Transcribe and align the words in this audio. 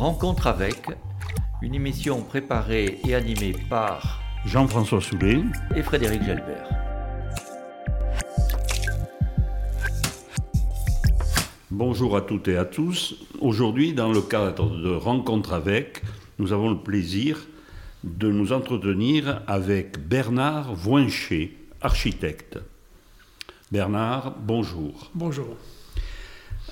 Rencontre 0.00 0.46
avec, 0.46 0.86
une 1.60 1.74
émission 1.74 2.22
préparée 2.22 3.00
et 3.06 3.14
animée 3.14 3.54
par 3.68 4.22
Jean-François 4.46 5.02
Soulet 5.02 5.42
et 5.76 5.82
Frédéric 5.82 6.22
Gelbert. 6.22 6.70
Bonjour 11.70 12.16
à 12.16 12.22
toutes 12.22 12.48
et 12.48 12.56
à 12.56 12.64
tous. 12.64 13.26
Aujourd'hui, 13.42 13.92
dans 13.92 14.10
le 14.10 14.22
cadre 14.22 14.70
de 14.70 14.90
Rencontre 14.90 15.52
avec, 15.52 16.00
nous 16.38 16.54
avons 16.54 16.70
le 16.70 16.78
plaisir 16.78 17.46
de 18.02 18.32
nous 18.32 18.54
entretenir 18.54 19.42
avec 19.46 19.98
Bernard 20.08 20.74
Voincher, 20.74 21.58
architecte. 21.82 22.58
Bernard, 23.70 24.34
bonjour. 24.38 25.10
Bonjour. 25.14 25.58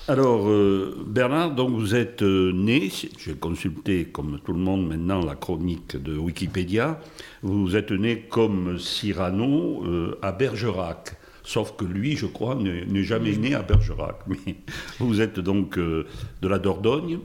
Alors, 0.09 0.49
euh, 0.49 1.05
Bernard, 1.05 1.53
donc 1.53 1.69
vous 1.69 1.93
êtes 1.93 2.23
euh, 2.23 2.51
né, 2.51 2.89
j'ai 3.19 3.35
consulté 3.35 4.05
comme 4.05 4.39
tout 4.43 4.53
le 4.53 4.57
monde 4.57 4.87
maintenant 4.87 5.23
la 5.23 5.35
chronique 5.35 6.01
de 6.01 6.17
Wikipédia, 6.17 6.99
vous 7.43 7.75
êtes 7.75 7.91
né 7.91 8.25
comme 8.27 8.79
Cyrano 8.79 9.85
euh, 9.85 10.17
à 10.23 10.31
Bergerac. 10.31 11.15
Sauf 11.43 11.75
que 11.77 11.85
lui, 11.85 12.17
je 12.17 12.25
crois, 12.25 12.55
n'est 12.55 13.03
jamais 13.03 13.35
né 13.35 13.53
à 13.53 13.61
Bergerac. 13.61 14.21
Mais 14.27 14.55
vous 14.97 15.21
êtes 15.21 15.39
donc 15.39 15.77
de 15.77 16.05
la 16.41 16.57
Dordogne. 16.57 17.19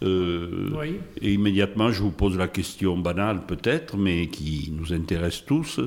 oui. 0.00 1.00
Et 1.20 1.34
immédiatement, 1.34 1.92
je 1.92 2.00
vous 2.00 2.10
pose 2.10 2.38
la 2.38 2.48
question 2.48 2.96
banale 2.96 3.44
peut-être, 3.46 3.98
mais 3.98 4.28
qui 4.28 4.72
nous 4.74 4.94
intéresse 4.94 5.44
tous. 5.44 5.78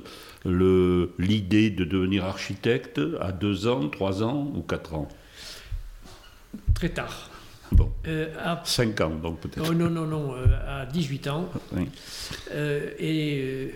L'idée 0.45 1.71
de 1.71 1.83
devenir 1.83 2.25
architecte 2.25 3.01
à 3.19 3.31
deux 3.31 3.67
ans, 3.67 3.89
trois 3.89 4.22
ans 4.22 4.51
ou 4.55 4.61
quatre 4.61 4.94
ans? 4.94 5.07
Très 6.73 6.90
tard. 6.90 7.30
Bon. 7.72 7.92
Euh, 8.08 8.34
à 8.40 8.62
5 8.64 9.02
ans, 9.02 9.09
donc 9.09 9.40
peut-être. 9.42 9.67
Oh, 9.70 9.73
non, 9.73 9.90
non, 9.90 10.06
non, 10.06 10.34
euh, 10.36 10.81
à 10.84 10.86
18 10.86 11.28
ans. 11.28 11.50
Euh, 12.52 12.92
et 13.00 13.76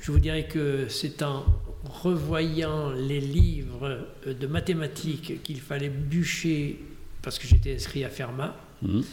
je 0.00 0.12
vous 0.12 0.18
dirais 0.18 0.46
que 0.46 0.88
c'est 0.88 1.22
en 1.22 1.44
revoyant 1.84 2.90
les 2.90 3.20
livres 3.20 4.08
de 4.26 4.46
mathématiques 4.46 5.42
qu'il 5.42 5.60
fallait 5.60 5.88
bûcher, 5.88 6.80
parce 7.22 7.38
que 7.38 7.46
j'étais 7.46 7.74
inscrit 7.74 8.04
à 8.04 8.08
Fermat, 8.08 8.56
mhm. 8.82 9.04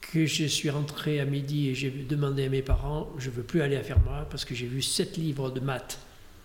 que 0.00 0.26
je 0.26 0.44
suis 0.44 0.70
rentré 0.70 1.20
à 1.20 1.24
midi 1.24 1.68
et 1.68 1.74
j'ai 1.74 1.90
demandé 1.90 2.44
à 2.44 2.48
mes 2.48 2.62
parents 2.62 3.10
je 3.18 3.28
ne 3.28 3.34
veux 3.34 3.42
plus 3.42 3.60
aller 3.60 3.76
à 3.76 3.82
Fermat 3.82 4.26
parce 4.30 4.44
que 4.44 4.54
j'ai 4.54 4.66
vu 4.66 4.82
sept 4.82 5.16
livres 5.16 5.50
de 5.50 5.60
maths 5.60 5.98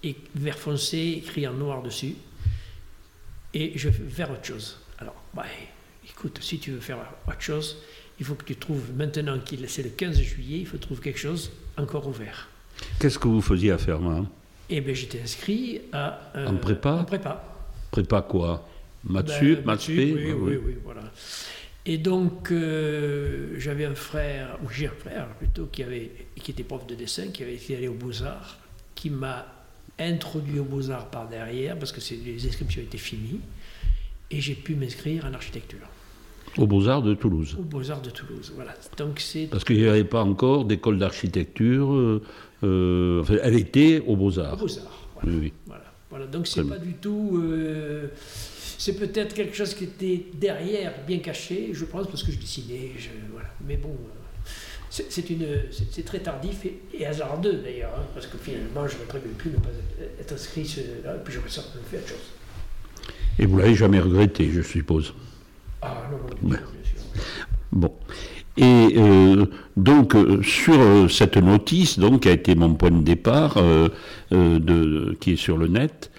et 0.03 0.15
vert 0.35 0.57
foncé 0.57 1.15
écrit 1.17 1.47
en 1.47 1.53
noir 1.53 1.81
dessus 1.81 2.15
et 3.53 3.71
je 3.75 3.89
veux 3.89 4.09
faire 4.09 4.31
autre 4.31 4.45
chose. 4.45 4.79
Alors, 4.99 5.15
bah, 5.33 5.45
écoute, 6.09 6.39
si 6.41 6.59
tu 6.59 6.71
veux 6.71 6.79
faire 6.79 6.97
autre 7.27 7.41
chose, 7.41 7.77
il 8.19 8.25
faut 8.25 8.35
que 8.35 8.45
tu 8.45 8.55
trouves, 8.55 8.93
maintenant 8.95 9.39
qu'il 9.39 9.67
c'est 9.69 9.83
le 9.83 9.89
15 9.89 10.21
juillet, 10.21 10.59
il 10.59 10.67
faut 10.67 10.77
trouver 10.77 11.01
quelque 11.01 11.19
chose 11.19 11.51
encore 11.77 12.07
ouvert. 12.07 12.49
Qu'est-ce 12.99 13.19
que 13.19 13.27
vous 13.27 13.41
faisiez 13.41 13.71
à 13.71 13.77
Fermat? 13.77 14.25
Eh 14.69 14.81
bien, 14.81 14.93
j'étais 14.93 15.21
inscrit 15.21 15.81
à... 15.91 16.31
Euh, 16.35 16.47
en 16.47 16.55
prépa? 16.57 16.91
En 16.91 17.03
prépa. 17.03 17.43
Prépa 17.91 18.21
quoi? 18.21 18.67
Mathieu, 19.03 19.61
ben, 19.65 19.77
oui, 19.89 20.13
oui, 20.15 20.31
oui, 20.31 20.59
oui, 20.65 20.77
voilà. 20.83 21.01
Et 21.85 21.97
donc, 21.97 22.51
euh, 22.51 23.55
j'avais 23.59 23.83
un 23.83 23.95
frère, 23.95 24.57
ou 24.63 24.69
j'ai 24.69 24.87
un 24.87 24.93
frère 24.97 25.27
plutôt, 25.37 25.65
qui, 25.65 25.83
avait, 25.83 26.11
qui 26.41 26.51
était 26.51 26.63
prof 26.63 26.87
de 26.87 26.95
dessin, 26.95 27.27
qui 27.27 27.43
avait 27.43 27.55
été 27.55 27.75
allé 27.75 27.89
aux 27.89 27.93
Beaux-Arts, 27.93 28.57
qui 28.95 29.09
m'a 29.09 29.45
introduit 29.99 30.59
aux 30.59 30.63
Beaux-Arts 30.63 31.09
par 31.09 31.27
derrière, 31.27 31.77
parce 31.77 31.91
que 31.91 31.99
les 32.13 32.47
inscriptions 32.47 32.81
étaient 32.81 32.97
finies, 32.97 33.41
et 34.31 34.39
j'ai 34.39 34.55
pu 34.55 34.75
m'inscrire 34.75 35.25
en 35.25 35.33
architecture. 35.33 35.87
Aux 36.57 36.67
Beaux-Arts 36.67 37.01
de 37.01 37.13
Toulouse. 37.15 37.55
Aux 37.59 37.63
Beaux-Arts 37.63 38.01
de 38.01 38.09
Toulouse, 38.11 38.51
voilà. 38.55 38.73
Donc 38.97 39.19
c'est... 39.19 39.47
Parce 39.47 39.63
qu'il 39.63 39.77
n'y 39.77 39.87
avait 39.87 40.03
pas 40.03 40.23
encore 40.23 40.65
d'école 40.65 40.99
d'architecture. 40.99 41.93
Euh, 41.93 42.21
euh, 42.63 43.21
enfin, 43.21 43.37
elle 43.41 43.55
était 43.55 44.03
aux 44.05 44.15
Beaux-Arts. 44.15 44.53
Aux 44.53 44.57
Beaux-Arts, 44.57 45.09
voilà. 45.15 45.37
Oui, 45.37 45.53
Voilà. 45.65 45.83
voilà. 46.09 46.27
Donc 46.27 46.47
c'est 46.47 46.63
pas 46.63 46.77
du 46.77 46.93
tout. 46.93 47.41
Euh, 47.41 48.07
c'est 48.77 48.93
peut-être 48.97 49.33
quelque 49.33 49.55
chose 49.55 49.73
qui 49.73 49.85
était 49.85 50.25
derrière, 50.35 50.93
bien 51.07 51.19
caché, 51.19 51.69
je 51.73 51.85
pense, 51.85 52.07
parce 52.07 52.21
que 52.21 52.31
je 52.31 52.37
dessinais. 52.39 52.91
Je, 52.97 53.09
voilà. 53.31 53.49
Mais 53.65 53.77
bon. 53.77 53.95
C'est, 54.89 55.27
une, 55.31 55.47
c'est, 55.71 56.05
très 56.05 56.19
tardif 56.19 56.67
et, 56.93 57.03
hasardeux 57.03 57.61
d'ailleurs, 57.63 57.93
hein, 57.97 58.03
parce 58.13 58.27
que 58.27 58.37
finalement, 58.37 58.87
j'aurais 58.87 59.07
prévu 59.07 59.29
plus 59.29 59.49
ne 59.49 59.55
pas 59.55 59.71
être, 60.19 60.33
inscrit, 60.33 60.71
là, 61.03 61.15
et 61.15 61.19
puis 61.23 61.33
j'aurais 61.33 61.49
certainement 61.49 61.87
fait 61.89 61.97
autre 61.97 62.09
chose. 62.09 63.13
Et 63.39 63.47
vous 63.47 63.57
l'avez 63.57 63.73
jamais 63.73 63.99
regretté, 63.99 64.51
je 64.51 64.61
suppose 64.61 65.15
ah 65.83 66.09
non, 66.11 66.49
bien 66.49 66.59
Bon. 67.71 67.91
Et 68.55 68.93
euh, 68.97 69.45
donc 69.77 70.15
euh, 70.15 70.43
sur 70.43 70.79
euh, 70.79 71.07
cette 71.07 71.37
notice, 71.37 71.97
donc 71.97 72.21
qui 72.21 72.29
a 72.29 72.33
été 72.33 72.53
mon 72.53 72.75
point 72.75 72.91
de 72.91 73.01
départ, 73.01 73.55
qui 75.19 75.31
est 75.31 75.35
sur 75.35 75.57
le 75.57 75.67
net, 75.67 76.11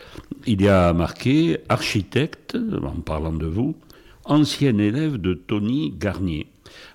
il 0.47 0.63
y 0.63 0.69
a 0.69 0.93
marqué 0.93 1.59
architecte, 1.69 2.57
en 2.83 3.01
parlant 3.01 3.33
de 3.33 3.47
vous, 3.47 3.77
ancien 4.25 4.77
élève 4.79 5.19
de 5.19 5.35
Tony 5.35 5.95
Garnier. 5.97 6.47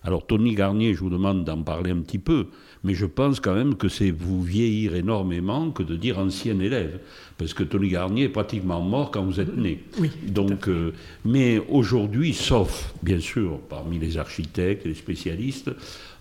Alors 0.04 0.26
Tony 0.26 0.56
Garnier, 0.56 0.94
je 0.94 1.00
vous 1.00 1.10
demande 1.10 1.44
d'en 1.44 1.62
parler 1.62 1.92
un 1.92 2.00
petit 2.02 2.20
peu, 2.20 2.48
mais 2.84 2.94
je 2.94 3.06
pense 3.06 3.40
quand 3.40 3.54
même 3.54 3.76
que 3.76 3.90
c'est 3.90 4.12
vous 4.12 4.42
vieillir 4.42 4.96
énormément 4.96 5.72
que 5.72 5.84
de 5.84 5.96
dire 5.96 6.20
ancien 6.20 6.60
élève, 6.60 7.00
parce 7.38 7.54
que 7.54 7.64
Tony 7.64 7.90
Garnier 7.90 8.24
est 8.24 8.30
pratiquement 8.30 8.82
mort 8.82 9.12
quand 9.12 9.24
vous 9.24 9.40
êtes 9.40 9.56
né. 9.56 9.84
Oui. 10.00 10.10
Donc, 10.28 10.68
euh, 10.68 10.94
mais 11.26 11.62
aujourd'hui, 11.70 12.34
sauf 12.34 12.94
bien 13.04 13.20
sûr 13.20 13.60
parmi 13.70 14.00
les 14.00 14.18
architectes, 14.18 14.86
les 14.86 14.94
spécialistes, 14.94 15.72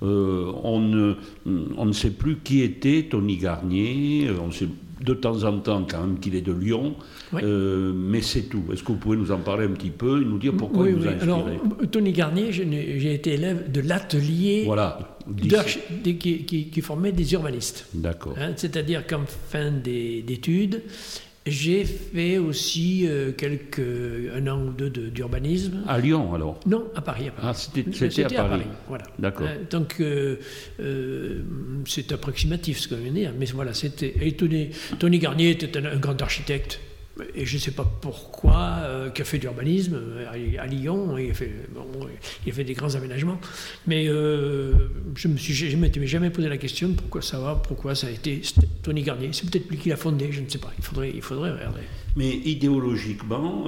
euh, 0.03 0.53
on, 0.63 0.81
ne, 0.81 1.15
on 1.77 1.87
ne 1.87 1.93
sait 1.93 2.11
plus 2.11 2.37
qui 2.37 2.63
était 2.63 3.07
Tony 3.11 3.37
Garnier. 3.37 4.29
On 4.41 4.53
sait 4.53 4.69
de 5.01 5.15
temps 5.15 5.45
en 5.45 5.59
temps 5.59 5.87
quand 5.89 6.01
même 6.01 6.19
qu'il 6.19 6.35
est 6.35 6.41
de 6.41 6.53
Lyon, 6.53 6.97
euh, 7.35 7.93
mais 7.95 8.21
c'est 8.21 8.43
tout. 8.43 8.65
Est-ce 8.73 8.83
que 8.83 8.89
vous 8.93 8.99
pouvez 8.99 9.17
nous 9.17 9.31
en 9.31 9.39
parler 9.39 9.67
un 9.67 9.71
petit 9.71 9.91
peu 9.91 10.21
et 10.21 10.25
nous 10.25 10.39
dire 10.39 10.53
pourquoi 10.57 10.85
oui, 10.85 10.91
il 10.91 10.97
vous 10.97 11.07
a 11.07 11.11
inspiré 11.11 11.33
Alors, 11.33 11.47
Tony 11.91 12.13
Garnier, 12.13 12.53
j'ai 12.53 13.15
été 13.15 13.35
élève 13.35 13.71
de 13.71 13.81
l'atelier 13.81 14.63
voilà, 14.65 15.17
qui, 16.03 16.45
qui, 16.45 16.81
formait 16.81 17.13
des 17.13 17.33
urbanistes. 17.33 17.87
D'accord. 17.95 18.35
Hein, 18.39 18.53
c'est-à-dire 18.57 19.07
qu'en 19.07 19.25
fin 19.27 19.71
d'études, 19.71 20.83
j'ai 21.51 21.85
fait 21.85 22.39
aussi 22.39 23.07
euh, 23.07 23.33
quelques, 23.33 23.81
un 23.81 24.47
an 24.47 24.63
ou 24.63 24.71
deux 24.71 24.91
d'urbanisme. 24.91 25.83
À 25.87 25.99
Lyon, 25.99 26.35
alors 26.35 26.61
Non, 26.67 26.85
à 26.95 27.01
Paris. 27.01 27.29
À 27.29 27.31
Paris. 27.31 27.49
Ah, 27.49 27.55
c'était 27.55 28.25
à, 28.25 28.29
Paris. 28.31 28.63
voilà. 28.89 29.05
D'accord. 29.19 29.47
Euh, 29.49 29.65
donc, 29.71 29.97
euh, 30.01 30.37
c'est 31.87 32.13
approximatif 32.13 32.81
ce 32.81 32.89
qu'on 32.89 32.97
vient 32.97 33.11
de 33.11 33.17
dire, 33.17 33.33
mais 33.39 33.47
voilà, 33.47 33.75
c'était. 33.75 34.15
Et 34.21 34.33
Tony, 34.33 34.71
Tony 34.99 35.19
Garnier 35.19 35.51
était 35.51 35.77
un 35.79 35.97
grand 35.97 36.21
architecte 36.23 36.81
et 37.35 37.47
je 37.47 37.55
ne 37.55 37.61
sais 37.61 37.71
pas 37.71 37.85
pourquoi, 38.01 38.79
euh, 38.83 39.11
qui 39.11 39.23
a 39.23 39.25
fait 39.25 39.39
d'urbanisme 39.39 39.95
euh, 39.97 40.59
à, 40.59 40.67
Lyon, 40.67 41.17
il 41.19 41.31
a, 41.31 41.35
fait, 41.35 42.65
des 42.65 42.75
grands 42.75 42.95
aménagements. 42.95 43.41
Mais 43.87 44.09
euh, 44.09 44.73
je 45.15 45.29
ne 45.29 45.77
m'étais 45.77 46.07
jamais 46.07 46.31
posé 46.31 46.49
la 46.49 46.59
question 46.59 46.93
pourquoi 46.93 47.23
ça 47.23 47.39
va, 47.39 47.55
pourquoi 47.57 47.95
ça 47.95 48.07
a 48.07 48.11
été 48.11 48.43
Tony 48.83 49.03
Garnier. 49.03 49.31
C'est 49.33 49.51
peut-être 49.51 49.69
lui 49.69 49.79
qui 49.79 49.89
l'a 49.89 49.97
fondé, 49.97 50.31
je 50.31 50.41
ne 50.41 50.49
sais 50.49 50.59
pas. 50.59 50.73
Il 50.79 51.23
faudrait 51.23 51.51
regarder. 51.51 51.83
Mais 52.19 52.31
idéologiquement, 52.45 53.65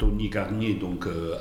Tony 0.00 0.30
Garnier 0.30 0.74
donc, 0.74 1.06
euh, 1.06 1.34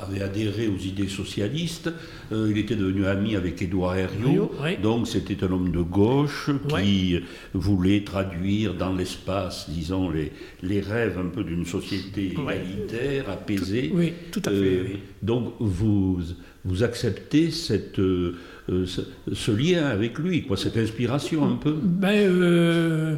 avait 0.00 0.22
adhéré 0.22 0.66
aux 0.68 0.78
idées 0.78 1.06
socialistes. 1.06 1.90
Euh, 2.32 2.48
il 2.50 2.58
était 2.58 2.74
devenu 2.74 3.04
ami 3.06 3.36
avec 3.36 3.60
Édouard 3.60 3.94
Herriot. 3.96 4.50
Donc 4.82 5.06
c'était 5.06 5.44
un 5.44 5.52
homme 5.52 5.70
de 5.70 5.82
gauche 5.82 6.50
qui 6.68 7.20
voulait 7.52 8.02
traduire 8.04 8.74
dans 8.74 8.94
l'espace, 8.94 9.68
disons, 9.68 10.10
les, 10.10 10.32
les 10.62 10.80
rêves 10.80 11.18
un 11.18 11.28
peu 11.28 11.44
d'une 11.44 11.66
société 11.66 12.32
égalitaire, 12.32 13.28
apaisée. 13.28 13.92
oui, 13.94 14.14
tout 14.32 14.42
à 14.46 14.50
fait. 14.50 14.56
Euh, 14.56 14.86
donc 15.22 15.52
vous, 15.60 16.18
vous 16.64 16.82
acceptez 16.82 17.50
cette 17.50 18.00
euh, 18.68 18.84
ce, 19.32 19.52
lien 19.52 19.86
avec 19.86 20.18
lui, 20.18 20.42
quoi, 20.42 20.56
cette 20.56 20.76
inspiration 20.76 21.44
un 21.44 21.54
peu 21.54 21.72
ben, 21.80 22.28
euh, 22.28 23.14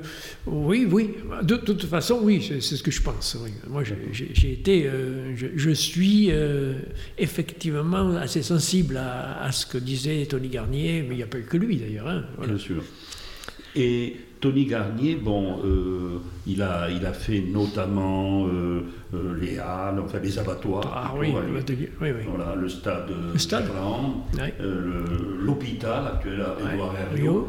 Oui, 0.47 0.87
oui. 0.91 1.15
De, 1.43 1.57
toute 1.57 1.87
façon, 1.87 2.21
oui, 2.23 2.47
c'est 2.47 2.61
ce 2.61 2.83
que 2.83 2.91
je 2.91 3.01
pense. 3.01 3.39
Moi, 3.67 3.83
j'ai 4.13 4.53
été, 4.53 4.87
euh, 4.87 5.35
je, 5.35 5.71
suis 5.71 6.31
effectivement 7.17 8.17
assez 8.17 8.43
sensible 8.43 8.99
à, 8.99 9.51
ce 9.51 9.65
que 9.65 9.79
disait 9.79 10.27
Tony 10.27 10.49
Garnier, 10.49 11.03
mais 11.03 11.15
il 11.15 11.19
n'y 11.19 11.23
a 11.23 11.27
pas 11.27 11.41
que 11.41 11.57
lui 11.57 11.77
d'ailleurs. 11.77 12.09
Hein, 12.09 12.25
Bien 12.47 12.59
sûr. 12.59 12.83
Et 13.75 14.17
Tony 14.41 14.67
Garnier, 14.67 15.17
bon, 15.17 15.59
euh, 15.65 16.19
il, 16.47 16.63
a, 16.63 16.89
il 16.91 17.05
a 17.05 17.13
fait 17.13 17.41
notamment 17.41 18.47
euh, 18.47 18.83
euh, 19.15 19.37
les 19.41 19.59
halles, 19.59 19.99
enfin 20.01 20.19
les 20.23 20.39
abattoirs. 20.39 20.91
Ah 20.95 21.13
oui, 21.19 21.29
oui, 22.01 22.09
Voilà, 22.29 22.55
le 22.55 22.69
stade, 22.69 23.11
le 23.33 23.39
stade. 23.39 23.65
l'hôpital 25.41 26.07
actuel 26.15 26.41
à 26.43 26.73
Édouard 26.73 26.95
Herriot. 26.97 27.49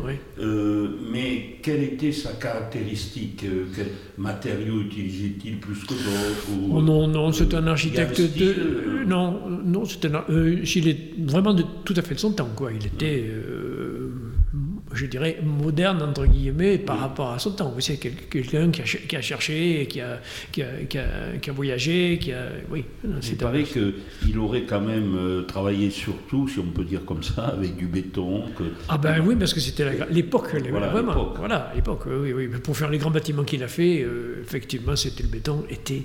mais 1.12 1.58
quelle 1.62 1.84
était 1.84 2.12
sa 2.12 2.32
caractéristique 2.34 3.46
Quel 3.76 3.88
matériau 4.18 4.82
utilisait-il 4.82 5.60
plus 5.60 5.84
que 5.84 5.94
d'autres 5.94 6.48
oh 6.72 6.82
Non, 6.82 7.08
non, 7.08 7.32
c'est 7.32 7.54
un 7.54 7.68
architecte 7.68 8.20
de. 8.20 9.04
non, 9.06 9.40
non, 9.64 9.86
c'est 9.86 10.06
un. 10.06 10.24
il 10.30 10.88
est 10.88 10.98
vraiment 11.20 11.54
de, 11.54 11.64
tout 11.86 11.94
à 11.96 12.02
fait 12.02 12.16
de 12.16 12.20
son 12.20 12.32
temps, 12.32 12.50
quoi. 12.56 12.72
Il 12.72 12.86
était 12.86 13.26
je 14.94 15.06
dirais, 15.06 15.40
moderne, 15.44 16.02
entre 16.02 16.26
guillemets, 16.26 16.78
par 16.78 17.00
rapport 17.00 17.32
à 17.32 17.40
son 17.40 17.52
temps. 17.52 17.74
C'est 17.80 17.98
quelqu'un 17.98 18.72
qui 18.72 18.82
a, 18.82 18.86
qui 18.86 19.16
a, 19.16 19.22
cherché, 19.22 19.88
qui 19.90 20.02
a, 20.02 20.20
qui, 20.52 20.62
a, 20.62 20.68
qui 21.42 21.50
a, 21.50 21.54
voyagé, 21.54 22.18
qui 22.20 22.32
a... 22.32 22.48
Oui, 22.72 22.86
Il 23.04 23.38
paraît 23.38 23.64
qu'il 23.64 24.38
aurait 24.40 24.64
quand 24.64 24.82
même 24.82 25.16
euh, 25.16 25.42
travaillé 25.44 25.90
surtout, 25.90 26.48
si 26.48 26.60
on 26.60 26.72
peut 26.72 26.84
dire 26.84 27.06
comme 27.06 27.24
ça, 27.24 27.48
avec 27.48 27.76
du 27.76 27.88
béton. 27.88 28.44
Que... 28.58 28.64
Ah 28.88 28.98
ben 28.98 29.22
oui, 29.26 29.36
parce 29.36 29.54
que 29.54 29.60
c'était 29.60 29.86
l'époque, 30.10 30.56
voilà, 30.70 30.88
vraiment. 30.90 31.34
Voilà, 31.38 31.72
l'époque, 31.76 32.04
oui, 32.08 32.34
oui. 32.34 32.48
Pour 32.48 32.76
faire 32.76 32.90
les 32.90 32.98
grands 32.98 33.12
bâtiments 33.12 33.44
qu'il 33.44 33.64
a 33.64 33.68
fait, 33.68 34.02
euh, 34.02 34.42
effectivement, 34.44 34.96
c'était 34.96 35.24
le 35.24 35.30
béton, 35.30 35.64
était, 35.70 36.04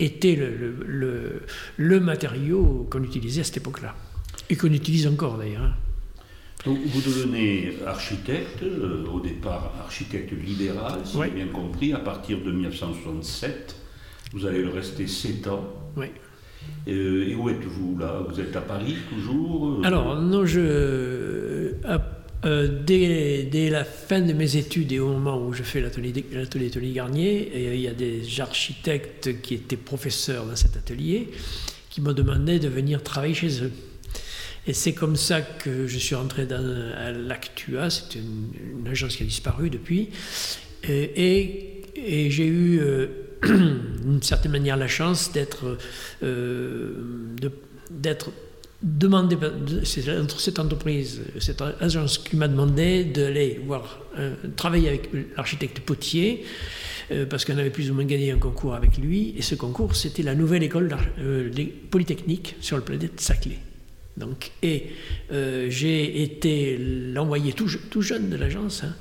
était 0.00 0.36
le, 0.36 0.74
le, 0.86 1.42
le 1.76 2.00
matériau 2.00 2.86
qu'on 2.90 3.02
utilisait 3.02 3.42
à 3.42 3.44
cette 3.44 3.58
époque-là. 3.58 3.94
Et 4.50 4.56
qu'on 4.56 4.72
utilise 4.72 5.06
encore 5.06 5.38
d'ailleurs. 5.38 5.74
Donc 6.64 6.78
vous 6.86 7.00
devenez 7.02 7.74
architecte, 7.86 8.62
euh, 8.62 9.04
au 9.12 9.20
départ 9.20 9.74
architecte 9.80 10.32
libéral, 10.32 11.00
si 11.04 11.18
j'ai 11.22 11.30
bien 11.30 11.48
compris, 11.48 11.92
à 11.92 11.98
partir 11.98 12.38
de 12.40 12.50
1967. 12.50 13.76
Vous 14.32 14.46
allez 14.46 14.62
le 14.62 14.70
rester 14.70 15.06
7 15.06 15.46
ans. 15.48 15.64
Oui. 15.96 16.06
Euh, 16.88 17.28
et 17.28 17.34
où 17.34 17.50
êtes-vous 17.50 17.98
là? 17.98 18.24
Vous 18.26 18.40
êtes 18.40 18.56
à 18.56 18.62
Paris 18.62 18.96
toujours 19.10 19.80
euh? 19.80 19.84
Alors, 19.84 20.18
non, 20.18 20.46
je. 20.46 21.72
dès, 22.86 23.42
dès, 23.44 23.68
la 23.68 23.84
fin 23.84 24.22
de 24.22 24.32
mes 24.32 24.56
études 24.56 24.90
et 24.92 25.00
au 25.00 25.08
moment 25.08 25.46
où 25.46 25.52
je 25.52 25.62
fais 25.62 25.82
l'atelier 25.82 26.24
Tony 26.70 26.92
Garnier, 26.92 27.74
il 27.74 27.80
y 27.80 27.88
a 27.88 27.94
des 27.94 28.22
architectes 28.40 29.42
qui 29.42 29.54
étaient 29.54 29.76
professeurs 29.76 30.46
dans 30.46 30.56
cet 30.56 30.78
atelier 30.78 31.28
qui 31.90 32.00
m'ont 32.00 32.12
demandé 32.12 32.58
de 32.58 32.68
venir 32.68 33.02
travailler 33.02 33.34
chez 33.34 33.62
eux. 33.62 33.70
Et 34.66 34.72
c'est 34.72 34.94
comme 34.94 35.16
ça 35.16 35.42
que 35.42 35.86
je 35.86 35.98
suis 35.98 36.14
rentré 36.14 36.46
dans 36.46 36.62
l'Actua, 37.26 37.90
c'est 37.90 38.14
une, 38.16 38.88
agence 38.90 39.16
qui 39.16 39.22
a 39.22 39.26
disparu 39.26 39.68
depuis. 39.70 40.08
Et, 40.88 41.70
j'ai 41.96 42.46
eu 42.46 42.80
euh, 42.80 43.06
d'une 43.42 44.22
certaine 44.22 44.52
manière 44.52 44.76
la 44.76 44.88
chance 44.88 45.32
d'être 45.32 45.78
euh, 46.22 46.92
demandé, 48.82 49.36
c'est 49.84 50.02
cette 50.38 50.58
entreprise, 50.58 51.20
cette 51.40 51.62
agence 51.80 52.18
qui 52.18 52.36
m'a 52.36 52.48
demandé 52.48 53.04
d'aller 53.04 53.60
voir, 53.64 54.00
euh, 54.18 54.34
travailler 54.56 54.88
avec 54.88 55.10
l'architecte 55.36 55.80
Potier, 55.80 56.44
parce 57.28 57.44
qu'on 57.44 57.58
avait 57.58 57.70
plus 57.70 57.90
ou 57.90 57.94
moins 57.94 58.06
gagné 58.06 58.30
un 58.30 58.38
concours 58.38 58.74
avec 58.74 58.96
lui, 58.96 59.34
et 59.36 59.42
ce 59.42 59.54
concours, 59.54 59.94
c'était 59.94 60.22
la 60.22 60.34
nouvelle 60.34 60.62
école 60.62 60.96
polytechnique 61.90 62.56
sur 62.60 62.78
le 62.78 62.82
planète 62.82 63.20
Saclay. 63.20 63.58
Donc, 64.16 64.52
et 64.62 64.90
euh, 65.32 65.66
j'ai 65.70 66.22
été 66.22 66.78
l'envoyé 66.78 67.52
tout, 67.52 67.68
jeune 68.00 68.30
de 68.30 68.36
l'agence 68.36 68.84
hein, 68.84 68.94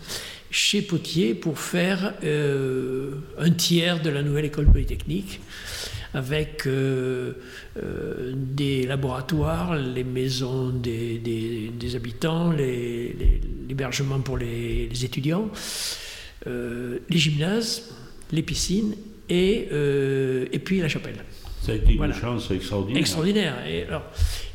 chez 0.49 0.81
Potier 0.81 1.35
pour 1.35 1.59
faire 1.59 2.15
euh, 2.23 3.15
un 3.37 3.51
tiers 3.51 4.01
de 4.01 4.09
la 4.09 4.23
nouvelle 4.23 4.45
école 4.45 4.65
polytechnique 4.65 5.39
avec 6.15 6.67
euh, 6.67 7.33
des 8.35 8.85
laboratoires, 8.85 9.75
les 9.75 10.03
maisons 10.03 10.69
des, 10.69 11.71
habitants, 11.95 12.51
l'hébergement 12.51 14.19
pour 14.19 14.37
les, 14.37 14.89
étudiants, 15.03 15.49
les 16.45 17.17
gymnases, 17.17 17.89
les 18.31 18.43
piscines 18.43 18.95
et, 19.27 19.69
et 20.51 20.59
puis 20.59 20.81
la 20.81 20.87
chapelle. 20.87 21.17
Ça 21.63 21.71
a 21.71 21.75
été 21.75 21.93
une 21.93 22.13
chance 22.13 22.51
extraordinaire. 22.51 22.99
Extraordinaire. 22.99 23.65
Et 23.65 23.83
alors, 23.83 24.03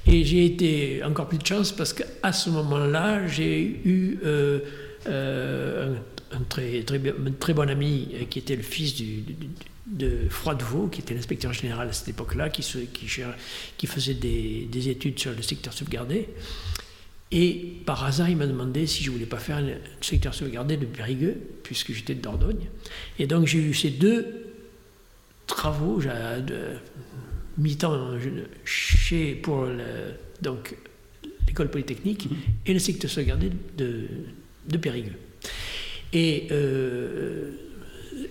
et 0.06 0.24
j'ai 0.24 0.44
été 0.44 1.02
encore 1.02 1.26
plus 1.26 1.38
de 1.38 1.46
chance 1.46 1.72
parce 1.72 1.94
qu'à 1.94 2.32
ce 2.32 2.50
moment-là, 2.50 3.26
j'ai 3.26 3.62
eu 3.62 4.18
euh, 4.24 4.60
euh, 5.06 5.94
un, 6.32 6.40
très, 6.50 6.82
très, 6.82 7.00
très, 7.40 7.54
bon 7.54 7.70
ami 7.70 8.08
euh, 8.12 8.24
qui 8.28 8.38
était 8.40 8.56
le 8.56 8.62
fils 8.62 8.94
du, 8.94 9.24
de 9.86 10.28
Froidevaux, 10.28 10.88
qui 10.88 11.00
était 11.00 11.14
l'inspecteur 11.14 11.54
général 11.54 11.88
à 11.88 11.92
cette 11.94 12.08
époque-là, 12.08 12.50
qui, 12.50 12.60
qui, 12.92 13.06
qui, 13.78 13.86
faisait 13.86 14.12
des, 14.12 14.68
des, 14.70 14.90
études 14.90 15.18
sur 15.18 15.32
le 15.32 15.40
secteur 15.40 15.72
sauvegardé. 15.72 16.28
Et 17.32 17.76
par 17.86 18.04
hasard, 18.04 18.28
il 18.28 18.36
m'a 18.36 18.46
demandé 18.46 18.86
si 18.86 19.02
je 19.02 19.10
voulais 19.10 19.24
pas 19.24 19.38
faire 19.38 19.56
un 19.56 19.68
secteur 20.02 20.34
sauvegardé 20.34 20.76
de 20.76 20.84
Périgueux, 20.84 21.40
puisque 21.62 21.94
j'étais 21.94 22.14
de 22.14 22.20
Dordogne. 22.20 22.68
Et 23.18 23.26
donc 23.26 23.46
j'ai 23.46 23.60
eu 23.60 23.72
ces 23.72 23.88
deux 23.88 24.47
travaux 25.48 26.00
de, 26.00 26.76
mi-temps 27.58 28.12
chez, 28.64 29.34
pour 29.34 29.66
donc, 30.40 30.76
l'école 31.46 31.70
polytechnique 31.70 32.30
mhm. 32.30 32.36
et 32.66 32.72
le 32.72 32.78
cycle 32.78 33.00
de 33.00 33.08
sauvegarde 33.08 33.44
de, 33.76 34.06
de 34.68 34.76
Périgueux. 34.76 35.16
Et 36.12 36.48
euh, 36.50 37.50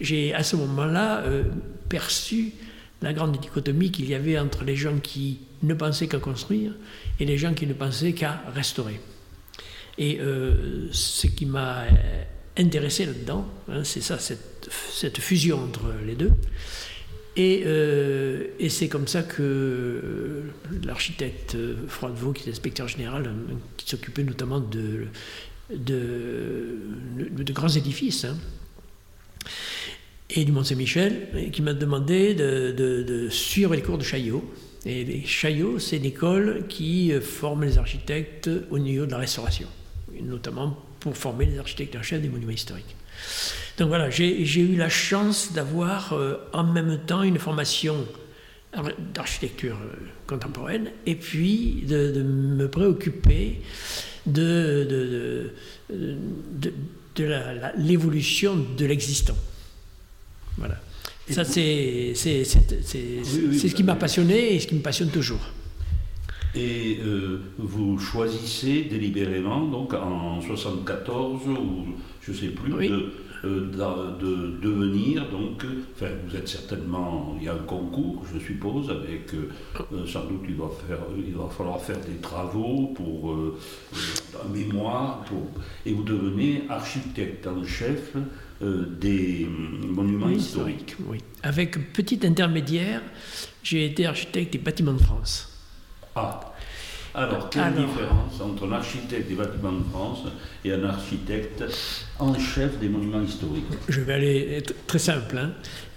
j'ai 0.02 0.34
à 0.34 0.44
ce 0.44 0.56
moment-là 0.56 1.20
euh, 1.22 1.44
perçu 1.90 2.54
la 3.02 3.14
grande 3.14 3.38
dichotomie 3.40 3.92
qu'il 3.92 4.10
y 4.10 4.16
avait 4.16 4.40
entre 4.40 4.64
les 4.64 4.76
gens 4.76 4.98
qui 4.98 5.40
ne 5.62 5.74
pensaient 5.74 6.08
qu'à 6.08 6.20
construire 6.20 6.74
et 7.20 7.26
les 7.26 7.38
gens 7.38 7.54
qui 7.54 7.68
ne 7.68 7.74
pensaient 7.74 8.14
qu'à 8.14 8.42
restaurer. 8.54 9.00
Et 9.98 10.20
euh, 10.20 10.88
ce 10.92 11.28
qui 11.28 11.46
m'a 11.46 11.84
intéressé 12.58 13.06
là-dedans, 13.06 13.48
hein, 13.70 13.84
c'est 13.84 14.02
ça, 14.02 14.18
cette, 14.20 14.70
cette, 14.92 15.20
fusion 15.20 15.64
entre 15.64 15.94
les 16.06 16.16
deux. 16.16 16.32
Euh, 17.40 18.48
et, 18.60 18.70
c'est 18.70 18.88
comme 18.88 19.08
ça 19.08 19.24
que 19.24 19.42
euh, 19.42 20.42
l'architecte 20.84 21.56
Froidevaux, 21.88 22.34
qui 22.34 22.50
est 22.50 22.52
inspecteur 22.52 22.88
général, 22.88 23.28
euh, 23.28 23.54
qui 23.78 23.88
s'occupait 23.88 24.24
notamment 24.24 24.60
de, 24.60 25.06
de, 25.70 27.54
grands 27.54 27.68
édifices, 27.70 28.26
hein, 28.26 28.38
et 30.30 30.46
du 30.46 30.52
Mont-Saint-Michel, 30.52 31.50
qui 31.52 31.62
m'a 31.62 31.74
demandé 31.74 32.34
de, 32.34 33.28
suivre 33.30 33.76
les 33.76 33.82
cours 33.82 33.98
de 33.98 34.04
Chaillot. 34.04 34.44
Et 34.86 35.24
Chaillot, 35.26 35.80
c'est 35.80 35.98
une 35.98 36.06
école 36.06 36.66
qui 36.68 37.12
forme 37.22 37.66
les 37.66 37.78
architectes 37.78 38.50
au 38.72 38.80
niveau 38.80 39.06
de 39.06 39.12
la 39.12 39.18
restauration, 39.18 39.68
notamment 40.22 40.78
pour 41.00 41.16
former 41.16 41.46
les 41.46 41.60
architectes 41.60 41.96
en 41.96 42.04
chef 42.04 42.22
des 42.22 42.30
monuments 42.30 42.52
historiques. 42.52 42.96
Donc 43.78 43.90
voilà, 43.90 44.10
j'ai 44.10 44.60
eu 44.60 44.76
la 44.76 44.90
chance 44.90 45.54
d'avoir 45.54 46.14
euh, 46.14 46.36
en 46.52 46.64
même 46.64 47.00
temps 47.06 47.22
une 47.24 47.38
formation 47.38 48.06
d'architecture 49.14 49.76
euh, 49.76 49.96
contemporaine 50.26 50.90
et 51.06 51.16
puis 51.16 51.84
de, 51.88 52.24
me 52.24 52.68
préoccuper 52.68 53.62
de, 54.26 55.54
de, 55.90 56.74
l'évolution 57.78 58.58
de 58.78 58.86
l'existant. 58.86 59.38
Voilà. 60.58 60.80
Ça, 61.30 61.44
c'est 61.44 62.14
ce 62.16 63.74
qui 63.74 63.84
m'a 63.84 63.96
passionné 63.96 64.56
et 64.56 64.60
ce 64.60 64.68
qui 64.68 64.76
me 64.76 64.82
passionne 64.82 65.10
toujours. 65.10 65.52
Et 66.56 67.00
euh, 67.04 67.42
vous 67.58 68.00
choisissez 68.00 68.84
délibérément, 68.84 69.66
donc 69.66 69.94
en 69.94 70.42
74 70.42 71.42
ou 71.48 71.86
je 72.22 72.32
ne 72.32 72.36
sais 72.36 72.48
plus, 72.48 72.72
de 72.72 72.94
euh, 72.94 73.14
de, 73.44 74.60
devenir, 74.62 75.30
donc, 75.30 75.66
enfin, 75.96 76.12
vous 76.28 76.36
êtes 76.36 76.48
certainement, 76.48 77.36
il 77.40 77.46
y 77.46 77.50
a 77.50 77.54
un 77.54 77.58
concours, 77.58 78.24
je 78.34 78.40
suppose, 78.40 78.90
avec, 78.90 79.34
euh, 79.34 79.50
euh, 79.94 80.06
sans 80.06 80.26
doute, 80.26 80.42
il 80.48 80.56
va, 80.56 80.70
faire, 80.88 81.00
il 81.18 81.34
va 81.34 81.50
falloir 81.50 81.82
faire 81.82 82.00
des 82.00 82.18
travaux 82.22 82.94
pour 82.96 83.36
un 83.36 84.50
mémoire, 84.50 85.24
pour, 85.26 85.48
et 85.86 85.94
vous 85.94 86.04
devenez 86.04 86.64
architecte 86.70 87.48
en 87.48 87.64
chef 87.64 88.14
des 88.62 89.48
monuments 89.88 90.30
historiques. 90.30 90.96
Oui, 91.08 91.20
avec 91.44 91.94
petit 91.94 92.20
intermédiaire, 92.26 93.02
j'ai 93.62 93.86
été 93.86 94.08
architecte 94.08 94.54
des 94.54 94.60
bâtiments 94.60 94.94
de 94.94 95.02
France. 95.02 95.54
Ah 96.16 96.54
alors, 97.18 97.50
quelle 97.50 97.74
différence 97.74 98.40
entre 98.42 98.68
un 98.68 98.74
architecte 98.74 99.28
des 99.28 99.34
bâtiments 99.34 99.72
de 99.72 99.84
France 99.90 100.20
et 100.64 100.72
un 100.72 100.84
architecte 100.84 101.64
en 102.20 102.38
chef 102.38 102.78
des 102.80 102.90
monuments 102.90 103.24
historiques? 103.24 103.66
Je 103.90 104.02
vais 104.02 104.14
aller 104.14 104.54
être 104.58 104.76
très 104.86 105.00
simple. 105.00 105.36
Hein. 105.36 105.52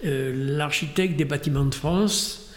Euh, 0.07 0.57
l'architecte 0.57 1.17
des 1.17 1.27
bâtiments 1.27 1.67
de 1.67 1.75
France 1.75 2.55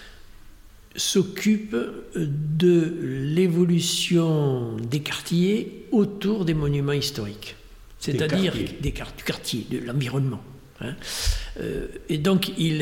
s'occupe 0.96 1.75
de 2.15 2.93
l'évolution 3.01 4.77
des 4.77 5.01
quartiers 5.01 5.88
autour 5.91 6.46
des 6.46 6.53
monuments 6.53 6.93
historiques. 6.93 7.58
c'est-à-dire 8.00 8.53
des, 8.53 8.91
du 8.91 9.24
quartier, 9.25 9.67
de 9.70 9.79
l'environnement. 9.79 10.41
Hein. 10.79 10.93
et 12.10 12.17
donc, 12.17 12.58
il, 12.58 12.82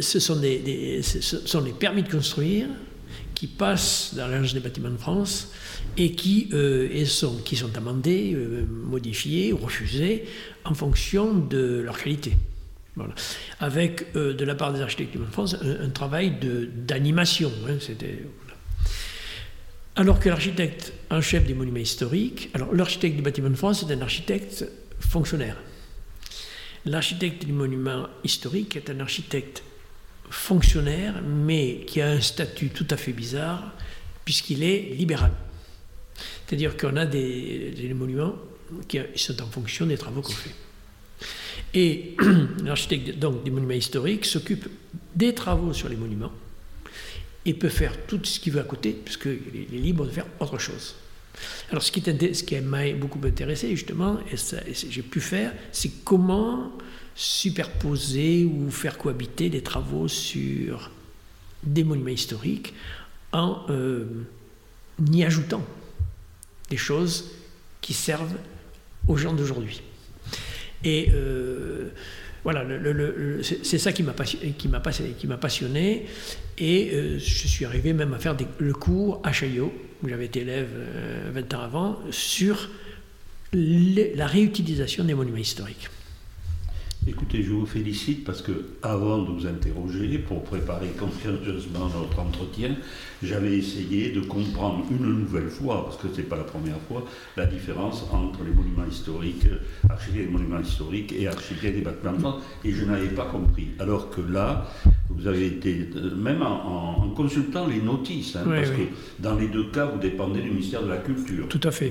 ce, 0.00 0.20
sont 0.20 0.36
des, 0.36 1.02
ce 1.02 1.46
sont 1.46 1.60
des 1.60 1.72
permis 1.72 2.02
de 2.02 2.10
construire 2.10 2.66
qui 3.38 3.46
passent 3.46 4.14
dans 4.16 4.26
l'Agence 4.26 4.52
des 4.52 4.58
bâtiments 4.58 4.90
de 4.90 4.96
France 4.96 5.52
et 5.96 6.10
qui, 6.10 6.48
et 6.52 7.04
sont, 7.04 7.36
qui 7.36 7.54
sont 7.54 7.76
amendés, 7.76 8.36
modifiés 8.68 9.52
ou 9.52 9.58
refusés 9.58 10.24
en 10.64 10.74
fonction 10.74 11.34
de 11.34 11.80
leur 11.84 12.02
qualité. 12.02 12.32
Avec, 13.60 14.12
de 14.14 14.44
la 14.44 14.56
part 14.56 14.72
des 14.72 14.80
architectes 14.80 15.16
de 15.16 15.24
France, 15.26 15.54
un, 15.54 15.88
travail 15.90 16.32
d'animation. 16.74 17.52
Hein, 17.68 17.78
alors 19.94 20.18
que 20.18 20.28
l'architecte 20.28 20.92
en 21.08 21.20
chef 21.20 21.46
des 21.46 21.54
monuments 21.54 21.78
historiques, 21.78 22.50
alors 22.54 22.74
l'architecte 22.74 23.14
du 23.14 23.22
bâtiment 23.22 23.50
de 23.50 23.54
France 23.54 23.84
est 23.88 23.94
un 23.94 24.02
architecte 24.02 24.64
fonctionnaire. 24.98 25.58
L'architecte 26.84 27.44
du 27.44 27.52
monument 27.52 28.08
historique 28.24 28.74
est 28.74 28.90
un 28.90 28.98
architecte 28.98 29.62
fonctionnaire, 30.30 31.22
mais 31.22 31.84
qui 31.86 32.00
a 32.00 32.10
un 32.10 32.20
statut 32.20 32.68
tout 32.68 32.86
à 32.90 32.96
fait 32.96 33.12
bizarre, 33.12 33.72
puisqu'il 34.24 34.62
est 34.62 34.94
libéral. 34.94 35.32
C'est-à-dire 36.46 36.76
qu'on 36.76 36.96
a 36.96 37.06
des, 37.06 37.92
monuments 37.94 38.34
qui 38.86 39.00
sont 39.16 39.40
en 39.42 39.46
fonction 39.46 39.86
des 39.86 39.96
travaux 39.96 40.22
qu'on 40.22 40.32
fait. 40.32 40.54
Et 41.74 42.16
l'architecte 42.64 43.18
des 43.18 43.50
monuments 43.50 43.72
historiques 43.72 44.24
s'occupe 44.24 44.68
des 45.14 45.34
travaux 45.34 45.72
sur 45.72 45.88
les 45.88 45.96
monuments, 45.96 46.32
et 47.44 47.54
peut 47.54 47.68
faire 47.68 48.06
tout 48.06 48.20
ce 48.24 48.40
qu'il 48.40 48.52
veut 48.52 48.60
à 48.60 48.64
côté, 48.64 48.92
puisqu'il 48.92 49.74
est 49.74 49.78
libre 49.78 50.06
de 50.06 50.10
faire 50.10 50.26
autre 50.40 50.58
chose. 50.58 50.94
Alors 51.70 51.82
ce 51.82 51.92
qui 51.92 52.60
m'a 52.60 52.92
beaucoup 52.92 53.20
intéressé 53.24 53.70
justement, 53.70 54.18
et, 54.32 54.36
j'ai 54.74 55.02
pu 55.02 55.20
faire, 55.20 55.52
c'est 55.72 56.04
comment 56.04 56.72
superposer 57.18 58.44
ou 58.44 58.70
faire 58.70 58.96
cohabiter 58.96 59.50
des 59.50 59.60
travaux 59.60 60.06
sur 60.06 60.92
des 61.64 61.82
monuments 61.82 62.10
historiques 62.10 62.72
en 63.32 63.64
euh, 63.70 64.04
y 65.10 65.24
ajoutant 65.24 65.64
des 66.70 66.76
choses 66.76 67.32
qui 67.80 67.92
servent 67.92 68.36
aux 69.08 69.16
gens 69.16 69.32
d'aujourd'hui. 69.32 69.82
Et 70.84 71.08
euh, 71.12 71.88
voilà, 72.44 72.64
c'est 73.42 73.78
ça 73.78 73.92
qui 73.92 74.04
m'a 74.04 74.12
passionné, 74.12 74.54
passionné, 75.40 76.06
Et 76.56 76.90
euh, 76.92 77.18
je 77.18 77.48
suis 77.48 77.64
arrivé 77.64 77.92
même 77.94 78.14
à 78.14 78.20
faire 78.20 78.36
le 78.58 78.74
cours 78.74 79.20
à 79.24 79.32
Chaillot, 79.32 79.72
où 80.04 80.08
j'avais 80.08 80.26
été 80.26 80.42
élève 80.42 80.68
20 81.32 81.52
euh, 81.52 81.56
ans 81.56 81.62
avant, 81.62 81.98
sur 82.12 82.70
la 83.52 84.26
réutilisation 84.28 85.02
des 85.02 85.14
monuments 85.14 85.38
historiques. 85.38 85.88
Écoutez, 87.08 87.42
je 87.42 87.52
vous 87.52 87.64
félicite 87.64 88.22
parce 88.22 88.42
que 88.42 88.52
avant 88.82 89.22
de 89.22 89.30
vous 89.30 89.46
interroger, 89.46 90.18
pour 90.18 90.42
préparer 90.44 90.88
consciencieusement 90.88 91.88
notre 91.88 92.18
entretien, 92.18 92.76
j'avais 93.22 93.56
essayé 93.56 94.10
de 94.10 94.20
comprendre 94.20 94.84
une 94.90 95.20
nouvelle 95.20 95.48
fois, 95.48 95.86
parce 95.86 95.96
que 95.96 96.08
ce 96.12 96.18
n'est 96.18 96.26
pas 96.26 96.36
la 96.36 96.44
première 96.44 96.78
fois, 96.86 97.06
la 97.38 97.46
différence 97.46 98.04
entre 98.12 98.40
les 98.44 98.50
monuments 98.50 98.86
historiques, 98.86 99.46
architectes 99.88 100.26
des 100.26 100.30
monuments 100.30 100.60
historiques 100.60 101.14
et 101.18 101.26
architectes 101.26 101.76
des 101.76 101.80
bâtiments 101.80 102.40
et 102.62 102.72
je 102.72 102.84
n'avais 102.84 103.08
pas 103.08 103.24
compris. 103.24 103.68
Alors 103.78 104.10
que 104.10 104.20
là, 104.20 104.66
vous 105.08 105.26
avez 105.26 105.46
été, 105.46 105.88
même 106.14 106.42
en, 106.42 107.08
consultant 107.16 107.66
les 107.66 107.80
notices, 107.80 108.36
hein, 108.36 108.44
parce 108.44 108.70
que 108.70 108.82
dans 109.18 109.34
les 109.34 109.48
deux 109.48 109.70
cas, 109.70 109.86
vous 109.86 109.98
dépendez 109.98 110.42
du 110.42 110.50
ministère 110.50 110.82
de 110.82 110.88
la 110.88 110.98
Culture. 110.98 111.48
Tout 111.48 111.60
à 111.64 111.70
fait. 111.70 111.90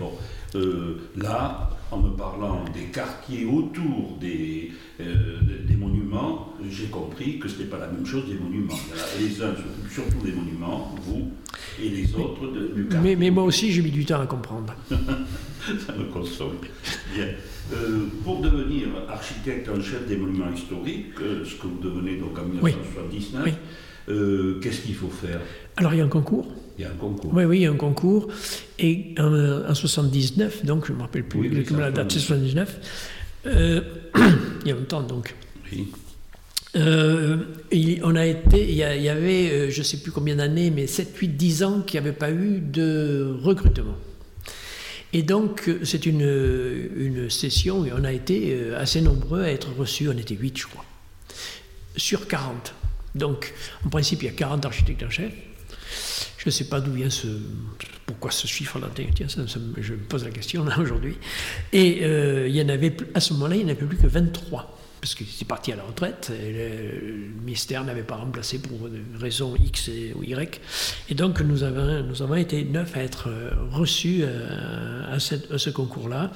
Euh, 0.56 0.98
là, 1.18 1.72
en 1.92 1.98
me 1.98 2.10
parlant 2.10 2.64
des 2.74 2.86
quartiers 2.92 3.46
autour 3.46 4.18
des, 4.20 4.72
euh, 5.00 5.38
des 5.66 5.76
monuments, 5.76 6.54
j'ai 6.70 6.88
compris 6.88 7.40
que 7.40 7.48
ce 7.48 7.58
n'était 7.58 7.70
pas 7.70 7.78
la 7.78 7.88
même 7.88 8.06
chose 8.06 8.28
des 8.28 8.36
monuments. 8.36 8.74
Les 9.20 9.42
uns 9.42 9.56
s'occupent 9.56 9.92
surtout 9.92 10.26
des 10.26 10.34
monuments, 10.34 10.94
vous, 11.04 11.32
et 11.82 11.90
les 11.90 12.14
autres 12.16 12.48
du 12.76 12.88
quartier. 12.88 13.00
Mais, 13.04 13.16
mais 13.16 13.32
moi 13.32 13.44
aussi, 13.44 13.72
j'ai 13.72 13.82
mis 13.82 13.92
du 13.92 14.06
temps 14.06 14.20
à 14.20 14.28
comprendre. 14.28 14.76
Ça 14.90 15.94
me 15.94 16.12
console. 16.12 16.58
Bien. 17.14 17.28
Euh, 17.74 18.06
pour 18.24 18.42
devenir 18.42 18.88
architecte 19.10 19.68
en 19.70 19.82
chef 19.82 20.08
des 20.08 20.16
monuments 20.16 20.52
historiques, 20.54 21.08
ce 21.18 21.56
que 21.56 21.68
vous 21.68 21.80
devenez 21.82 22.16
donc 22.18 22.38
en 22.40 22.46
1979, 22.46 24.62
qu'est-ce 24.62 24.82
qu'il 24.82 24.96
faut 24.96 25.10
faire? 25.10 25.42
Alors 25.76 25.94
il 25.94 25.98
y 25.98 26.02
a 26.02 26.06
un 26.06 26.10
concours. 26.10 26.48
Il 26.78 26.84
y 26.84 26.86
a 26.86 26.92
un 26.92 26.96
concours. 26.96 27.34
Oui, 27.34 27.46
oui, 27.46 27.58
il 27.58 27.62
y 27.64 27.66
a 27.66 27.72
un 27.72 27.76
concours. 27.76 28.28
Et 28.78 29.16
en, 29.18 29.74
79, 29.74 30.64
donc 30.66 30.86
je 30.86 30.92
ne 30.92 30.98
me 30.98 31.02
rappelle 31.04 31.24
plus 31.24 31.40
oui, 31.40 31.66
la 31.78 31.92
date, 31.92 32.12
c'est 32.12 32.20
79, 32.20 32.80
euh, 33.48 33.82
il 34.62 34.68
y 34.68 34.72
a 34.72 34.76
longtemps 34.76 35.02
donc. 35.02 35.36
Oui. 35.72 35.88
Euh, 36.76 37.38
on 38.04 38.16
a 38.16 38.26
été, 38.26 38.70
il 38.70 38.76
y, 38.76 38.84
avait, 38.84 39.50
euh, 39.50 39.70
je 39.72 39.80
ne 39.80 39.84
sais 39.84 39.98
plus 39.98 40.12
combien 40.12 40.36
d'années, 40.36 40.70
mais 40.70 40.86
7, 40.86 41.16
8, 41.18 41.30
10 41.30 41.64
ans 41.64 41.82
qu'il 41.82 42.00
n'y 42.00 42.08
avait 42.08 42.16
pas 42.16 42.30
eu 42.30 42.60
de 42.60 43.36
recrutement. 43.42 43.96
Et 45.14 45.24
donc, 45.24 45.72
c'est 45.84 46.06
une, 46.06 46.30
une 46.96 47.30
session 47.30 47.86
et 47.86 47.94
on 47.94 48.04
a 48.04 48.12
été 48.12 48.74
assez 48.76 49.02
nombreux 49.02 49.42
à 49.42 49.52
être 49.52 49.70
reçus, 49.76 50.10
on 50.10 50.18
était 50.18 50.36
8, 50.36 50.58
je 50.58 50.68
crois, 50.68 50.86
sur 51.96 52.28
40. 52.28 52.76
Donc, 53.16 53.54
en 53.86 53.90
principe, 53.90 54.22
il 54.22 54.26
y 54.26 54.30
a 54.30 54.34
40 54.34 54.66
architectes 54.66 55.04
en 55.04 55.10
chef. 55.10 55.32
Je 56.48 56.50
ne 56.50 56.56
sais 56.56 56.70
pas 56.70 56.80
d'où 56.80 56.94
vient 56.94 57.10
ce. 57.10 57.28
Pourquoi 58.06 58.32
ce 58.32 58.48
chiffre-là 58.48 58.88
Tiens, 58.96 59.28
je 59.28 59.94
me 59.94 59.98
pose 59.98 60.24
la 60.24 60.32
question 60.32 60.64
là 60.64 60.80
aujourd'hui. 60.80 61.18
Et 61.74 62.00
euh, 62.04 62.48
il 62.48 62.56
y 62.56 62.62
en 62.62 62.70
avait, 62.70 62.96
à 63.14 63.20
ce 63.20 63.34
moment-là, 63.34 63.56
il 63.56 63.66
n'y 63.66 63.66
en 63.66 63.76
avait 63.76 63.86
plus 63.86 63.98
que 63.98 64.08
23 64.08 64.78
parce 65.02 65.14
qu'il 65.14 65.28
était 65.28 65.44
parti 65.44 65.74
à 65.74 65.76
la 65.76 65.84
retraite, 65.84 66.32
le, 66.32 67.44
ministère 67.44 67.84
n'avait 67.84 68.04
pas 68.04 68.16
remplacé 68.16 68.60
pour 68.60 68.88
une 68.88 69.18
raison 69.20 69.58
X 69.58 69.92
ou 70.16 70.24
Y. 70.24 70.62
Et 71.10 71.16
donc 71.16 71.42
nous 71.42 71.64
avons, 71.64 72.02
nous 72.04 72.22
avons 72.22 72.36
été 72.36 72.64
neuf 72.64 72.96
à 72.96 73.04
être 73.04 73.28
euh, 73.28 73.52
reçus 73.74 74.20
euh, 74.22 75.14
à, 75.14 75.20
ce 75.20 75.70
concours-là, 75.70 76.32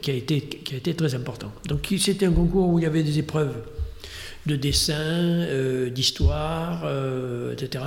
qui, 0.00 0.10
a 0.10 0.14
été, 0.14 0.40
qui 0.40 0.72
a 0.74 0.78
été 0.78 0.94
très 0.94 1.14
important. 1.14 1.52
Donc 1.68 1.94
c'était 1.98 2.24
un 2.24 2.32
concours 2.32 2.70
où 2.70 2.78
il 2.78 2.84
y 2.84 2.86
avait 2.86 3.02
des 3.02 3.18
épreuves 3.18 3.56
de 4.46 4.56
dessin, 4.56 5.46
d'histoire, 5.90 6.86
etc 7.52 7.82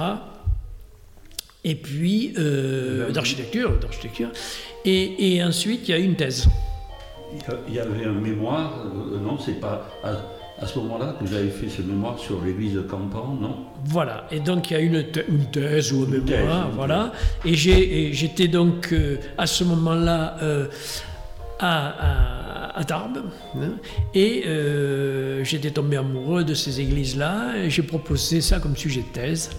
et 1.64 1.76
puis 1.76 2.34
euh, 2.38 3.12
d'architecture, 3.12 3.78
d'architecture. 3.80 4.30
Et, 4.86 5.36
et, 5.36 5.44
ensuite, 5.44 5.88
il 5.88 5.92
y 5.92 5.94
a 5.94 5.98
une 5.98 6.16
thèse. 6.16 6.48
Il 7.68 7.74
y 7.74 7.80
avait 7.80 8.06
un 8.06 8.14
mémoire, 8.14 8.86
euh, 8.86 9.20
non, 9.20 9.38
c'est 9.38 9.60
pas 9.60 9.86
à, 10.04 10.66
ce 10.66 10.80
moment-là 10.80 11.16
que 11.20 11.26
vous 11.26 11.36
avez 11.36 11.50
fait 11.50 11.70
ce 11.70 11.82
mémoire 11.82 12.18
sur 12.18 12.42
l'église 12.44 12.76
de 12.76 12.82
Campan, 12.82 13.38
non? 13.40 13.58
Voilà, 13.86 14.26
et 14.32 14.40
donc 14.40 14.72
il 14.72 14.74
y 14.74 14.78
a 14.78 14.80
une, 14.80 15.06
une 15.28 15.46
thèse 15.52 15.92
ou 15.92 16.06
un 16.06 16.08
mémoire, 16.08 16.70
voilà. 16.74 17.12
Et 17.46 17.56
j'étais 17.56 18.48
donc 18.48 18.94
euh, 18.94 19.18
à 19.38 19.46
ce 19.46 19.64
moment-là 19.66 20.38
à, 21.60 22.47
à, 22.47 22.47
Tarbes. 22.84 23.24
Hein. 23.56 23.72
et 24.14 24.44
euh, 24.46 25.44
j'étais 25.44 25.72
tombé 25.72 25.98
amoureux 25.98 26.44
de 26.44 26.54
ces 26.54 26.82
églises-là. 26.82 27.58
Et 27.58 27.70
j'ai 27.70 27.84
proposé 27.84 28.42
ça 28.42 28.60
comme 28.60 28.76
sujet 28.76 29.02
de 29.02 29.14
thèse. 29.14 29.52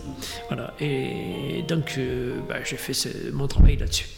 Voilà. 0.49 0.75
Et 0.81 1.65
donc, 1.69 1.95
euh, 1.99 2.39
bah, 2.49 2.57
j'ai 2.65 2.77
fait 2.77 3.33
mon 3.33 3.47
travail 3.47 3.77
là-dessus. 3.77 4.09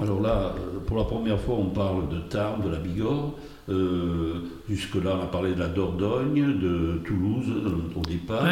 Alors 0.00 0.20
là, 0.20 0.54
euh, 0.56 0.80
pour 0.86 0.96
la 0.96 1.04
première 1.04 1.38
fois, 1.38 1.56
on 1.56 1.66
parle 1.66 2.08
de 2.08 2.18
Tarbes, 2.20 2.64
de 2.64 2.70
la 2.70 2.78
Bigorre. 2.78 3.34
Jusque-là, 4.68 5.16
on 5.18 5.22
a 5.22 5.26
parlé 5.26 5.54
de 5.54 5.60
la 5.60 5.68
Dordogne, 5.68 6.58
de 6.58 7.00
Toulouse 7.04 7.46
au 7.96 8.00
départ, 8.00 8.44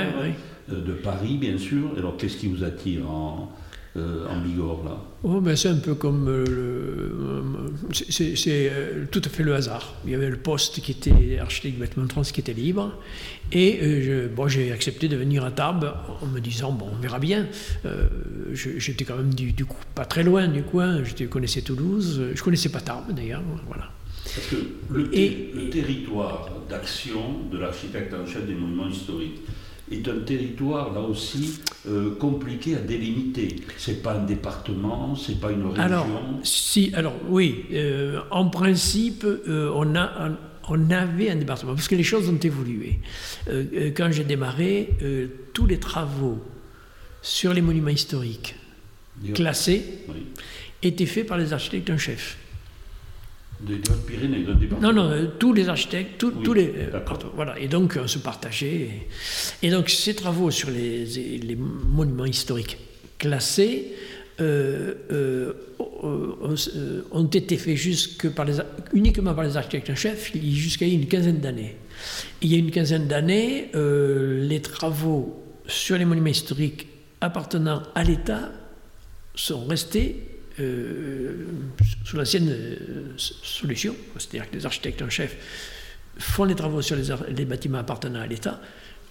de 0.69 0.93
Paris, 0.93 1.37
bien 1.39 1.59
sûr. 1.59 1.91
Alors, 1.99 2.17
qu'est-ce 2.17 2.37
qui 2.37 2.49
vous 2.49 2.65
attire 2.65 3.11
en, 3.11 3.51
euh, 3.97 4.29
en 4.29 4.41
Bigorre 4.41 4.85
là 4.85 5.03
oh, 5.25 5.41
ben 5.41 5.57
C'est 5.57 5.69
un 5.69 5.77
peu 5.77 5.97
comme. 5.97 6.29
Euh, 6.29 6.45
euh, 6.49 7.69
c'est 7.91 8.71
tout 9.11 9.23
à 9.25 9.29
fait 9.29 9.43
le 9.43 9.55
hasard. 9.55 9.95
Il 10.05 10.13
y 10.13 10.15
avait 10.15 10.31
le 10.31 10.37
poste 10.37 10.81
qui 10.81 10.93
était 10.93 11.39
architecte 11.41 11.75
de 11.77 11.81
bâtiment 11.81 12.09
France 12.09 12.31
qui 12.31 12.41
était 12.41 12.53
libre. 12.53 12.93
Et 13.51 13.81
bon, 14.35 14.47
j'ai 14.47 14.71
accepté 14.71 15.09
de 15.09 15.17
venir 15.17 15.45
à 15.45 15.51
Tarbes 15.51 15.93
en 16.23 16.27
me 16.27 16.39
disant 16.39 16.71
bon, 16.71 16.87
on 16.93 17.03
verra 17.03 17.19
bien. 17.19 17.49
J'étais 18.53 19.05
quand 19.05 19.17
même 19.17 19.35
du, 19.35 19.65
coup 19.65 19.81
pas 19.95 20.05
très 20.05 20.23
loin 20.23 20.47
du 20.47 20.63
coin. 20.63 21.03
Je 21.03 21.25
connaissais 21.25 21.63
Toulouse. 21.63 22.23
Je 22.33 22.43
connaissais 22.43 22.69
pas 22.69 22.81
Tarbes 22.81 23.13
d'ailleurs. 23.13 23.43
Voilà. 23.67 23.91
Parce 24.23 24.47
que 24.47 24.57
le, 24.91 25.03
le 25.03 25.71
territoire 25.71 26.49
d'action 26.69 27.41
de 27.51 27.59
l'architecte 27.59 28.15
en 28.15 28.25
chef 28.25 28.47
des 28.47 28.55
monuments 28.55 28.89
historiques, 28.89 29.41
est 29.91 30.09
un 30.09 30.21
territoire, 30.21 30.93
là 30.93 31.01
aussi, 31.01 31.61
euh, 31.89 32.15
compliqué 32.17 32.77
à 32.77 32.81
délimiter. 32.81 33.57
C'est 33.77 34.03
pas 34.03 34.15
un 34.15 34.25
département, 34.25 35.17
c'est 35.17 35.41
pas 35.41 35.51
une 35.51 35.67
région. 35.67 35.83
Alors, 35.83 36.07
si, 36.43 36.93
alors 36.95 37.15
oui, 37.29 37.65
euh, 37.73 38.21
en 38.31 38.49
principe, 38.49 39.25
euh, 39.25 39.71
on, 39.75 39.95
a, 39.97 40.31
on 40.69 40.91
avait 40.91 41.31
un 41.31 41.37
département, 41.37 41.75
parce 41.75 41.89
que 41.89 41.97
les 41.97 42.05
choses 42.05 42.29
ont 42.29 42.39
évolué. 42.39 43.01
quand 43.97 44.11
j'ai 44.13 44.25
démarré, 44.25 44.91
tous 45.53 45.67
les 45.67 45.79
travaux 45.79 46.39
sur 47.23 47.53
les 47.53 47.61
monuments 47.61 47.91
historiques 47.91 48.55
classés 49.35 49.83
étaient 50.83 51.07
faits 51.07 51.27
par 51.27 51.39
les 51.39 51.53
architectes 51.53 51.91
en 51.91 51.99
chef. 51.99 52.39
Des 53.63 53.75
Hautes-Pyrénées, 53.75 54.45
d'un 54.45 54.55
département 54.55 54.93
Non, 54.93 55.11
non, 55.11 55.31
tous 55.39 55.53
les 55.53 55.69
architectes, 55.69 56.19
tous 56.19 56.53
les. 56.55 56.73
voilà, 57.35 57.59
et 57.59 57.69
donc 57.69 57.99
on 58.03 58.09
se 58.09 58.19
partageait. 58.19 58.91
Et, 59.63 59.71
donc 59.71 59.91
ces 59.91 60.15
travaux 60.15 60.51
sur 60.51 60.71
les, 60.71 61.05
les 61.05 61.57
monuments 61.57 62.25
historiques 62.25 62.79
classés 63.19 63.93
ont 67.13 67.25
été 67.33 67.59
faits 67.59 67.77
jusque 67.77 68.31
par 68.31 68.47
les, 68.47 68.55
uniquement 68.95 69.35
par 69.35 69.45
les 69.45 69.57
architectes 69.57 69.91
en 69.91 69.95
chef 69.95 70.33
jusqu'à 70.35 70.87
il 70.87 70.95
y 70.95 70.97
a 70.97 71.01
une 71.01 71.09
quinzaine 71.09 71.41
d'années. 71.41 71.77
Il 72.41 72.51
y 72.51 72.55
a 72.55 72.59
une 72.59 72.71
quinzaine 72.71 73.07
d'années, 73.07 73.71
les 73.75 74.63
travaux 74.63 75.43
sur 75.67 75.99
les 75.99 76.05
monuments 76.05 76.29
historiques 76.29 76.87
appartenant 77.21 77.83
à 77.95 78.03
l'État 78.03 78.51
sont 79.35 79.67
restés 79.67 80.30
euh, 80.61 81.47
sous 82.05 82.17
l'ancienne 82.17 82.49
euh, 82.51 82.77
solution, 83.17 83.95
c'est-à-dire 84.19 84.51
que 84.51 84.57
les 84.57 84.67
architectes 84.67 85.03
en 85.03 85.11
chef 85.11 85.37
font 86.19 86.45
les 86.45 86.55
travaux 86.55 86.83
sur 86.83 86.97
les, 86.97 87.45
bâtiments 87.45 87.79
appartenant 87.79 88.21
à 88.21 88.27
l'État, 88.27 88.61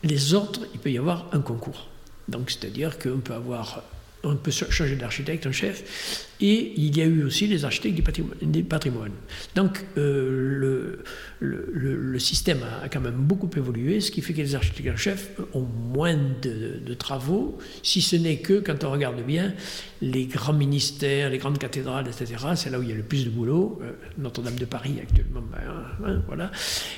les 0.03 0.33
autres, 0.33 0.61
il 0.73 0.79
peut 0.79 0.91
y 0.91 0.97
avoir 0.97 1.27
un 1.33 1.41
concours. 1.41 1.87
Donc, 2.27 2.51
c'est-à-dire 2.51 2.99
qu'on 2.99 3.19
peut 3.19 3.33
avoir 3.33 3.83
on 4.23 4.35
peut 4.35 4.51
changer 4.51 4.95
d'architecte 4.95 5.45
en 5.45 5.51
chef. 5.51 6.27
Et 6.41 6.73
il 6.77 6.97
y 6.97 7.01
a 7.01 7.05
eu 7.05 7.23
aussi 7.23 7.47
les 7.47 7.65
architectes 7.65 7.95
du 8.41 8.63
patrimoine. 8.63 9.11
Donc 9.55 9.85
euh, 9.97 10.95
le, 11.39 12.19
système 12.19 12.59
a, 12.81 12.87
quand 12.87 13.01
même 13.01 13.15
beaucoup 13.15 13.49
évolué, 13.57 13.99
ce 13.99 14.09
qui 14.09 14.21
fait 14.21 14.33
que 14.33 14.41
les 14.41 14.55
architectes 14.55 14.89
en 14.93 14.97
chef 14.97 15.31
ont 15.53 15.65
moins 15.65 16.15
de, 16.15 16.93
travaux, 16.93 17.57
si 17.83 18.01
ce 18.01 18.15
n'est 18.15 18.37
que, 18.37 18.59
quand 18.59 18.83
on 18.83 18.91
regarde 18.91 19.21
bien, 19.25 19.53
les 20.01 20.25
grands 20.27 20.53
ministères, 20.53 21.29
les 21.29 21.37
grandes 21.37 21.57
cathédrales, 21.57 22.07
etc., 22.07 22.35
c'est 22.55 22.69
là 22.69 22.79
où 22.79 22.83
il 22.83 22.89
y 22.89 22.93
a 22.93 22.95
le 22.95 23.03
plus 23.03 23.25
de 23.25 23.29
boulot. 23.29 23.79
Euh, 23.81 23.91
Notre-Dame 24.17 24.55
de 24.55 24.65
Paris 24.65 24.95
actuellement, 25.01 25.41
ben, 25.41 26.05
hein, 26.05 26.21
voilà. 26.27 26.51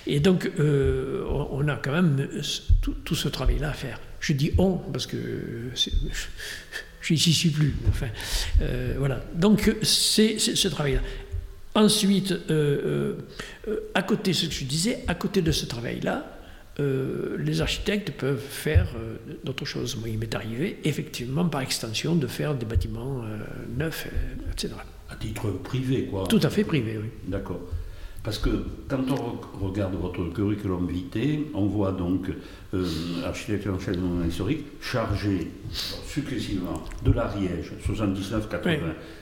Et 0.06 0.20
donc 0.20 0.52
euh, 0.60 1.24
on 1.28 1.68
a 1.68 1.76
quand 1.78 1.94
même 1.94 2.28
tout 2.82 3.16
ce 3.16 3.28
travail-là 3.28 3.70
à 3.70 3.74
faire. 3.74 4.00
Je 4.22 4.34
dis 4.34 4.52
on 4.58 4.78
parce 4.78 5.08
que 5.08 5.18
je 7.02 7.14
n'y 7.14 7.20
suis 7.20 7.50
plus. 7.50 7.76
Enfin, 7.90 8.08
euh, 8.62 8.96
voilà. 8.98 9.22
Donc, 9.34 9.76
c'est 9.82 10.40
ce 10.40 10.68
travail-là. 10.68 11.02
Ensuite, 11.74 12.32
euh, 12.32 13.16
euh, 13.68 13.80
à 13.96 14.04
côté, 14.04 14.34
ce 14.34 14.46
que 14.46 14.54
je 14.54 14.66
disais, 14.66 15.04
à 15.08 15.16
côté 15.16 15.42
de 15.42 15.52
ce 15.52 15.66
travail-là, 15.66 16.38
les 17.38 17.62
architectes 17.62 18.10
peuvent 18.10 18.42
faire 18.42 18.88
d'autres 19.44 19.66
choses. 19.66 19.96
Moi, 19.98 20.10
il 20.10 20.18
m'est 20.18 20.34
arrivé, 20.34 20.80
effectivement, 20.84 21.46
par 21.46 21.62
extension, 21.62 22.16
de 22.16 22.26
faire 22.26 22.56
des 22.56 22.66
bâtiments 22.66 23.24
neufs, 23.78 24.08
etc. 24.52 24.74
À 25.08 25.16
titre 25.16 25.52
privé, 25.64 26.06
quoi. 26.06 26.26
Tout 26.28 26.40
à 26.42 26.50
fait 26.50 26.64
privé, 26.64 26.98
oui. 26.98 27.10
D'accord. 27.28 27.62
Parce 28.24 28.38
que 28.38 28.50
quand 28.88 29.02
on 29.10 29.66
regarde 29.66 29.96
votre 29.96 30.32
curriculum 30.32 30.88
vitae, 30.88 31.48
on 31.56 31.66
voit 31.66 31.92
donc 31.92 32.30
euh, 32.76 32.86
architecture 33.26 33.74
en 33.74 33.80
chef 33.80 33.98
de 33.98 34.28
historique 34.28 34.66
chargé 34.80 35.50
successivement 35.72 36.84
de 37.04 37.14
l'Ariège 37.14 37.72
79-80, 37.84 38.78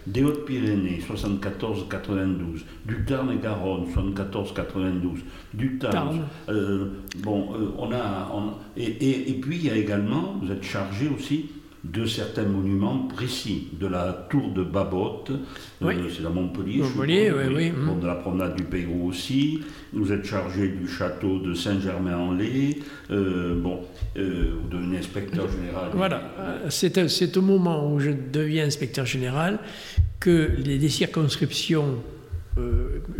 des 0.05 0.23
Hautes-Pyrénées 0.23 0.99
74-92, 1.07 2.63
du 2.85 3.05
Tarn 3.05 3.31
et 3.31 3.41
Garonne 3.41 3.85
74-92, 3.85 5.19
du 5.53 5.77
Tarn. 5.77 6.25
Euh, 6.49 6.89
bon, 7.19 7.53
euh, 7.53 7.71
on 7.77 7.93
a. 7.93 8.29
et, 8.75 9.29
et, 9.31 9.33
puis 9.39 9.55
il 9.57 9.65
y 9.65 9.69
a 9.69 9.77
également, 9.77 10.35
vous 10.41 10.51
êtes 10.51 10.63
chargé 10.63 11.07
aussi 11.07 11.49
de 11.83 12.05
certains 12.05 12.43
monuments 12.43 13.07
précis, 13.07 13.69
de 13.79 13.87
la 13.87 14.27
tour 14.29 14.51
de 14.51 14.63
Babotte, 14.63 15.31
euh, 15.81 16.09
c'est 16.13 16.25
à 16.25 16.29
Montpellier, 16.29 16.81
Montpellier 16.81 17.31
oui, 17.31 17.71
oui. 17.77 18.01
de 18.01 18.05
la 18.07 18.15
promenade 18.15 18.55
du 18.55 18.63
Pérou 18.63 19.07
aussi, 19.07 19.61
vous 19.93 20.11
êtes 20.11 20.25
chargé 20.25 20.67
du 20.67 20.87
château 20.87 21.39
de 21.39 21.53
Saint-Germain-en-Laye, 21.53 22.79
euh, 23.11 23.61
bon, 23.61 23.79
euh, 24.17 24.55
vous 24.61 24.67
devenez 24.67 24.97
inspecteur 24.97 25.49
général. 25.49 25.91
Voilà, 25.93 26.33
c'est 26.69 27.37
au 27.37 27.41
moment 27.41 27.91
où 27.91 27.99
je 27.99 28.11
deviens 28.11 28.65
inspecteur 28.65 29.05
général 29.05 29.59
que 30.19 30.51
les, 30.57 30.89
circonscriptions 30.89 32.03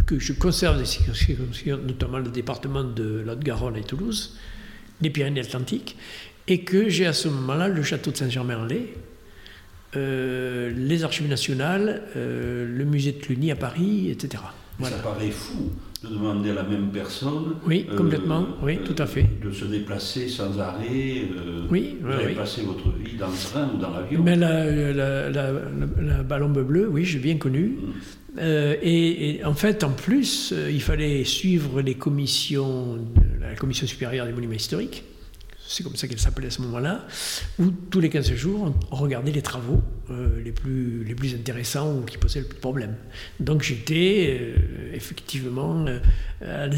que 0.06 0.20
je 0.20 0.34
conserve 0.34 0.80
des 0.80 0.86
circonscriptions, 0.86 1.78
notamment 1.78 2.18
le 2.18 2.30
département 2.30 2.84
de 2.84 3.24
Lot-Garonne 3.25 3.78
et 3.78 3.84
Toulouse, 3.84 4.38
les 5.01 5.10
Pyrénées-Atlantiques, 5.10 5.96
et 6.50 6.62
que 6.62 6.89
j'ai 6.89 7.06
à 7.06 7.13
ce 7.13 7.29
moment-là 7.29 7.68
le 7.68 7.84
château 7.84 8.12
de 8.12 8.18
Saint-Germain-en-Laye, 8.18 8.88
euh, 9.96 10.72
les 10.75 11.03
archives 11.03 11.29
nationales, 11.29 12.03
euh, 12.16 12.68
le 12.68 12.85
musée 12.85 13.12
de 13.12 13.20
Cluny 13.20 13.51
à 13.51 13.55
Paris, 13.55 14.09
etc. 14.09 14.44
Ça 14.81 14.92
paraît 15.03 15.29
fou 15.29 15.72
de 16.03 16.09
demander 16.09 16.51
à 16.51 16.53
la 16.53 16.64
même 16.64 16.90
personne. 16.90 17.55
Oui, 17.68 17.85
euh, 17.90 17.96
complètement, 17.96 18.48
oui, 18.64 18.79
tout 18.83 18.96
à 18.98 19.05
fait. 19.05 19.27
De 19.44 19.51
se 19.51 19.66
déplacer 19.66 20.27
sans 20.27 20.57
arrêt. 20.59 21.27
oui, 21.70 21.98
vous 22.01 22.12
avez 22.12 22.33
passé 22.33 22.62
votre 22.64 22.90
vie 22.98 23.18
dans 23.18 23.27
le 23.27 23.38
train 23.38 23.70
ou 23.75 23.77
dans 23.77 23.92
l'avion. 23.92 24.24
Mais 24.24 24.35
la, 24.35 25.29
la, 25.29 26.24
ballon 26.24 26.50
bleu, 26.50 26.88
oui, 26.88 27.05
j'ai 27.05 27.20
bien 27.20 27.38
connu. 27.38 27.77
Mm. 28.38 28.42
et, 28.81 29.42
en 29.44 29.53
fait, 29.53 29.83
en 29.83 29.92
plus, 29.92 30.53
il 30.70 30.81
fallait 30.81 31.24
suivre 31.25 31.81
les 31.81 31.96
commissions, 31.96 33.00
la 33.40 33.55
commission 33.55 33.85
supérieure 33.85 34.25
des 34.25 34.33
monuments 34.33 34.53
historiques 34.53 35.03
c'est 35.70 35.84
comme 35.84 35.96
ça 35.96 36.08
qu'elle 36.08 36.20
s'appelait 36.20 36.48
à 36.48 36.51
ce 36.51 36.62
moment-là, 36.64 37.05
où 37.60 37.66
tous 37.92 38.00
les 38.00 38.10
15 38.10 38.34
jours, 38.34 38.74
on 38.90 38.96
regardait 38.96 39.32
les 39.32 39.44
travaux 39.44 39.82
euh, 40.10 40.42
les, 40.44 40.51
plus, 40.51 41.03
les 41.03 41.14
plus 41.14 41.36
intéressants 41.36 41.96
ou 41.96 42.01
qui 42.01 42.18
posaient 42.18 42.40
le 42.40 42.48
plus 42.48 42.55
de 42.55 42.60
problèmes. 42.60 42.96
Donc 43.40 43.62
j'étais 43.62 44.40
euh, 44.42 44.96
effectivement 44.96 45.86
euh, 46.42 46.70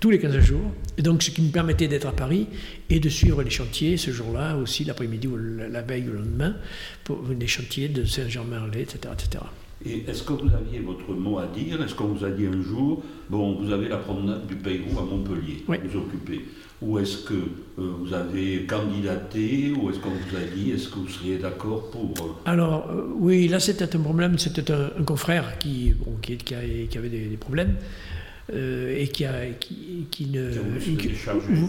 tous 0.00 0.10
les 0.10 0.18
15 0.18 0.40
jours, 0.40 0.72
et 0.98 1.02
donc 1.02 1.22
ce 1.22 1.30
qui 1.30 1.40
me 1.40 1.52
permettait 1.52 1.86
d'être 1.86 2.08
à 2.08 2.12
Paris 2.12 2.48
et 2.90 2.98
de 2.98 3.08
suivre 3.08 3.44
les 3.44 3.50
chantiers 3.50 3.96
ce 3.96 4.10
jour-là 4.10 4.56
aussi, 4.56 4.82
l'après-midi 4.82 5.28
ou 5.28 5.36
la 5.36 5.82
veille 5.82 6.08
ou 6.08 6.12
le 6.12 6.18
lendemain, 6.18 6.56
pour 7.04 7.22
les 7.28 7.46
chantiers 7.46 7.88
de 7.88 8.04
Saint-Germain-en-Laye, 8.04 8.82
etc., 8.82 8.98
etc. 9.12 9.44
Et 9.84 10.04
est-ce 10.10 10.24
que 10.24 10.32
vous 10.32 10.48
aviez 10.52 10.80
votre 10.80 11.12
mot 11.12 11.38
à 11.38 11.46
dire? 11.46 11.80
Est-ce 11.80 11.94
qu'on 11.94 12.08
vous 12.08 12.24
a 12.24 12.30
dit 12.30 12.46
un 12.46 12.62
jour, 12.62 13.04
bon, 13.30 13.54
vous 13.60 13.70
avez 13.70 13.88
la 13.88 13.98
promenade 13.98 14.46
du 14.48 14.56
Pérou 14.56 14.98
à 14.98 15.02
Montpellier, 15.02 15.64
vous 15.68 15.98
occupez 15.98 16.44
ou 16.82 16.98
est-ce 16.98 17.18
que 17.18 17.34
euh, 17.34 17.92
vous 18.00 18.12
avez 18.12 18.64
candidaté 18.66 19.72
Ou 19.72 19.90
est-ce 19.90 19.98
qu'on 19.98 20.10
vous 20.10 20.36
a 20.36 20.54
dit 20.54 20.72
Est-ce 20.72 20.88
que 20.88 20.98
vous 20.98 21.08
seriez 21.08 21.38
d'accord 21.38 21.90
pour... 21.90 22.12
Euh, 22.20 22.32
Alors, 22.44 22.90
euh, 22.90 23.06
oui, 23.16 23.48
là 23.48 23.60
c'était 23.60 23.96
un 23.96 24.00
problème. 24.00 24.38
C'était 24.38 24.70
un, 24.70 24.90
confrère 25.04 25.58
qui, 25.58 25.94
qui, 26.20 26.36
qui, 26.36 26.54
avait 26.54 27.08
des, 27.08 27.38
problèmes. 27.40 27.76
et 28.52 29.08
qui, 29.08 29.24
a, 29.24 29.46
qui, 29.58 30.26
ne. 30.26 30.50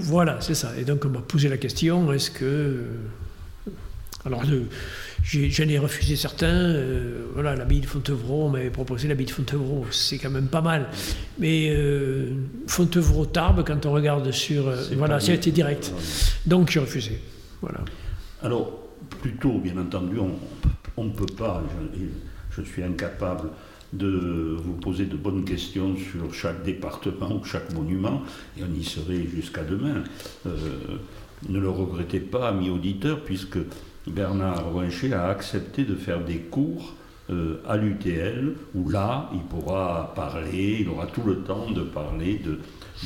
voilà, 0.03 0.41
c'est 0.41 0.55
ça. 0.55 0.73
Et 0.77 0.83
donc 0.83 1.05
on 1.05 1.09
m'a 1.09 1.21
posé 1.21 1.47
la 1.47 1.57
question 1.57 2.11
est-ce 2.11 2.31
que. 2.31 2.83
Alors, 4.25 4.43
J'en 5.29 5.67
ai, 5.67 5.77
refusé 5.77 6.15
certains. 6.15 6.47
Euh, 6.47 7.25
voilà, 7.33 7.53
l'abbaye 7.55 7.81
de 7.81 7.85
Fontevraud, 7.85 8.45
on 8.45 8.49
m'avait 8.49 8.69
proposé 8.69 9.09
l'abbaye 9.09 9.25
de 9.25 9.31
Fontevraud, 9.31 9.85
c'est 9.91 10.17
quand 10.17 10.29
même 10.29 10.47
pas 10.47 10.61
mal. 10.61 10.87
Mais 11.37 11.67
euh, 11.69 12.31
Fontevraud-Tarbes, 12.67 13.65
quand 13.67 13.85
on 13.85 13.91
regarde 13.91 14.31
sur. 14.31 14.69
Euh, 14.69 14.83
voilà, 14.95 15.17
été 15.17 15.51
direct. 15.51 15.91
Donc 16.45 16.69
j'ai 16.69 16.79
refusé. 16.79 17.19
Voilà. 17.61 17.79
Alors, 18.41 18.71
plutôt, 19.21 19.59
bien 19.59 19.77
entendu, 19.77 20.17
on 20.95 21.03
ne 21.03 21.09
peut 21.09 21.25
pas, 21.37 21.61
je, 21.93 22.61
je, 22.61 22.65
suis 22.65 22.83
incapable 22.83 23.49
de 23.91 24.55
vous 24.63 24.73
poser 24.75 25.07
de 25.07 25.17
bonnes 25.17 25.43
questions 25.43 25.95
sur 25.97 26.33
chaque 26.33 26.63
département 26.63 27.35
ou 27.35 27.43
chaque 27.43 27.73
monument, 27.73 28.21
et 28.57 28.61
on 28.63 28.73
y 28.73 28.83
serait 28.83 29.25
jusqu'à 29.35 29.63
demain. 29.63 30.03
Ne 30.45 31.59
le 31.59 31.69
regrettez 31.69 32.19
pas, 32.19 32.49
amis 32.49 32.69
auditeurs, 32.69 33.23
puisque 33.23 33.59
Bernard 34.11 34.71
Roincher 34.71 35.13
a 35.13 35.27
accepté 35.27 35.83
de 35.83 35.95
faire 35.95 36.23
des 36.23 36.37
cours 36.37 36.93
euh, 37.29 37.61
à 37.67 37.75
l'UTL, 37.75 38.53
où 38.73 38.89
là, 38.89 39.29
il 39.33 39.41
pourra 39.41 40.13
parler, 40.15 40.77
il 40.79 40.89
aura 40.89 41.07
tout 41.07 41.23
le 41.23 41.39
temps 41.39 41.69
de 41.71 41.81
parler 41.81 42.39
de, 42.39 42.59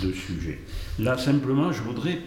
de 0.05 0.13
sujets. 0.13 0.59
Là, 0.99 1.17
simplement, 1.17 1.71
je 1.71 1.81
voudrais 1.81 2.19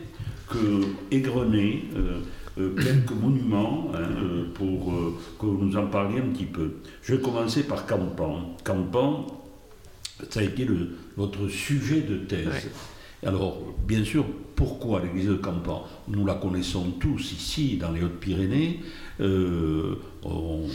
égrener 1.13 1.85
euh, 1.97 2.21
euh, 2.59 2.75
quelques 2.75 3.13
monuments 3.23 3.93
hein, 3.95 4.47
pour 4.55 4.93
que 5.39 5.47
vous 5.47 5.65
nous 5.65 5.77
en 5.77 5.87
parliez 5.87 6.19
un 6.19 6.33
petit 6.33 6.47
peu. 6.47 6.75
Je 7.03 7.15
vais 7.15 7.21
commencer 7.21 7.63
par 7.63 7.87
Campan. 7.87 8.57
Campan, 8.65 9.27
ça 10.31 10.41
a 10.41 10.43
été 10.43 10.67
votre 11.17 11.47
sujet 11.47 12.01
de 12.01 12.17
thèse. 12.17 12.71
Alors, 13.27 13.59
bien 13.87 14.05
sûr, 14.05 14.25
pourquoi 14.55 15.01
l'église 15.03 15.29
de 15.29 15.35
Campan 15.35 15.85
Nous 16.09 16.25
la 16.27 16.35
connaissons 16.35 16.93
tous 17.01 17.33
ici, 17.33 17.77
dans 17.77 17.91
les 17.91 18.03
Hautes-Pyrénées. 18.03 18.81
Euh, 19.21 19.97
on, 20.25 20.67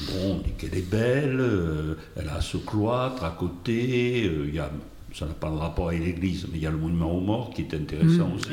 dit 0.44 0.52
qu'elle 0.58 0.78
est 0.78 0.90
belle, 0.90 1.40
euh, 1.40 1.96
elle 2.16 2.30
a 2.30 2.42
ce 2.42 2.58
cloître 2.58 3.24
à 3.24 3.32
côté, 3.32 4.26
euh, 4.26 4.46
il 4.48 4.56
y 4.56 4.60
a, 4.60 4.72
ça 5.14 5.26
n'a 5.26 5.34
pas 5.34 5.50
de 5.50 5.58
rapport 5.58 5.90
avec 5.90 6.04
l'église, 6.04 6.48
mais 6.52 6.58
il 6.58 6.64
y 6.64 6.68
a 6.68 6.72
le 6.72 6.78
monument 6.78 7.12
aux 7.16 7.22
morts 7.22 7.52
qui 7.54 7.62
est 7.62 7.74
intéressant 7.74 8.30
mmh, 8.30 8.36
aussi. 8.36 8.50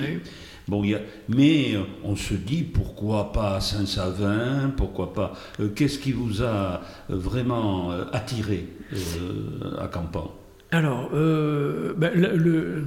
Bon, 0.68 0.82
y 0.82 0.94
a, 0.94 1.00
mais 1.28 1.76
on 2.02 2.16
se 2.16 2.34
dit 2.34 2.64
pourquoi 2.64 3.32
pas 3.32 3.60
Saint-Savin, 3.60 4.72
pourquoi 4.76 5.12
pas. 5.12 5.32
Qu'est-ce 5.76 6.00
qui 6.00 6.10
vous 6.10 6.42
a 6.42 6.80
vraiment 7.08 7.90
attiré 8.12 8.66
à 9.78 9.86
Campan? 9.86 10.34
Alors, 10.72 11.10
ben, 11.12 12.10
le 12.14 12.84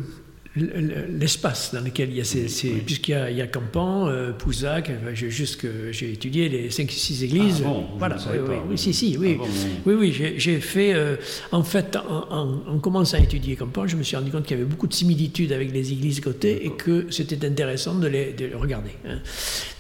l'espace 0.55 1.73
dans 1.73 1.81
lequel 1.81 2.09
il 2.09 2.17
y 2.17 2.21
a 2.21 2.23
ces, 2.23 2.69
puisqu'il 2.85 3.11
y 3.11 3.13
a, 3.13 3.29
il 3.29 3.37
y 3.37 3.41
a 3.41 3.47
Campan, 3.47 4.07
euh, 4.07 4.31
Pouzac, 4.31 4.91
j'ai 5.13 5.29
juste 5.29 5.61
que 5.61 5.91
j'ai 5.91 6.11
étudié 6.11 6.49
les 6.49 6.69
5-6 6.69 7.23
églises. 7.23 7.61
Ah 7.63 7.67
bon, 7.67 7.85
voilà, 7.99 8.15
oui, 8.31 8.39
oui, 8.47 8.55
oui, 8.71 8.77
si, 8.77 8.93
si, 8.93 9.15
oui, 9.17 9.37
ah 9.39 9.45
oui, 9.85 9.93
oui, 9.93 10.33
j'ai 10.37 10.59
fait, 10.59 10.93
euh, 10.93 11.17
en 11.51 11.63
fait, 11.63 11.95
en, 11.97 12.79
commençant 12.79 13.17
à 13.17 13.21
étudier 13.21 13.55
Campan, 13.55 13.85
je 13.85 13.95
me 13.95 14.01
suis 14.01 14.15
rendu 14.15 14.31
compte 14.31 14.43
qu'il 14.43 14.57
y 14.57 14.59
avait 14.59 14.69
beaucoup 14.69 14.87
de 14.87 14.93
similitudes 14.93 15.51
avec 15.51 15.71
les 15.71 15.91
églises 15.91 16.19
côté 16.19 16.65
et 16.65 16.71
que 16.71 17.05
c'était 17.11 17.45
intéressant 17.45 17.95
de 17.95 18.07
les, 18.07 18.33
de 18.33 18.55
regarder. 18.55 18.91
Hein. 19.07 19.19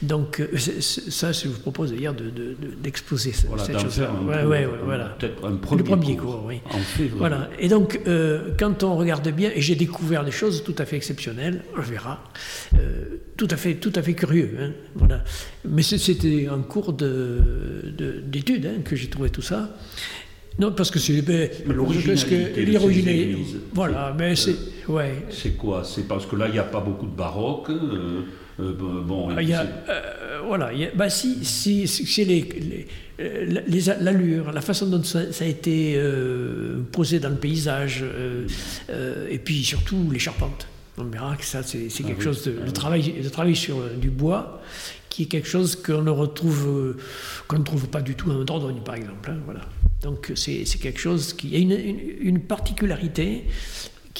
Donc, 0.03 0.39
euh, 0.39 0.55
ça, 0.79 1.31
je 1.31 1.47
vous 1.47 1.59
propose 1.59 1.91
d'ailleurs 1.91 2.13
d'exposer 2.13 3.31
de, 3.31 3.47
voilà, 3.47 3.63
cette 3.63 3.79
chose. 3.79 4.01
Ouais, 4.27 4.43
ouais, 4.43 4.69
voilà. 4.85 5.05
Peut-être 5.19 5.43
un 5.45 5.55
premier, 5.55 5.81
Le 5.81 5.83
premier 5.83 6.15
cours, 6.15 6.43
oui. 6.45 6.61
En. 6.71 6.79
Voilà. 7.17 7.49
Et 7.59 7.69
donc, 7.69 7.99
quand 8.59 8.83
on 8.83 8.95
regarde 8.97 9.27
bien, 9.29 9.51
et 9.55 9.61
j'ai 9.61 9.75
découvert 9.75 10.23
des 10.23 10.31
choses 10.31 10.58
tout 10.63 10.75
à 10.77 10.85
fait 10.85 10.95
exceptionnel, 10.95 11.63
on 11.77 11.81
verra. 11.81 12.23
Euh, 12.75 13.17
tout, 13.37 13.47
à 13.51 13.57
fait, 13.57 13.75
tout 13.75 13.93
à 13.95 14.01
fait 14.01 14.13
curieux. 14.13 14.57
Hein, 14.59 14.71
voilà. 14.95 15.23
Mais 15.65 15.81
c'était 15.81 16.47
un 16.47 16.61
cours 16.61 16.93
d'études 16.93 18.61
de, 18.61 18.67
hein, 18.67 18.81
que 18.83 18.95
j'ai 18.95 19.07
trouvé 19.07 19.29
tout 19.29 19.41
ça. 19.41 19.75
Non, 20.57 20.71
parce 20.73 20.91
que 20.91 20.99
c'est 20.99 21.21
ben, 21.21 21.49
l'originalité. 21.67 23.37
Voilà, 23.73 24.13
mais 24.17 24.35
c'est. 24.35 24.55
Ouais. 24.87 25.25
C'est 25.29 25.55
quoi? 25.55 25.83
C'est 25.83 26.07
parce 26.07 26.25
que 26.25 26.35
là, 26.35 26.47
il 26.47 26.53
n'y 26.53 26.59
a 26.59 26.63
pas 26.63 26.81
beaucoup 26.81 27.05
de 27.05 27.15
baroque. 27.15 27.69
Euh, 27.69 28.23
euh, 28.59 28.73
bon, 29.05 29.29
il 29.39 29.47
y 29.47 29.53
a, 29.53 29.65
voilà, 30.45 30.71
bah 30.95 31.09
si, 31.09 31.45
si, 31.45 31.87
c'est 31.87 32.25
les, 32.25 32.87
l'allure, 33.99 34.51
la 34.51 34.61
façon 34.61 34.87
dont 34.87 35.03
ça, 35.03 35.19
a 35.39 35.45
été 35.45 36.01
posé 36.91 37.19
dans 37.19 37.29
le 37.29 37.35
paysage, 37.35 38.03
et 38.89 39.37
puis 39.39 39.63
surtout 39.63 40.09
les 40.11 40.19
charpentes. 40.19 40.67
On 40.99 41.05
verra 41.05 41.37
que 41.37 41.45
ça, 41.45 41.63
c'est 41.63 41.87
quelque 41.87 42.19
ah 42.19 42.23
chose 42.23 42.43
de, 42.43 42.51
le 42.51 42.71
travail, 42.73 43.21
de 43.23 43.29
travail 43.29 43.55
sur 43.55 43.79
euh, 43.79 43.95
du 43.95 44.09
bois, 44.09 44.61
qui 45.07 45.23
est 45.23 45.25
quelque 45.27 45.47
chose 45.47 45.77
qu'on 45.77 46.01
ne 46.01 46.09
retrouve, 46.09 46.67
euh, 46.67 46.97
qu'on 47.47 47.59
ne 47.59 47.63
trouve 47.63 47.87
pas 47.87 48.01
du 48.01 48.15
tout 48.15 48.29
en 48.31 48.43
Dordogne, 48.43 48.81
par 48.83 48.95
exemple. 48.95 49.31
Hein, 49.31 49.37
voilà. 49.45 49.61
Donc 50.01 50.31
c'est 50.35 50.63
quelque 50.81 50.99
chose 50.99 51.33
qui 51.33 51.55
a 51.55 51.59
une, 51.59 51.77
une, 52.21 52.39
particularité 52.39 53.43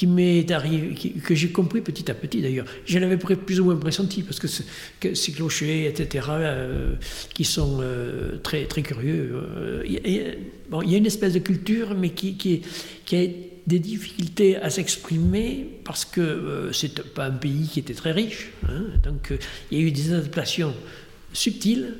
qui 0.00 0.06
m'est 0.06 0.50
arrivé, 0.50 0.94
que 1.22 1.34
j'ai 1.34 1.50
compris 1.50 1.82
petit 1.82 2.10
à 2.10 2.14
petit 2.14 2.40
d'ailleurs. 2.40 2.64
Je 2.86 2.98
l'avais 2.98 3.18
plus 3.18 3.60
ou 3.60 3.66
moins 3.66 3.76
pressenti 3.76 4.22
parce 4.22 4.38
que, 4.40 4.48
ces 4.48 5.32
clochers, 5.32 5.84
etc., 5.84 6.26
euh, 6.30 6.94
qui 7.34 7.44
sont 7.44 7.84
très, 8.42 8.64
très 8.64 8.80
curieux. 8.80 9.30
a, 9.84 10.70
bon, 10.70 10.80
il 10.80 10.90
y 10.90 10.94
a 10.94 10.96
une 10.96 11.04
espèce 11.04 11.34
de 11.34 11.38
culture, 11.38 11.94
mais 11.94 12.08
qui, 12.10 12.38
qui, 12.38 12.62
est 13.14 13.50
des 13.66 13.78
difficultés 13.78 14.56
à 14.56 14.70
s'exprimer 14.70 15.66
parce 15.84 16.06
que 16.06 16.22
euh, 16.22 16.72
c'est 16.72 17.02
pas 17.12 17.26
un 17.26 17.32
pays 17.32 17.68
qui 17.68 17.80
était 17.80 17.92
très 17.92 18.12
riche. 18.12 18.52
Hein. 18.66 18.84
donc 19.04 19.32
euh, 19.32 19.36
il 19.70 19.78
y 19.78 19.82
a 19.82 19.84
eu 19.84 19.92
des 19.92 20.14
adaptations 20.14 20.74
subtiles, 21.34 21.96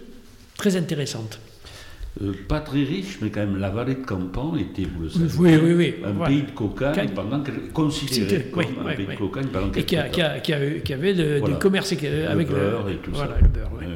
très 0.56 0.76
intéressantes. 0.76 1.38
Euh, 2.20 2.32
pas 2.48 2.58
très 2.58 2.82
riche, 2.82 3.18
mais 3.22 3.30
quand 3.30 3.40
même 3.40 3.56
la 3.56 3.70
vallée 3.70 3.94
de 3.94 4.04
Campan 4.04 4.56
était, 4.56 4.82
vous 4.82 5.04
le 5.04 5.08
savez, 5.08 5.30
oui, 5.38 5.56
oui, 5.62 5.74
oui, 5.74 5.94
un 6.04 6.26
pays 6.26 6.42
de 6.42 6.50
cocagne 6.50 7.10
pendant 7.14 7.40
considéré 7.72 8.46
comme 8.50 8.64
un 8.84 8.94
pays 8.96 9.06
de 9.06 9.14
cocagne 9.14 9.46
pendant 9.46 9.72
Et 9.72 9.84
qui, 9.84 9.96
a, 9.96 10.08
qui, 10.08 10.20
a, 10.20 10.40
qui, 10.40 10.52
avait 10.92 11.14
de, 11.14 11.38
du 11.46 11.54
commerce 11.54 11.92
avec 11.92 12.50
le 12.50 12.54
beurre 12.56 12.88
et 12.90 12.96
tout 12.96 13.12
voilà, 13.12 13.36
ça. 13.36 13.40
le 13.40 13.48
beurre, 13.48 13.70
oui. 13.78 13.86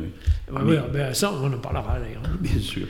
oui, 0.64 0.76
ben, 0.92 1.12
ça, 1.12 1.32
on 1.32 1.52
en 1.52 1.58
parlera 1.58 1.98
d'ailleurs. 1.98 2.22
Bien 2.40 2.60
sûr. 2.60 2.86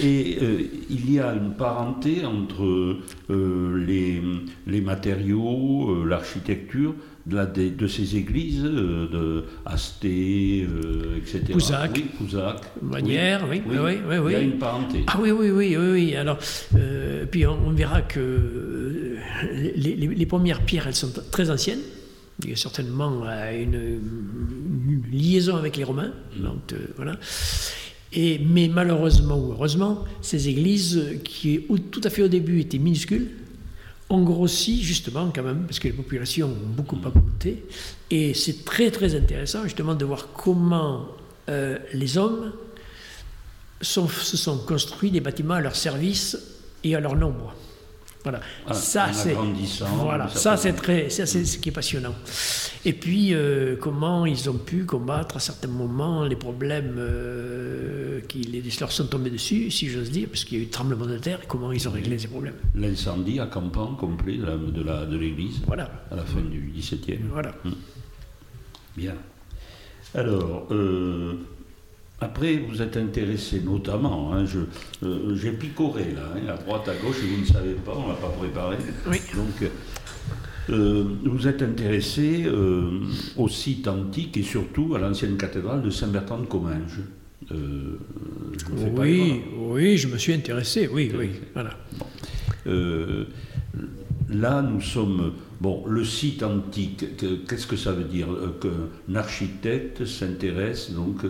Et 0.00 0.38
euh, 0.42 0.60
il 0.88 1.12
y 1.12 1.18
a 1.18 1.32
une 1.32 1.54
parenté 1.54 2.24
entre 2.24 2.98
euh, 3.30 3.84
les, 3.84 4.22
les 4.68 4.80
matériaux, 4.80 6.04
l'architecture, 6.04 6.94
de, 7.28 7.68
de, 7.68 7.86
ces 7.86 8.16
églises, 8.16 8.64
euh, 8.64 9.08
de 9.08 9.44
Asté, 9.66 10.66
euh, 10.66 11.18
etc. 11.18 11.52
Pouzac. 11.52 11.90
Oui, 11.94 12.06
Pouzac. 12.16 12.60
Manière, 12.82 13.46
oui. 13.48 13.62
Oui, 13.66 13.76
oui, 13.78 14.16
oui, 14.18 14.32
Il 14.32 14.32
y 14.32 14.36
a 14.36 14.40
une 14.40 14.58
parenté. 14.58 15.04
Ah 15.06 15.18
oui, 15.20 15.30
oui, 15.30 15.50
oui, 15.50 15.76
oui. 15.76 16.16
Alors, 16.16 16.38
euh, 16.76 17.26
puis 17.30 17.46
on, 17.46 17.70
verra 17.72 18.02
que 18.02 19.16
les, 19.76 19.94
les, 19.96 20.26
premières 20.26 20.62
pierres, 20.62 20.86
elles 20.86 20.94
sont 20.94 21.12
très 21.30 21.50
anciennes. 21.50 21.80
Il 22.42 22.50
y 22.50 22.52
a 22.52 22.56
certainement 22.56 23.24
une, 23.52 24.00
liaison 25.12 25.56
avec 25.56 25.76
les 25.76 25.84
Romains. 25.84 26.12
Mm. 26.36 26.42
Donc, 26.42 26.74
voilà. 26.96 27.16
Et, 28.12 28.38
mais 28.38 28.68
malheureusement 28.68 29.38
ou 29.38 29.52
heureusement, 29.52 30.04
ces 30.22 30.48
églises 30.48 31.20
qui 31.24 31.60
tout 31.90 32.00
à 32.04 32.10
fait 32.10 32.22
au 32.22 32.28
début 32.28 32.60
étaient 32.60 32.78
minuscules, 32.78 33.28
on 34.10 34.22
grossit 34.22 34.82
justement 34.82 35.30
quand 35.34 35.42
même, 35.42 35.64
parce 35.66 35.78
que 35.78 35.88
les 35.88 35.94
populations 35.94 36.48
ont 36.48 36.68
beaucoup 36.68 36.96
augmenté, 36.96 37.64
et 38.10 38.34
c'est 38.34 38.64
très 38.64 38.90
très 38.90 39.14
intéressant 39.14 39.64
justement 39.64 39.94
de 39.94 40.04
voir 40.04 40.28
comment 40.32 41.08
euh, 41.48 41.78
les 41.92 42.16
hommes 42.16 42.52
se 43.80 44.36
sont 44.36 44.58
construits 44.58 45.10
des 45.10 45.20
bâtiments 45.20 45.54
à 45.54 45.60
leur 45.60 45.76
service 45.76 46.36
et 46.84 46.94
à 46.94 47.00
leur 47.00 47.16
nombre. 47.16 47.54
Voilà. 48.30 48.44
Ah, 48.66 48.74
ça, 48.74 49.10
c'est 49.14 49.34
voilà. 49.94 50.28
Ça, 50.28 50.58
c'est 50.58 50.74
très, 50.74 51.08
c'est 51.08 51.24
ce 51.24 51.56
qui 51.56 51.70
est 51.70 51.72
passionnant. 51.72 52.14
Et 52.84 52.92
puis, 52.92 53.32
euh, 53.32 53.74
comment 53.80 54.26
ils 54.26 54.50
ont 54.50 54.58
pu 54.58 54.84
combattre 54.84 55.38
à 55.38 55.40
certains 55.40 55.68
moments 55.68 56.24
les 56.24 56.36
problèmes 56.36 56.96
euh, 56.98 58.20
qui 58.28 58.40
les, 58.40 58.62
leur 58.80 58.92
sont 58.92 59.06
tombés 59.06 59.30
dessus, 59.30 59.70
si 59.70 59.88
j'ose 59.88 60.10
dire, 60.10 60.28
parce 60.28 60.44
qu'il 60.44 60.58
y 60.58 60.60
a 60.60 60.64
eu 60.64 60.68
tremblement 60.68 61.06
de 61.06 61.16
terre. 61.16 61.40
Comment 61.48 61.72
ils 61.72 61.88
ont 61.88 61.92
réglé 61.92 62.18
ces 62.18 62.28
problèmes 62.28 62.56
L'incendie 62.74 63.40
à 63.40 63.46
Campan 63.46 63.94
complet 63.94 64.36
de, 64.36 64.82
la, 64.82 65.06
de 65.06 65.16
l'église. 65.16 65.62
Voilà. 65.66 65.90
À 66.10 66.16
la 66.16 66.24
fin 66.24 66.42
du 66.42 66.70
XVIIe. 66.76 67.20
Voilà. 67.32 67.54
Hum. 67.64 67.76
Bien. 68.94 69.14
Alors. 70.14 70.66
Euh, 70.70 71.38
après, 72.20 72.56
vous 72.56 72.82
êtes 72.82 72.96
intéressé 72.96 73.60
notamment, 73.60 74.34
hein, 74.34 74.44
euh, 75.04 75.36
j'ai 75.36 75.52
picoré 75.52 76.06
là, 76.16 76.32
hein, 76.34 76.48
à 76.48 76.56
droite, 76.56 76.88
à 76.88 76.94
gauche, 76.94 77.18
et 77.22 77.26
vous 77.28 77.40
ne 77.42 77.46
savez 77.46 77.74
pas, 77.74 77.92
on 77.96 78.08
ne 78.08 78.08
l'a 78.08 78.14
pas 78.14 78.28
préparé. 78.30 78.76
Oui. 79.08 79.20
Donc, 79.36 79.70
euh, 80.70 81.04
vous 81.24 81.46
êtes 81.46 81.62
intéressé 81.62 82.44
euh, 82.46 83.02
au 83.36 83.48
site 83.48 83.86
antique 83.86 84.36
et 84.36 84.42
surtout 84.42 84.96
à 84.96 84.98
l'ancienne 84.98 85.36
cathédrale 85.36 85.80
de 85.80 85.90
Saint-Bertrand 85.90 86.38
de 86.38 86.46
Comminges. 86.46 87.02
oui, 88.96 89.42
oui, 89.56 89.96
je 89.96 90.08
me 90.08 90.18
suis 90.18 90.32
intéressé, 90.32 90.88
oui, 90.92 91.12
oui, 91.16 91.30
voilà. 91.54 91.70
là, 94.28 94.62
nous 94.62 94.80
sommes 94.80 95.34
Bon, 95.60 95.84
le 95.86 96.04
site 96.04 96.44
antique, 96.44 97.04
qu'est-ce 97.48 97.66
que 97.66 97.74
ça 97.76 97.90
veut 97.90 98.04
dire? 98.04 98.28
Euh, 98.30 98.56
Qu'un 98.60 99.14
architecte 99.16 100.04
s'intéresse 100.04 100.92
donc 100.92 101.22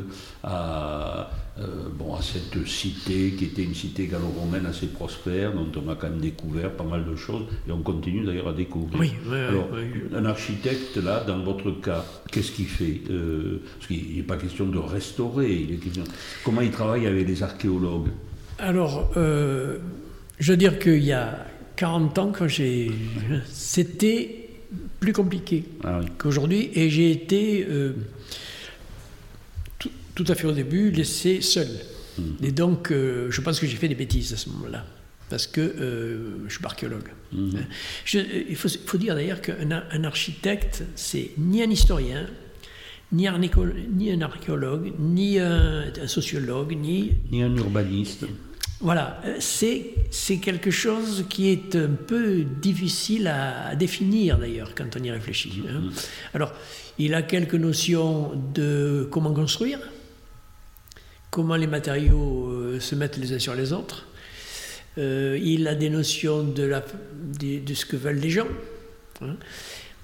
à, 0.44 1.30
euh, 1.58 1.64
bon, 1.98 2.14
à 2.14 2.20
cette 2.20 2.66
cité 2.66 3.30
qui 3.30 3.46
était 3.46 3.62
une 3.62 3.74
cité 3.74 4.06
gallo-romaine 4.06 4.66
assez 4.66 4.88
prospère, 4.88 5.54
dont 5.54 5.68
on 5.82 5.88
a 5.90 5.94
quand 5.94 6.10
même 6.10 6.20
découvert 6.20 6.72
pas 6.72 6.84
mal 6.84 7.06
de 7.06 7.16
choses, 7.16 7.44
et 7.66 7.72
on 7.72 7.80
continue 7.80 8.22
d'ailleurs 8.26 8.48
à 8.48 8.52
découvrir. 8.52 9.00
Oui, 9.00 9.12
Alors, 9.34 9.68
un 10.14 10.24
architecte, 10.26 10.98
là, 10.98 11.24
dans 11.26 11.38
votre 11.42 11.70
cas, 11.80 12.04
qu'est-ce 12.30 12.52
qu'il 12.52 12.66
fait? 12.68 13.00
Euh, 13.10 13.62
Parce 13.78 13.86
qu'il 13.86 14.14
n'est 14.14 14.22
pas 14.22 14.36
question 14.36 14.66
de 14.66 14.78
restaurer, 14.78 15.52
il 15.54 15.72
est 15.72 15.78
question... 15.78 16.04
comment 16.44 16.60
il 16.60 16.70
travaille 16.70 17.06
avec 17.06 17.26
les 17.26 17.42
archéologues? 17.42 18.08
Alors, 18.58 19.10
je 19.14 19.80
veux 20.52 20.56
dire 20.58 20.78
qu'il 20.78 21.02
y 21.02 21.12
a 21.12 21.46
40 21.78 22.18
ans, 22.18 22.32
quand 22.36 22.48
j'ai. 22.48 22.90
C'était 23.46 24.48
plus 24.98 25.12
compliqué 25.12 25.64
ah 25.84 26.00
qu'aujourd'hui. 26.18 26.70
Et 26.74 26.90
j'ai 26.90 27.12
été, 27.12 27.64
euh, 27.68 27.92
tout, 30.14 30.24
à 30.26 30.34
fait 30.34 30.48
au 30.48 30.52
début, 30.52 30.90
laissé 30.90 31.40
seul. 31.40 31.68
Hmm. 32.18 32.22
Et 32.42 32.50
donc, 32.50 32.90
euh, 32.90 33.30
je 33.30 33.40
pense 33.40 33.60
que 33.60 33.66
j'ai 33.66 33.76
fait 33.76 33.86
des 33.86 33.94
bêtises 33.94 34.32
à 34.32 34.36
ce 34.36 34.48
moment-là. 34.50 34.84
Parce 35.30 35.46
que 35.46 35.60
euh, 35.60 36.48
je 36.48 36.54
suis 36.56 36.64
archéologue. 36.64 37.10
Hmm. 37.32 37.50
il, 38.12 38.56
faut, 38.56 38.68
faut, 38.68 38.98
dire 38.98 39.14
d'ailleurs 39.14 39.40
qu'un 39.40 40.04
architecte, 40.04 40.82
c'est 40.96 41.30
ni 41.38 41.62
un 41.62 41.70
historien, 41.70 42.26
ni 43.12 43.28
un, 43.28 43.38
ni 43.38 44.10
un 44.10 44.20
archéologue, 44.20 44.94
ni 44.98 45.38
un, 45.38 45.92
un 46.02 46.08
sociologue, 46.08 46.76
ni. 46.76 47.12
Ni 47.30 47.44
un 47.44 47.54
urbaniste. 47.54 48.26
Voilà, 48.80 49.20
euh, 49.24 49.36
c'est 49.40 50.36
quelque 50.36 50.70
chose 50.70 51.24
qui 51.28 51.48
est 51.48 51.74
un 51.74 51.88
peu 51.88 52.44
difficile 52.44 53.26
à, 53.26 53.74
définir 53.74 54.38
d'ailleurs 54.38 54.74
quand 54.76 54.96
on 54.96 55.02
y 55.02 55.10
réfléchit. 55.10 55.64
Hein. 55.68 55.80
Mm-hmm. 55.80 56.06
Alors, 56.34 56.52
il 56.98 57.14
a 57.14 57.22
quelques 57.22 57.56
notions 57.56 58.32
de 58.54 59.08
comment 59.10 59.34
construire, 59.34 59.80
comment 61.30 61.56
les 61.56 61.66
matériaux 61.66 62.50
euh, 62.50 62.78
se 62.78 62.94
mettent 62.94 63.16
les 63.16 63.32
uns 63.32 63.40
sur 63.40 63.56
les 63.56 63.72
autres. 63.72 64.06
Euh, 64.96 65.38
il 65.42 65.66
a 65.66 65.74
des 65.74 65.90
notions 65.90 66.44
de, 66.44 66.62
la, 66.62 66.84
de, 67.40 67.74
ce 67.74 67.84
que 67.84 67.96
veulent 67.96 68.20
les 68.20 68.30
gens. 68.30 68.48
Hein. 69.22 69.34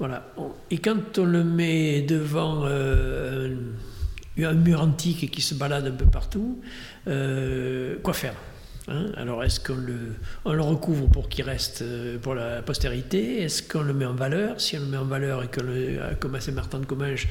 Voilà. 0.00 0.34
Et 0.72 0.78
quand 0.78 1.18
on 1.18 1.24
le 1.24 1.44
met 1.44 2.02
devant 2.02 2.64
un, 2.64 3.50
un 4.38 4.52
mur 4.52 4.80
antique 4.80 5.30
qui 5.30 5.42
se 5.42 5.54
balade 5.54 5.87
un 5.87 5.92
peu 5.92 6.06
partout, 6.06 6.60
quoi 7.04 8.12
faire? 8.12 8.34
Hein. 8.88 9.06
Alors, 9.16 9.42
est-ce 9.42 9.60
qu'on 9.60 9.76
le, 9.76 10.60
recouvre 10.60 11.08
pour 11.08 11.28
qu'il 11.28 11.44
reste 11.44 11.82
euh, 11.82 12.18
pour 12.18 12.34
la 12.34 12.60
postérité? 12.60 13.42
Est-ce 13.42 13.62
qu'on 13.62 13.82
le 13.82 13.94
met 13.94 14.04
en 14.04 14.14
valeur? 14.14 14.60
Si 14.60 14.76
on 14.76 14.80
le 14.80 14.86
met 14.86 14.96
en 14.96 15.04
valeur 15.04 15.42
et 15.42 15.48
que, 15.48 15.60
le, 15.60 15.98
comme 16.20 16.34
à 16.34 16.40
Saint-Martin 16.40 16.80
de 16.80 16.86
Comminges, 16.86 17.28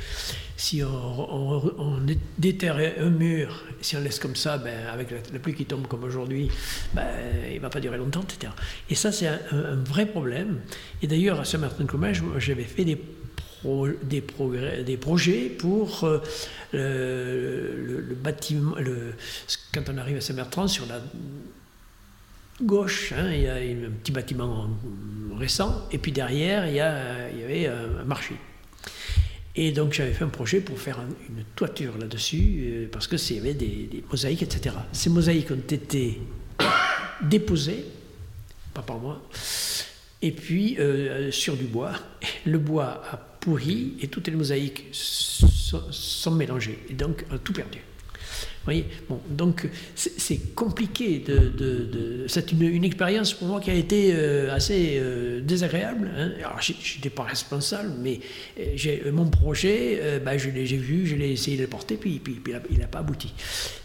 si 0.58 0.82
on, 0.84 2.00
déterre 2.38 2.78
un 3.00 3.10
mur, 3.10 3.64
si 3.82 3.96
on 3.96 4.02
laisse 4.02 4.20
comme 4.20 4.36
ça, 4.36 4.58
ben, 4.58 4.88
avec 4.92 5.12
la, 5.12 5.40
pluie 5.40 5.54
qui 5.54 5.66
tombe 5.66 5.88
comme 5.88 6.04
aujourd'hui, 6.04 6.50
ben, 6.94 7.06
il 7.50 7.56
ne 7.56 7.60
va 7.60 7.70
pas 7.70 7.80
durer 7.80 7.98
longtemps, 7.98 8.24
etc. 8.24 8.52
Et 8.90 8.96
ça, 8.96 9.12
c'est 9.12 9.28
un, 9.28 9.76
vrai 9.88 10.06
problème. 10.06 10.62
Et 11.02 11.08
d'ailleurs, 11.08 11.40
à 11.40 11.46
Saint-Martin 11.46 11.84
de 11.84 11.90
Comminges, 11.90 12.24
j'avais 12.38 12.64
fait 12.64 12.86
des 12.86 13.00
des, 14.04 14.98
projets 14.98 15.50
pour 15.50 16.06
euh, 16.74 18.02
le, 18.08 18.16
bâtiment. 18.16 18.76
Quand 19.74 19.90
on 19.90 19.98
arrive 19.98 20.18
à 20.18 20.22
Saint-Bertrand, 20.22 20.68
sur 20.68 20.86
la 20.86 21.02
gauche, 22.62 23.14
hein, 23.14 23.32
il 23.32 23.42
y 23.42 23.48
a 23.48 23.56
un 23.56 23.92
petit 24.02 24.12
bâtiment 24.12 24.70
récent, 25.38 25.88
et 25.92 25.98
puis 25.98 26.12
derrière, 26.12 26.68
il 26.68 26.76
y, 26.76 26.80
avait 26.80 27.68
un 27.68 28.04
marché. 28.06 28.36
Et 29.56 29.72
donc 29.72 29.94
j'avais 29.94 30.14
fait 30.14 30.24
un 30.24 30.30
projet 30.30 30.62
pour 30.62 30.80
faire 30.80 31.00
une 31.30 31.44
toiture 31.56 31.98
là-dessus, 31.98 32.56
euh, 32.60 32.88
parce 32.92 33.08
que 33.08 33.16
y 33.34 33.38
avait 33.38 33.54
des, 33.54 33.88
des, 33.92 34.04
mosaïques, 34.10 34.42
etc. 34.42 34.76
Ces 34.92 35.12
mosaïques 35.12 35.52
ont 35.52 35.56
été 35.56 36.20
déposées, 37.22 37.86
pas 38.74 38.82
par 38.82 38.98
moi, 38.98 39.22
et 40.24 40.32
puis 40.32 40.78
euh, 40.80 41.32
sur 41.32 41.56
du 41.56 41.66
bois. 41.66 41.92
Le 42.46 42.58
bois 42.58 43.04
a 43.12 43.18
pourri 43.44 43.96
et 44.02 44.08
toutes 44.08 44.28
les 44.28 44.36
mosaïques 44.36 44.86
sont, 44.94 46.32
mélangées, 46.32 46.80
et 46.90 46.94
donc 46.94 47.26
a 47.30 47.38
tout 47.38 47.52
perdu. 47.52 47.80
Vous 47.80 48.72
voyez? 48.72 48.86
Bon, 49.10 49.20
donc 49.30 49.68
c'est 49.96 50.56
compliqué. 50.56 51.20
De, 51.20 52.24
c'est 52.30 52.54
une, 52.54 52.86
expérience 52.86 53.34
pour 53.34 53.50
moi 53.50 53.60
qui 53.60 53.70
a 53.70 53.74
été 53.74 54.14
euh, 54.14 54.56
assez 54.56 54.94
euh, 54.96 55.42
désagréable. 55.42 56.10
Hein. 56.18 56.32
Alors, 56.40 56.62
je 56.62 56.72
n'étais 56.72 57.10
pas 57.10 57.24
responsable, 57.24 57.92
mais 58.00 58.22
mon 59.12 59.30
projet, 59.30 60.22
bah, 60.24 60.38
je 60.38 60.50
l'ai 60.50 60.64
vu, 60.64 61.06
je 61.06 61.16
l'ai 61.16 61.34
essayé 61.34 61.58
de 61.58 61.64
le 61.64 61.68
porter, 61.68 61.98
puis, 61.98 62.20
puis, 62.20 62.40
il 62.70 62.80
n'a 62.80 62.88
pas 62.88 63.00
abouti. 63.00 63.34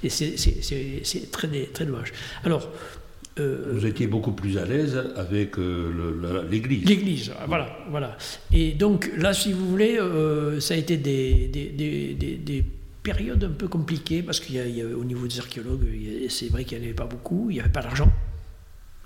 Et 0.05 0.09
c'est, 0.11 1.31
très, 1.33 1.49
très 1.49 1.85
dommage. 1.85 2.13
Alors, 2.45 2.71
euh, 2.71 3.08
Vous 3.39 3.87
étiez 3.87 4.07
beaucoup 4.07 4.33
plus 4.33 4.59
à 4.59 4.65
l'aise 4.65 5.03
avec 5.17 5.59
euh, 5.59 6.45
l'Église. 6.51 6.85
L'Église, 6.85 7.33
voilà, 7.47 7.79
voilà. 7.91 8.17
Et 8.53 8.73
donc 8.73 9.11
là, 9.17 9.33
si 9.33 9.53
vous 9.53 9.69
voulez, 9.69 9.99
euh, 9.99 10.61
ça 10.61 10.75
a 10.75 10.77
été 10.77 10.97
des, 10.97 11.49
des, 11.49 12.65
périodes 13.03 13.45
un 13.45 13.51
peu 13.51 13.69
compliquées 13.69 14.23
parce 14.23 14.39
qu'il 14.39 14.57
y, 14.57 14.83
a 14.83 14.87
au 14.87 15.05
niveau 15.05 15.27
des 15.27 15.39
archéologues, 15.39 15.87
c'est 16.29 16.49
vrai 16.49 16.65
qu'il 16.65 16.79
n'y 16.79 16.85
en 16.85 16.87
avait 16.89 16.95
pas 16.95 17.07
beaucoup, 17.07 17.49
il 17.49 17.55
n'y 17.55 17.61
avait 17.61 17.71
pas 17.71 17.81
d'argent. 17.81 18.13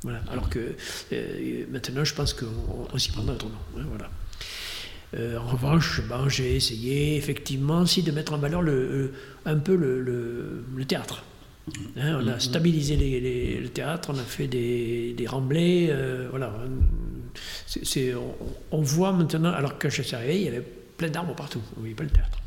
Voilà. 0.02 0.20
Alors 0.30 0.48
que 0.48 0.74
maintenant, 1.70 2.04
je 2.04 2.14
pense 2.14 2.34
qu'on 2.34 2.98
s'y 2.98 3.12
prendra 3.12 3.34
autrement. 3.34 3.60
Hein, 3.78 3.84
voilà. 3.86 5.40
en 5.40 5.46
revanche, 5.46 6.00
ben, 6.08 6.28
j'ai 6.28 6.56
essayé 6.56 7.16
effectivement 7.16 7.82
aussi 7.82 8.02
de 8.02 8.10
mettre 8.10 8.32
en 8.32 8.38
valeur 8.38 8.62
le, 8.62 9.12
un 9.44 9.58
peu 9.58 9.76
le, 9.76 10.00
le 10.74 10.84
théâtre. 10.84 11.22
Hein, 11.96 12.18
on 12.20 12.26
a 12.26 12.40
stabilisé 12.40 12.96
les, 12.96 13.60
le 13.60 13.68
théâtre, 13.68 14.10
on 14.12 14.18
a 14.18 14.22
fait 14.22 14.48
des, 14.48 15.14
des 15.16 15.26
remblais, 15.26 15.88
euh, 15.90 16.26
voilà. 16.30 16.52
On, 18.72 18.82
voit 18.82 19.12
maintenant, 19.12 19.52
alors 19.52 19.78
que 19.78 19.88
je 19.88 20.02
suis 20.02 20.16
arrivé, 20.16 20.40
il 20.40 20.44
y 20.44 20.48
avait 20.48 20.66
plein 20.96 21.08
d'arbres 21.08 21.34
partout, 21.34 21.60
on 21.76 21.76
ne 21.76 21.80
voyait 21.80 21.94
pas 21.94 22.04
le 22.04 22.10
théâtre. 22.10 22.38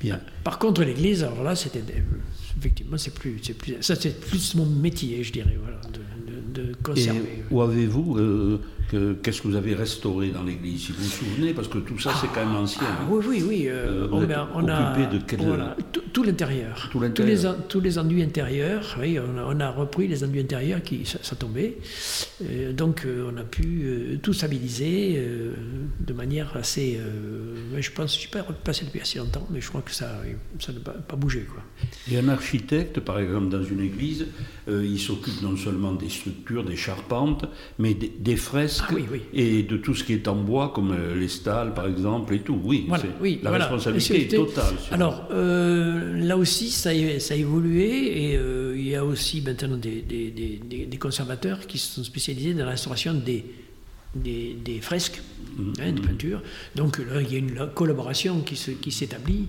Bien. 0.00 0.20
Par 0.42 0.58
contre, 0.58 0.82
l'église, 0.84 1.22
alors 1.22 1.42
là, 1.42 1.54
c'était 1.54 1.82
effectivement, 2.58 2.96
c'est 2.96 3.14
plus, 3.14 3.40
c'est 3.42 3.54
plus, 3.54 3.76
ça 3.80 3.94
c'est 3.94 4.18
plus 4.18 4.54
mon 4.54 4.66
métier, 4.66 5.22
je 5.22 5.32
dirais, 5.32 5.56
voilà, 5.60 5.80
de, 5.92 6.62
de, 6.62 6.74
conserver. 6.82 7.18
Et 7.20 7.44
où 7.50 7.60
avez-vous 7.60 8.16
euh, 8.18 8.60
Qu'est-ce 8.90 9.42
que 9.42 9.48
vous 9.48 9.56
avez 9.56 9.74
restauré 9.74 10.28
dans 10.30 10.44
l'église, 10.44 10.86
si 10.86 10.92
vous 10.92 11.02
vous 11.02 11.08
souvenez 11.08 11.52
Parce 11.52 11.66
que 11.66 11.78
tout 11.78 11.98
ça, 11.98 12.12
c'est 12.20 12.28
quand 12.28 12.46
même 12.46 12.54
ancien. 12.54 12.82
Ah, 12.84 13.04
oui, 13.08 13.24
oui, 13.26 13.44
oui. 13.46 13.64
Euh, 13.66 14.06
on, 14.12 14.30
a, 14.30 14.48
on 14.54 14.68
a, 14.68 15.06
de 15.06 15.18
quel... 15.26 15.40
voilà, 15.40 15.76
tout, 16.12 16.22
l'intérieur. 16.22 16.88
tous, 16.92 17.00
les, 17.00 17.36
tous 17.68 17.80
les 17.80 17.98
enduits 17.98 18.22
intérieurs. 18.22 18.96
Oui, 19.00 19.18
on 19.18 19.60
a, 19.60 19.70
repris 19.70 20.06
les 20.06 20.22
enduits 20.22 20.40
intérieurs 20.40 20.82
qui 20.82 21.04
ça, 21.04 21.34
tombait. 21.34 21.78
Euh, 22.42 22.72
donc, 22.72 23.04
euh, 23.04 23.28
on 23.32 23.36
a 23.38 23.42
pu 23.42 24.18
tout 24.22 24.32
stabiliser 24.32 25.20
de 26.00 26.12
manière 26.12 26.56
assez. 26.56 27.00
je 27.76 27.90
pense, 27.90 28.12
je 28.12 28.16
ne 28.16 28.20
suis 28.20 28.30
pas 28.30 28.42
repassé 28.42 28.84
depuis 28.84 29.00
assez 29.00 29.18
longtemps, 29.18 29.46
mais 29.50 29.60
je 29.60 29.68
crois 29.68 29.82
que 29.82 29.90
ça, 29.90 30.12
ça 30.60 30.72
n'a 30.72 30.78
pas, 30.78 31.16
bougé. 31.16 31.40
Quoi. 31.40 31.62
Et 32.10 32.18
un 32.18 32.28
architecte, 32.28 33.00
par 33.00 33.18
exemple, 33.18 33.48
dans 33.48 33.64
une 33.64 33.80
église, 33.80 34.26
il 34.68 35.00
s'occupe 35.00 35.42
non 35.42 35.56
seulement 35.56 35.92
des 35.92 36.08
structures, 36.08 36.62
des 36.62 36.76
charpentes, 36.76 37.46
mais 37.78 37.94
des, 37.94 38.12
des 38.16 38.36
fresques 38.36 38.75
ah 38.88 38.94
et 39.32 39.62
de 39.62 39.76
tout 39.76 39.94
ce 39.94 40.04
qui 40.04 40.12
est 40.12 40.28
en 40.28 40.36
bois, 40.36 40.72
comme 40.74 40.92
euh, 40.92 41.14
les 41.14 41.28
stalles 41.28 41.74
par 41.74 41.86
exemple, 41.86 42.34
et 42.34 42.40
tout. 42.40 42.60
Oui, 42.62 42.88
oui 43.20 43.40
la 43.42 43.50
responsabilité 43.50 44.22
est 44.22 44.36
totale. 44.36 44.74
Alors 44.90 45.28
euh, 45.30 46.16
là 46.22 46.36
aussi, 46.36 46.70
ça 46.70 46.90
a, 46.90 47.18
ça 47.20 47.34
a 47.34 47.36
évolué 47.36 48.30
et 48.30 48.36
euh, 48.36 48.74
il 48.76 48.88
y 48.88 48.96
a 48.96 49.04
aussi 49.04 49.40
maintenant 49.40 49.76
des, 49.76 50.02
des, 50.02 50.30
des, 50.30 50.96
conservateurs 50.98 51.66
qui 51.66 51.78
sont 51.78 52.02
spécialisés 52.04 52.54
dans 52.54 52.64
la 52.64 52.70
restauration 52.70 53.14
des, 53.14 53.44
des, 54.22 54.80
fresques, 54.80 55.20
mhm. 55.56 55.72
hein, 55.80 55.92
des 55.92 56.02
peintures. 56.02 56.42
Donc 56.74 56.98
là, 56.98 57.20
il 57.20 57.32
y 57.32 57.36
a 57.36 57.38
une 57.38 57.68
collaboration 57.74 58.40
qui, 58.40 58.56
qui 58.76 58.90
s'établit 58.90 59.46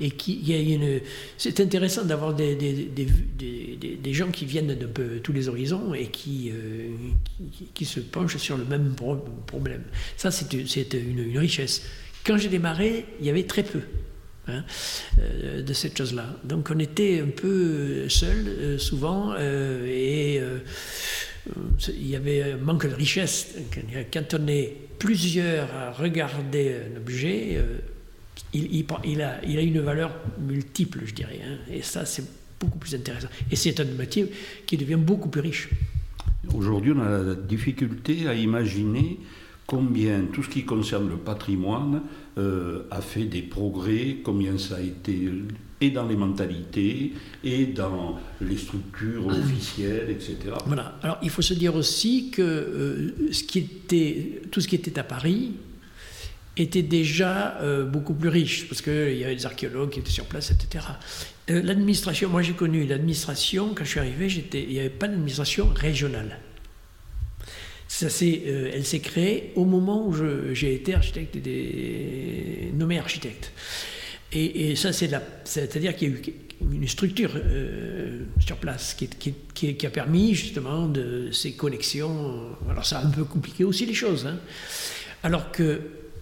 et 0.00 0.10
qui, 0.10 0.40
il 0.42 0.48
y 0.48 0.54
a 0.54 0.74
une, 0.74 1.00
c'est 1.36 1.60
intéressant 1.60 2.04
d'avoir 2.04 2.34
des, 2.34 2.54
des, 2.54 4.12
gens 4.12 4.30
qui 4.30 4.44
viennent 4.44 4.74
de 4.74 5.18
tous 5.18 5.32
les 5.32 5.48
horizons 5.48 5.94
et 5.94 6.08
qui, 6.08 6.50
euh, 6.52 6.88
qui, 7.74 7.84
se 7.84 8.00
penchent 8.00 8.36
sur 8.36 8.56
le 8.56 8.64
même 8.64 8.94
problème. 9.46 9.82
Ça, 10.16 10.30
c'est 10.30 10.52
une, 10.52 11.38
richesse. 11.38 11.82
Quand 12.24 12.36
j'ai 12.36 12.48
démarré, 12.48 13.06
il 13.20 13.26
y 13.26 13.30
avait 13.30 13.44
très 13.44 13.62
peu. 13.62 13.80
Hein, 14.48 14.64
euh, 15.20 15.62
de 15.62 15.72
cette 15.74 15.98
chose-là. 15.98 16.34
Donc 16.44 16.70
on 16.74 16.78
était 16.78 17.20
un 17.20 17.28
peu 17.28 18.08
seul 18.08 18.48
euh, 18.48 18.78
souvent 18.78 19.36
et 19.36 20.40
il 21.88 22.08
y 22.08 22.16
avait 22.16 22.52
un 22.52 22.56
manque 22.56 22.86
de 22.88 22.94
richesse. 22.94 23.54
Quand 24.12 24.34
on 24.34 24.46
est 24.46 24.76
plusieurs 24.98 25.74
à 25.74 25.92
regarder 25.92 26.76
un 26.92 26.96
objet, 26.98 27.56
euh, 27.56 27.78
il, 28.52 28.84
il, 29.04 29.22
a, 29.22 29.40
il 29.44 29.58
a 29.58 29.62
une 29.62 29.80
valeur 29.80 30.14
multiple, 30.38 31.00
je 31.04 31.14
dirais. 31.14 31.40
Hein. 31.44 31.58
et 31.72 31.82
ça, 31.82 32.04
c'est 32.04 32.24
beaucoup 32.58 32.78
plus 32.78 32.94
intéressant. 32.94 33.28
Et 33.50 33.56
c'est 33.56 33.80
un 33.80 33.84
métier 33.84 34.30
qui 34.66 34.76
devient 34.76 34.98
beaucoup 34.98 35.28
plus 35.28 35.40
riche. 35.40 35.70
Aujourd'hui, 36.54 36.92
on 36.94 37.00
a 37.00 37.22
la 37.22 37.34
difficulté 37.34 38.26
à 38.26 38.34
imaginer 38.34 39.18
combien 39.70 40.24
tout 40.32 40.42
ce 40.42 40.48
qui 40.48 40.64
concerne 40.64 41.08
le 41.08 41.16
patrimoine 41.16 42.02
euh, 42.38 42.82
a 42.90 43.00
fait 43.00 43.26
des 43.26 43.42
progrès, 43.42 44.16
combien 44.24 44.58
ça 44.58 44.76
a 44.76 44.80
été 44.80 45.30
et 45.80 45.90
dans 45.90 46.06
les 46.06 46.16
mentalités, 46.16 47.12
et 47.44 47.66
dans 47.66 48.18
les 48.40 48.58
structures 48.58 49.28
officielles, 49.28 50.10
etc. 50.10 50.36
Voilà. 50.66 50.98
Alors, 51.02 51.18
il 51.22 51.30
faut 51.30 51.40
se 51.40 51.54
dire 51.54 51.76
aussi 51.76 52.30
que 52.30 52.42
euh, 52.42 53.32
ce 53.32 53.44
qui 53.44 53.60
était, 53.60 54.42
tout 54.50 54.60
ce 54.60 54.66
qui 54.66 54.74
était 54.74 54.98
à 54.98 55.04
Paris 55.04 55.52
était 56.56 56.82
déjà 56.82 57.56
euh, 57.60 57.84
beaucoup 57.86 58.12
plus 58.12 58.28
riche, 58.28 58.68
parce 58.68 58.82
qu'il 58.82 59.16
y 59.16 59.24
avait 59.24 59.36
des 59.36 59.46
archéologues 59.46 59.90
qui 59.90 60.00
étaient 60.00 60.10
sur 60.10 60.26
place, 60.26 60.50
etc. 60.50 60.84
L'administration, 61.48 62.28
moi 62.28 62.42
j'ai 62.42 62.52
connu 62.52 62.86
l'administration, 62.86 63.72
quand 63.74 63.84
je 63.84 63.90
suis 63.90 64.00
arrivé, 64.00 64.26
il 64.26 64.68
n'y 64.68 64.80
avait 64.80 64.90
pas 64.90 65.06
d'administration 65.06 65.72
régionale. 65.74 66.38
Ça 67.92 68.06
elle 68.24 68.86
s'est 68.86 69.00
créée 69.00 69.52
au 69.56 69.64
moment 69.64 70.06
où 70.06 70.14
j'ai 70.54 70.74
été 70.74 70.94
architecte 70.94 71.36
nommé 72.72 73.00
architecte. 73.00 73.52
Et, 74.32 74.76
ça, 74.76 74.92
c'est 74.92 75.10
c'est-à-dire 75.42 75.96
qu'il 75.96 76.08
y 76.08 76.14
a 76.14 76.16
eu 76.16 76.22
une 76.72 76.86
structure 76.86 77.32
euh, 77.34 78.20
sur 78.38 78.58
place 78.58 78.94
qui, 78.94 79.86
a 79.86 79.90
permis 79.90 80.34
justement 80.34 80.86
de 80.86 81.30
ces 81.32 81.52
connexions. 81.54 82.56
Alors 82.70 82.86
ça 82.86 83.00
a 83.00 83.04
un 83.04 83.10
peu 83.10 83.24
compliqué 83.24 83.64
aussi 83.64 83.86
les 83.86 83.94
choses. 83.94 84.24
Hein. 84.24 84.38
Alors 85.24 85.50
que 85.50 85.80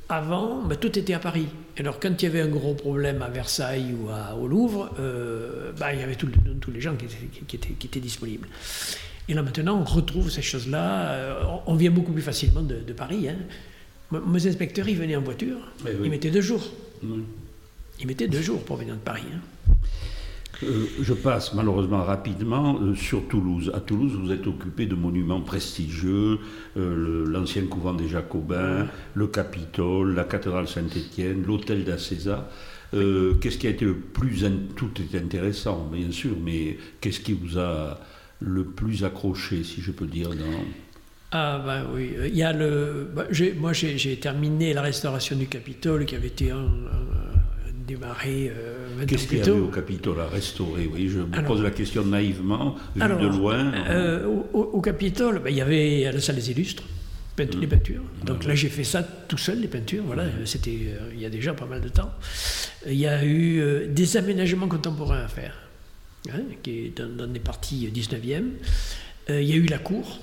avant, 0.08 0.62
ben, 0.62 0.76
tout 0.76 0.98
était 0.98 1.12
à 1.12 1.18
Paris. 1.18 1.48
Alors 1.78 2.00
quand 2.00 2.14
il 2.18 2.24
y 2.24 2.28
avait 2.28 2.40
un 2.40 2.48
gros 2.48 2.72
problème 2.72 3.20
à 3.20 3.28
Versailles 3.28 3.92
ou 3.92 4.08
au 4.42 4.48
Louvre, 4.48 4.90
euh, 4.98 5.72
ben, 5.78 5.90
il 5.92 6.00
y 6.00 6.02
avait 6.02 6.16
tous 6.16 6.70
les 6.70 6.80
gens 6.80 6.96
qui 6.96 7.56
étaient, 7.86 8.00
disponibles. 8.00 8.48
Et 9.28 9.34
là 9.34 9.42
maintenant, 9.42 9.80
on 9.80 9.84
retrouve 9.84 10.30
ces 10.30 10.42
choses-là. 10.42 11.10
Euh, 11.10 11.42
on, 11.66 11.74
vient 11.74 11.90
beaucoup 11.90 12.12
plus 12.12 12.22
facilement 12.22 12.62
de, 12.62 12.92
Paris. 12.92 13.28
Hein. 13.28 13.36
Mes 14.26 14.46
inspecteurs, 14.46 14.88
ils 14.88 14.96
venaient 14.96 15.16
en 15.16 15.20
voiture, 15.20 15.58
ils 16.02 16.10
mettaient 16.10 16.30
deux 16.30 16.40
jours. 16.40 16.66
Il 18.00 18.06
mettait 18.06 18.28
deux 18.28 18.40
jours 18.40 18.62
pour 18.64 18.76
venir 18.76 18.94
de 18.94 19.00
Paris. 19.00 19.24
Hein. 19.34 19.74
Euh, 20.64 20.86
je 21.00 21.14
passe 21.14 21.54
malheureusement 21.54 22.02
rapidement 22.02 22.80
euh, 22.80 22.94
sur 22.94 23.28
Toulouse. 23.28 23.70
À 23.74 23.80
Toulouse, 23.80 24.12
vous 24.20 24.32
êtes 24.32 24.46
occupé 24.46 24.86
de 24.86 24.96
monuments 24.96 25.40
prestigieux, 25.40 26.38
euh, 26.76 27.24
l'ancien 27.28 27.66
couvent 27.66 27.94
des 27.94 28.08
Jacobins, 28.08 28.86
le 29.14 29.26
Capitole, 29.28 30.14
la 30.14 30.24
cathédrale 30.24 30.66
Saint-Étienne, 30.66 31.44
l'hôtel 31.46 31.84
d'Acésa. 31.84 32.50
qu'est-ce 32.92 33.58
qui 33.58 33.66
a 33.66 33.70
été 33.70 33.84
le 33.84 33.94
plus... 33.94 34.44
Tout 34.74 34.90
est 35.00 35.16
intéressant, 35.16 35.88
bien 35.92 36.10
sûr, 36.10 36.32
mais 36.42 36.78
qu'est-ce 37.00 37.20
qui 37.20 37.34
vous 37.34 37.58
a 37.58 38.00
le 38.40 38.64
plus 38.64 39.04
accroché, 39.04 39.64
si 39.64 39.80
je 39.80 39.90
peux 39.90 40.06
dire, 40.06 40.30
dans... 40.30 40.64
Ah 41.30 41.62
ben 41.64 41.84
oui, 41.94 42.12
il 42.26 42.36
y 42.36 42.42
a 42.42 42.54
le... 42.54 43.06
Bah, 43.14 43.26
moi 43.58 43.74
j'ai 43.74 44.16
terminé 44.16 44.72
la 44.72 44.80
restauration 44.80 45.36
du 45.36 45.46
Capitole 45.46 46.06
qui 46.06 46.16
avait 46.16 46.28
été 46.28 46.50
un, 46.50 46.66
démarré 47.88 48.52
euh, 48.54 49.04
Qu'est-ce 49.06 49.26
qu'il 49.26 49.38
y 49.38 49.40
avait 49.40 49.50
au 49.50 49.68
Capitole 49.68 50.20
à 50.20 50.26
restaurer? 50.26 50.88
Oui, 50.92 51.08
Je 51.08 51.20
me 51.20 51.46
pose 51.46 51.62
la 51.62 51.70
question 51.70 52.04
naïvement, 52.04 52.76
vu 52.94 53.00
de 53.00 53.26
loin. 53.26 53.72
Euh, 53.88 54.26
au, 54.52 54.80
Capitole, 54.80 55.40
ben, 55.42 55.50
il 55.50 55.56
y 55.56 55.60
avait 55.60 56.10
la 56.12 56.20
salle 56.20 56.36
des 56.36 56.50
illustres, 56.50 56.84
les 57.38 57.46
mmh. 57.46 57.66
peintures. 57.66 58.02
Donc 58.24 58.44
là, 58.44 58.54
j'ai 58.54 58.68
fait 58.68 58.84
ça 58.84 59.02
tout 59.02 59.38
seul, 59.38 59.60
les 59.60 59.68
peintures. 59.68 60.04
Voilà, 60.06 60.24
mmh. 60.24 60.30
c'était 60.44 60.78
euh, 60.88 61.10
il 61.14 61.20
y 61.20 61.26
a 61.26 61.30
déjà 61.30 61.54
pas 61.54 61.66
mal 61.66 61.80
de 61.80 61.88
temps. 61.88 62.12
Il 62.86 62.98
y 62.98 63.06
a 63.06 63.24
eu 63.24 63.86
des 63.88 64.16
aménagements 64.16 64.68
contemporains 64.68 65.22
à 65.24 65.28
faire, 65.28 65.56
hein, 66.32 66.42
qui 66.62 66.70
est 66.70 66.98
dans, 66.98 67.08
dans, 67.08 67.26
des 67.26 67.40
parties 67.40 67.90
19e. 67.92 68.44
il 69.28 69.42
y 69.42 69.52
a 69.52 69.56
eu 69.56 69.66
la 69.66 69.78
cour 69.78 70.20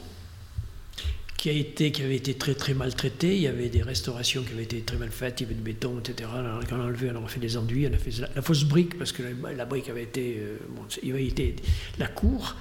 qui, 1.46 1.52
a 1.52 1.54
été, 1.54 1.92
qui 1.92 2.02
avait 2.02 2.16
été 2.16 2.34
très 2.34 2.56
très 2.56 2.74
maltraité. 2.74 3.36
Il 3.36 3.42
y 3.44 3.48
avait 3.48 3.70
des 3.70 3.84
restaurations 3.84 4.42
qui 4.42 4.54
avaient 4.54 4.64
été 4.64 4.80
très 4.80 4.98
mal 4.98 5.10
faites, 5.12 5.42
il 5.42 5.44
y 5.44 5.46
avait 5.46 5.54
du 5.54 5.62
béton, 5.62 6.00
etc. 6.00 6.28
Quand 6.68 6.78
on 6.78 6.82
a 6.82 6.86
enlevé, 6.86 7.12
on 7.16 7.24
a 7.24 7.28
fait 7.28 7.40
des 7.40 7.56
enduits, 7.56 7.88
on 7.88 7.94
a 7.94 7.98
fait 7.98 8.28
la, 8.36 8.42
fausse 8.42 8.64
brique, 8.64 8.98
parce 8.98 9.12
que 9.12 9.22
la, 9.56 9.66
brique 9.66 9.88
avait 9.88 10.02
été, 10.02 10.38
euh, 10.40 10.58
bon, 10.70 10.82
il 11.04 11.12
avait 11.12 11.28
été. 11.28 11.56
La 12.00 12.08
cour 12.08 12.56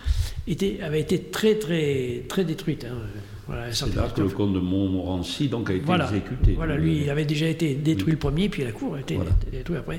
était, 0.46 0.80
avait 0.82 1.00
été 1.00 1.18
très 1.18 1.54
très 1.54 2.24
très 2.28 2.44
détruite. 2.44 2.84
Hein. 2.84 2.96
Voilà, 3.46 3.72
c'est 3.72 3.94
là 3.94 4.10
que 4.14 4.20
le 4.20 4.28
comte 4.28 4.52
de 4.52 4.58
Montmorency 4.58 5.48
donc, 5.48 5.70
a 5.70 5.72
été 5.72 5.90
exécuté. 5.90 6.52
Voilà, 6.52 6.76
lui, 6.76 7.04
il 7.04 7.10
avait 7.10 7.24
déjà 7.24 7.46
été 7.46 7.74
détruit 7.74 8.12
le 8.12 8.18
premier, 8.18 8.50
puis 8.50 8.64
la 8.64 8.72
cour 8.72 8.96
a 8.96 9.00
été 9.00 9.18
détruite 9.50 9.78
après. 9.78 9.98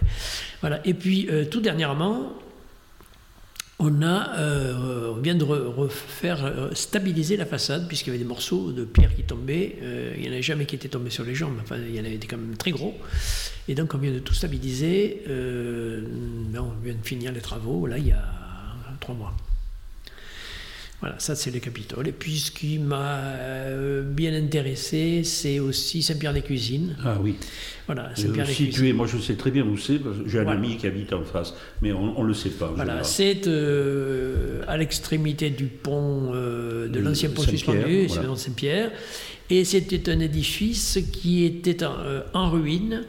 Voilà. 0.62 0.86
Et 0.86 0.93
puis, 0.93 1.28
euh, 1.32 1.45
tout 1.45 1.62
dernièrement, 1.62 2.34
on, 3.80 4.02
a, 4.02 4.38
euh, 4.38 5.14
on 5.16 5.22
vient 5.22 5.36
de 5.36 5.44
refaire 5.44 6.46
euh, 6.46 6.70
stabiliser 6.74 7.36
la 7.36 7.46
façade, 7.46 7.88
puisqu'il 7.88 8.08
y 8.08 8.10
avait 8.12 8.24
des 8.24 8.28
morceaux 8.28 8.72
de 8.72 8.86
pierre 8.86 9.14
qui 9.14 9.24
tombaient. 9.24 9.78
Euh, 9.82 10.14
il 10.16 10.24
n'y 10.24 10.30
en 10.30 10.32
avait 10.32 10.42
jamais 10.42 10.66
qui 10.66 10.76
étaient 10.76 10.88
tombés 10.88 11.10
sur 11.10 11.26
les 11.26 11.36
jambes, 11.36 11.58
enfin, 11.62 11.78
il 11.78 11.94
y 11.94 12.00
en 12.00 12.06
avait 12.06 12.18
quand 12.18 12.38
même 12.38 12.56
très 12.56 12.72
gros. 12.72 12.96
Et 13.68 13.76
donc, 13.76 13.94
on 13.94 13.98
vient 13.98 14.12
de 14.12 14.20
tout 14.20 14.34
stabiliser. 14.34 15.24
on 15.28 16.84
vient 16.84 16.94
de 16.94 17.06
finir 17.06 17.32
les 17.32 17.42
travaux, 17.42 17.86
là, 17.86 17.98
il 17.98 18.08
y 18.08 18.12
a 18.12 18.24
trois 19.00 19.16
mois. 19.16 19.36
Voilà, 21.06 21.20
ça 21.20 21.36
c'est 21.36 21.52
le 21.52 21.60
Capitole. 21.60 22.08
Et 22.08 22.12
puis 22.12 22.39
ce 22.39 22.50
qui 22.50 22.80
m'a 22.80 23.20
euh, 23.20 24.02
bien 24.02 24.34
intéressé, 24.34 25.22
c'est 25.24 25.60
aussi 25.60 26.02
Saint-Pierre-des-Cuisines. 26.02 26.98
Ah 27.06 27.20
oui. 27.22 27.36
Voilà, 27.86 28.06
euh, 28.06 28.15
Saint-Pierre-des-Cuisines. 28.15 28.96
Moi 28.96 29.06
je 29.06 29.20
sais 29.20 29.36
très 29.36 29.52
bien 29.52 29.63
où 29.68 29.78
c'est, 29.78 30.00
j'ai 30.26 30.39
un 30.39 30.48
ami 30.48 30.78
qui 30.78 30.88
habite 30.88 31.13
en 31.13 31.22
face, 31.22 31.54
mais 31.84 31.91
on 31.91 32.24
ne 32.24 32.28
le 32.28 32.34
sait 32.34 32.50
pas. 32.50 32.74
Voilà, 32.76 33.04
c'est 33.04 33.46
euh, 33.46 34.63
à 34.68 34.78
l'extrémité 34.78 35.52
du 35.52 35.65
pont, 35.65 36.32
de 36.32 37.00
l'ancien 37.00 37.30
pont 37.30 37.44
suspendu, 37.44 38.10
c'est 38.10 38.24
dans 38.24 38.36
Saint-Pierre. 38.36 38.89
Et 39.52 39.63
c'était 39.63 40.10
un 40.10 40.20
édifice 40.20 40.98
qui 41.13 41.46
était 41.46 41.84
en, 41.84 41.98
en 42.34 42.50
ruine, 42.50 43.04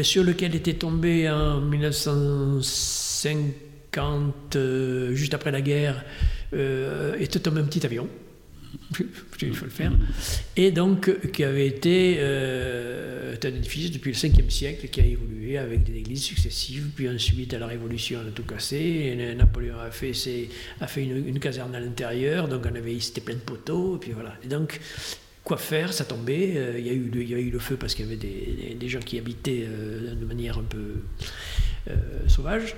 sur 0.00 0.24
lequel 0.24 0.54
était 0.54 0.72
tombé 0.72 1.28
en 1.28 1.60
1950, 1.60 4.56
juste 5.12 5.34
après 5.34 5.50
la 5.50 5.60
guerre, 5.60 6.02
euh, 6.52 7.16
était 7.18 7.48
un 7.48 7.52
petit 7.64 7.84
avion. 7.84 8.08
Il 9.42 9.54
faut 9.54 9.64
le 9.64 9.70
faire. 9.70 9.92
Et 10.56 10.70
donc, 10.70 11.30
qui 11.30 11.44
avait 11.44 11.66
été 11.66 12.16
euh, 12.18 13.34
un 13.42 13.48
édifice 13.48 13.90
depuis 13.90 14.12
le 14.12 14.16
5e 14.16 14.50
siècle, 14.50 14.88
qui 14.88 15.00
a 15.00 15.04
évolué 15.04 15.58
avec 15.58 15.84
des 15.84 15.96
églises 15.96 16.22
successives, 16.22 16.90
puis 16.94 17.08
ensuite 17.08 17.52
à 17.54 17.58
la 17.58 17.66
Révolution, 17.66 18.20
on 18.24 18.28
a 18.28 18.30
tout 18.30 18.44
cassé. 18.44 19.34
Napoléon 19.36 19.78
a 19.78 19.90
fait, 19.90 20.12
une, 20.96 21.38
caserne 21.38 21.74
à 21.74 21.80
l'intérieur, 21.80 22.48
donc 22.48 22.66
on 22.70 22.74
avait, 22.74 22.98
c'était 23.00 23.20
plein 23.20 23.34
de 23.34 23.40
poteaux, 23.40 23.96
et 23.96 23.98
puis 23.98 24.12
voilà. 24.12 24.34
Et 24.44 24.48
donc, 24.48 24.80
quoi 25.44 25.56
faire? 25.56 25.92
Ça 25.92 26.04
tombait. 26.04 26.54
Euh, 26.56 26.78
il, 26.78 26.86
y 26.86 27.34
a 27.34 27.38
eu 27.38 27.50
le 27.50 27.58
feu 27.58 27.76
parce 27.76 27.94
qu'il 27.94 28.06
y 28.06 28.08
avait 28.08 28.74
des, 28.74 28.88
gens 28.88 29.00
qui 29.00 29.18
habitaient 29.18 29.66
euh, 29.66 30.14
de 30.14 30.24
manière 30.24 30.58
un 30.58 30.64
peu 30.64 31.02
sauvage. 32.26 32.74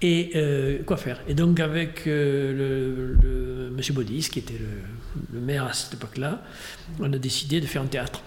Et 0.00 0.30
euh, 0.36 0.82
quoi 0.84 0.96
faire 0.96 1.20
Et 1.26 1.34
donc 1.34 1.58
avec 1.58 2.06
euh, 2.06 3.16
le, 3.22 3.70
Monsieur 3.70 3.94
Baudis, 3.94 4.28
qui 4.30 4.38
était 4.38 4.58
le, 5.32 5.40
maire 5.40 5.64
à 5.64 5.72
cette 5.72 5.94
époque-là, 5.94 6.42
on 7.00 7.12
a 7.12 7.18
décidé 7.18 7.60
de 7.60 7.66
faire 7.66 7.82
un 7.82 7.86
théâtre. 7.86 8.22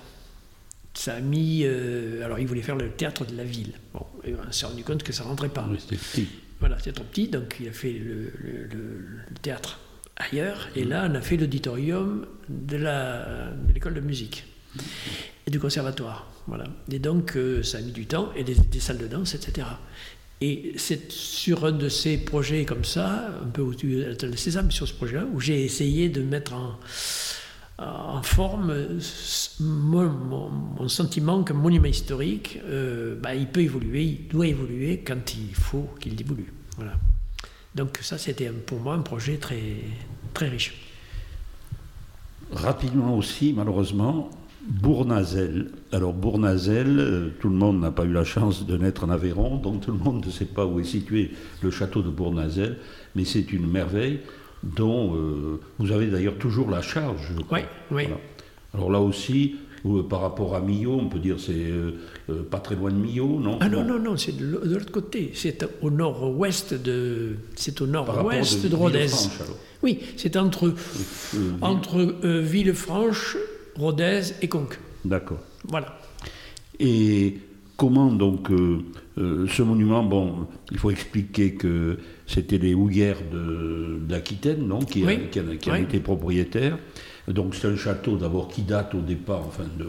Ça 0.93 1.15
a 1.15 1.19
mis... 1.21 1.61
Euh, 1.63 2.25
alors 2.25 2.39
il 2.39 2.47
voulait 2.47 2.61
faire 2.61 2.75
le 2.75 2.89
théâtre 2.89 3.25
de 3.25 3.35
la 3.37 3.45
ville. 3.45 3.73
Bon, 3.93 4.05
et 4.25 4.33
on 4.35 4.51
s'est 4.51 4.65
rendu 4.65 4.83
compte 4.83 5.03
que 5.03 5.13
ça 5.13 5.23
rentrait 5.23 5.49
pas. 5.49 5.67
c'était 5.79 5.95
petit. 5.95 6.27
Voilà, 6.59 6.77
c'était 6.77 6.91
trop 6.91 7.05
petit, 7.05 7.27
donc 7.27 7.57
il 7.59 7.69
a 7.69 7.71
fait 7.71 7.93
le, 7.93 8.31
théâtre 9.41 9.79
ailleurs. 10.17 10.67
Et 10.75 10.83
là, 10.83 11.07
on 11.09 11.15
a 11.15 11.21
fait 11.21 11.37
l'auditorium 11.37 12.25
de 12.49 12.77
l'école 13.73 13.93
de, 13.93 14.01
musique 14.01 14.45
et 15.47 15.51
du 15.51 15.59
conservatoire. 15.59 16.31
Voilà. 16.47 16.65
Et 16.91 16.99
donc, 16.99 17.37
ça 17.63 17.77
a 17.77 17.81
mis 17.81 17.91
du 17.91 18.05
temps, 18.05 18.31
et 18.35 18.43
des, 18.43 18.55
des 18.55 18.79
salles 18.79 18.99
de 18.99 19.07
danse, 19.07 19.33
etc. 19.33 19.65
Et 20.43 20.73
c'est 20.75 21.11
sur 21.11 21.65
un 21.65 21.71
de 21.71 21.87
ces 21.87 22.17
projets 22.17 22.65
comme 22.65 22.83
ça, 22.83 23.29
un 23.43 23.47
peu 23.47 23.61
au-dessus 23.61 24.03
de 24.19 24.35
Sésame, 24.35 24.71
sur 24.71 24.87
ce 24.87 24.93
projet-là, 24.93 25.25
où 25.31 25.39
j'ai 25.39 25.63
essayé 25.63 26.09
de 26.09 26.23
mettre 26.23 26.53
en, 26.53 26.79
forme 28.23 28.99
mon, 29.59 30.87
sentiment 30.87 31.43
qu'un 31.43 31.53
monument 31.53 31.85
historique, 31.85 32.59
euh, 32.65 33.15
bah, 33.21 33.35
il 33.35 33.47
peut 33.47 33.61
évoluer, 33.61 34.03
il 34.03 34.27
doit 34.27 34.47
évoluer 34.47 35.03
quand 35.05 35.35
il 35.35 35.53
faut 35.53 35.89
qu'il 35.99 36.19
évolue. 36.19 36.51
Voilà. 36.75 36.93
Donc 37.75 37.99
ça, 38.01 38.17
c'était 38.17 38.49
pour 38.49 38.79
moi 38.79 38.95
un 38.95 39.01
projet 39.01 39.37
très, 39.37 39.61
très 40.33 40.49
riche. 40.49 40.73
Rapidement 42.51 43.15
aussi, 43.15 43.53
malheureusement, 43.53 44.29
Bournazel. 44.67 45.71
Alors 45.91 46.13
Bournazel, 46.13 46.99
euh, 46.99 47.29
tout 47.39 47.49
le 47.49 47.55
monde 47.55 47.79
n'a 47.79 47.91
pas 47.91 48.05
eu 48.05 48.11
la 48.11 48.23
chance 48.23 48.65
de 48.65 48.77
naître 48.77 49.03
en 49.03 49.09
Aveyron, 49.09 49.57
donc 49.57 49.81
tout 49.81 49.91
le 49.91 49.97
monde 49.97 50.25
ne 50.25 50.31
sait 50.31 50.45
pas 50.45 50.65
où 50.65 50.79
est 50.79 50.83
situé 50.83 51.31
le 51.61 51.71
château 51.71 52.01
de 52.01 52.09
Bournazel, 52.09 52.77
mais 53.15 53.25
c'est 53.25 53.51
une 53.53 53.67
merveille 53.67 54.19
dont 54.63 55.15
euh, 55.15 55.59
vous 55.79 55.91
avez 55.91 56.07
d'ailleurs 56.07 56.37
toujours 56.37 56.69
la 56.69 56.81
charge. 56.81 57.31
Oui, 57.51 57.61
oui. 57.91 58.03
Alors 58.73 58.91
là 58.91 59.01
aussi, 59.01 59.55
euh, 59.85 60.03
par 60.03 60.21
rapport 60.21 60.55
à 60.55 60.61
Millau, 60.61 60.93
on 60.93 61.09
peut 61.09 61.19
dire 61.19 61.37
c'est 61.39 61.71
pas 62.51 62.59
très 62.59 62.75
loin 62.75 62.91
de 62.91 62.97
Millau, 62.97 63.39
non? 63.39 63.57
Ah 63.61 63.67
non, 63.67 63.83
non, 63.83 63.97
non, 63.97 64.15
c'est 64.15 64.37
de 64.37 64.45
l'autre 64.45 64.91
côté. 64.91 65.31
C'est 65.33 65.67
au 65.81 65.89
nord-ouest 65.89 66.75
de, 66.75 67.37
c'est 67.55 67.81
au 67.81 67.87
nord-ouest 67.87 68.63
de, 68.63 68.69
de 68.69 68.75
Rodez. 68.75 69.07
Oui, 69.81 69.99
c'est 70.17 70.37
entre, 70.37 70.75
entre 71.61 72.15
Villefranche 72.23 73.37
Rodez 73.75 74.21
et 74.41 74.47
Conques. 74.47 74.79
D'accord. 75.05 75.39
Voilà. 75.67 75.97
Et 76.79 77.37
comment 77.77 78.11
donc 78.11 78.51
euh, 78.51 78.79
euh, 79.17 79.47
ce 79.47 79.61
monument, 79.61 80.03
bon, 80.03 80.47
il 80.71 80.77
faut 80.77 80.91
expliquer 80.91 81.53
que 81.55 81.97
c'était 82.27 82.57
les 82.57 82.73
houillères 82.73 83.17
d'Aquitaine, 84.01 84.67
non, 84.67 84.79
qui, 84.79 85.03
qui, 85.31 85.71
en, 85.71 85.75
été 85.75 85.99
propriétaires. 85.99 86.77
Donc 87.27 87.55
c'est 87.55 87.67
un 87.67 87.75
château 87.75 88.17
d'abord 88.17 88.47
qui 88.47 88.63
date 88.63 88.95
au 88.95 89.01
départ, 89.01 89.43
enfin 89.47 89.63
de 89.77 89.85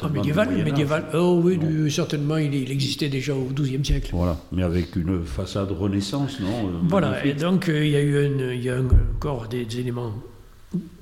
ah, 0.00 0.08
médiéval, 0.08 0.64
médiéval. 0.64 1.04
Oh 1.14 1.40
oui, 1.42 1.58
certainement, 1.90 2.36
il, 2.36 2.70
existait 2.70 3.08
déjà 3.08 3.34
au 3.34 3.48
XIIe 3.54 3.84
siècle. 3.84 4.10
Voilà, 4.12 4.36
mais 4.52 4.62
avec 4.62 4.96
une 4.96 5.24
façade 5.24 5.70
Renaissance, 5.70 6.40
non 6.40 6.68
euh, 6.68 6.70
Voilà, 6.88 7.24
et 7.24 7.34
donc 7.34 7.66
il 7.68 7.88
y 7.88 7.96
a 7.96 8.02
eu 8.02 8.54
il 8.54 8.62
y 8.62 8.70
a 8.70 8.78
encore 8.80 9.48
des 9.48 9.66
éléments 9.78 10.14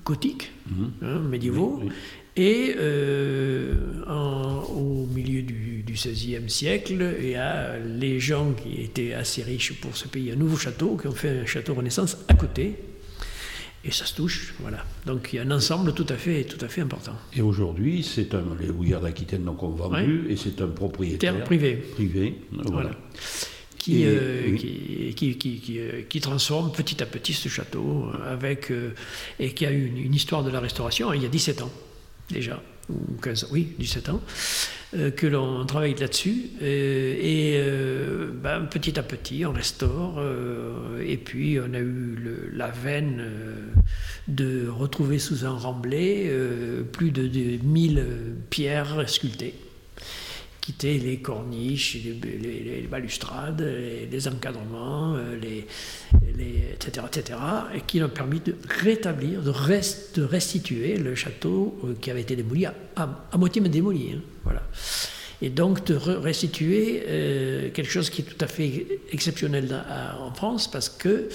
gothiques, 0.06 0.52
hein, 1.02 1.18
médiévaux. 1.18 1.82
Et 2.36 2.74
euh, 2.78 3.74
au 4.06 5.06
milieu 5.06 5.42
du, 5.42 5.84
XVIe 5.88 6.50
siècle, 6.50 7.14
il 7.20 7.30
y 7.30 7.34
a 7.34 7.78
les 7.78 8.20
gens 8.20 8.52
qui 8.52 8.82
étaient 8.82 9.14
assez 9.14 9.42
riches 9.42 9.80
pour 9.80 9.96
se 9.96 10.06
payer 10.08 10.32
un 10.32 10.36
nouveau 10.36 10.56
château, 10.56 10.96
qui 10.96 11.06
ont 11.06 11.12
fait 11.12 11.40
un 11.40 11.46
château 11.46 11.72
Renaissance 11.74 12.18
à 12.28 12.34
côté. 12.34 12.76
Et 13.82 13.90
ça 13.90 14.04
se 14.04 14.14
touche, 14.14 14.54
voilà. 14.60 14.84
Donc 15.06 15.32
il 15.32 15.36
y 15.36 15.38
a 15.38 15.42
un 15.42 15.50
ensemble 15.50 15.94
tout 15.94 16.06
à 16.08 16.16
fait, 16.16 16.44
tout 16.44 16.62
à 16.62 16.68
fait 16.68 16.82
important. 16.82 17.12
Et 17.34 17.40
aujourd'hui, 17.40 18.02
c'est 18.02 18.34
un, 18.34 18.44
les 18.60 18.68
Houillards 18.68 19.00
d'Aquitaine 19.00 19.44
donc 19.44 19.62
on 19.62 19.70
vendu, 19.70 20.26
et 20.28 20.36
c'est 20.36 20.60
un 20.60 20.66
propriétaire 20.66 21.42
privé. 21.44 21.76
Privé, 21.94 22.34
voilà. 22.64 22.90
Euh, 23.88 24.56
qui, 24.56 25.14
qui, 25.14 25.36
qui, 25.36 25.78
euh, 25.78 26.02
qui, 26.08 26.20
transforme 26.20 26.72
petit 26.72 27.02
à 27.02 27.06
petit 27.06 27.32
ce 27.32 27.48
château 27.48 28.10
avec, 28.26 28.70
euh, 28.70 28.90
et 29.38 29.52
qui 29.52 29.66
a 29.66 29.70
eu 29.70 29.86
une, 29.86 30.14
histoire 30.14 30.42
de 30.42 30.50
la 30.50 30.60
restauration 30.60 31.10
hein, 31.10 31.16
il 31.16 31.22
y 31.22 31.26
a 31.26 31.28
17 31.28 31.62
ans 31.62 31.70
déjà. 32.30 32.60
ou 32.88 33.20
15 33.22 33.48
oui, 33.52 33.68
17 33.78 34.08
ans, 34.08 34.20
que 35.16 35.26
l'on 35.26 35.64
travaille 35.66 35.94
là-dessus. 35.94 36.50
et 36.60 37.60
ben, 38.42 38.62
petit 38.70 38.98
à 38.98 39.02
petit, 39.02 39.44
on 39.44 39.52
restaure. 39.52 40.20
et 41.04 41.16
puis, 41.16 41.58
on 41.60 41.74
a 41.74 41.80
eu 41.80 42.50
la 42.52 42.68
veine 42.68 43.24
de 44.28 44.68
retrouver 44.68 45.18
sous 45.18 45.44
un 45.44 45.56
remblai 45.56 46.32
plus 46.92 47.10
de, 47.10 47.26
de 47.26 47.62
1000 47.64 48.04
pierres 48.50 49.08
sculptées 49.08 49.54
qui 50.66 50.72
étaient 50.72 50.98
les 50.98 51.18
corniches, 51.18 51.96
les, 51.96 52.88
balustrades, 52.90 53.60
les, 54.10 54.28
encadrements, 54.28 55.14
euh, 55.14 55.38
les, 55.40 55.64
etc., 56.72 57.06
etc., 57.06 57.38
et 57.72 57.82
qui 57.82 58.02
ont 58.02 58.08
permis 58.08 58.40
de 58.40 58.56
rétablir, 58.68 59.42
de, 59.42 60.22
restituer 60.24 60.96
le 60.96 61.14
château 61.14 61.78
euh, 61.84 61.94
qui 62.00 62.10
avait 62.10 62.22
été 62.22 62.34
démoli, 62.34 62.66
à, 62.66 62.74
à, 62.96 63.38
moitié 63.38 63.62
démoli. 63.62 64.14
Hein, 64.14 64.20
voilà 64.42 64.62
et 65.42 65.50
donc 65.50 65.84
de 65.86 65.94
restituer 65.94 67.02
euh, 67.06 67.70
quelque 67.70 67.90
chose 67.90 68.08
qui 68.08 68.22
est 68.22 68.24
tout 68.24 68.42
à 68.42 68.46
fait 68.46 68.86
exceptionnel 69.12 69.84
en 70.18 70.32
France 70.32 70.70
parce 70.70 70.88
que 70.88 71.28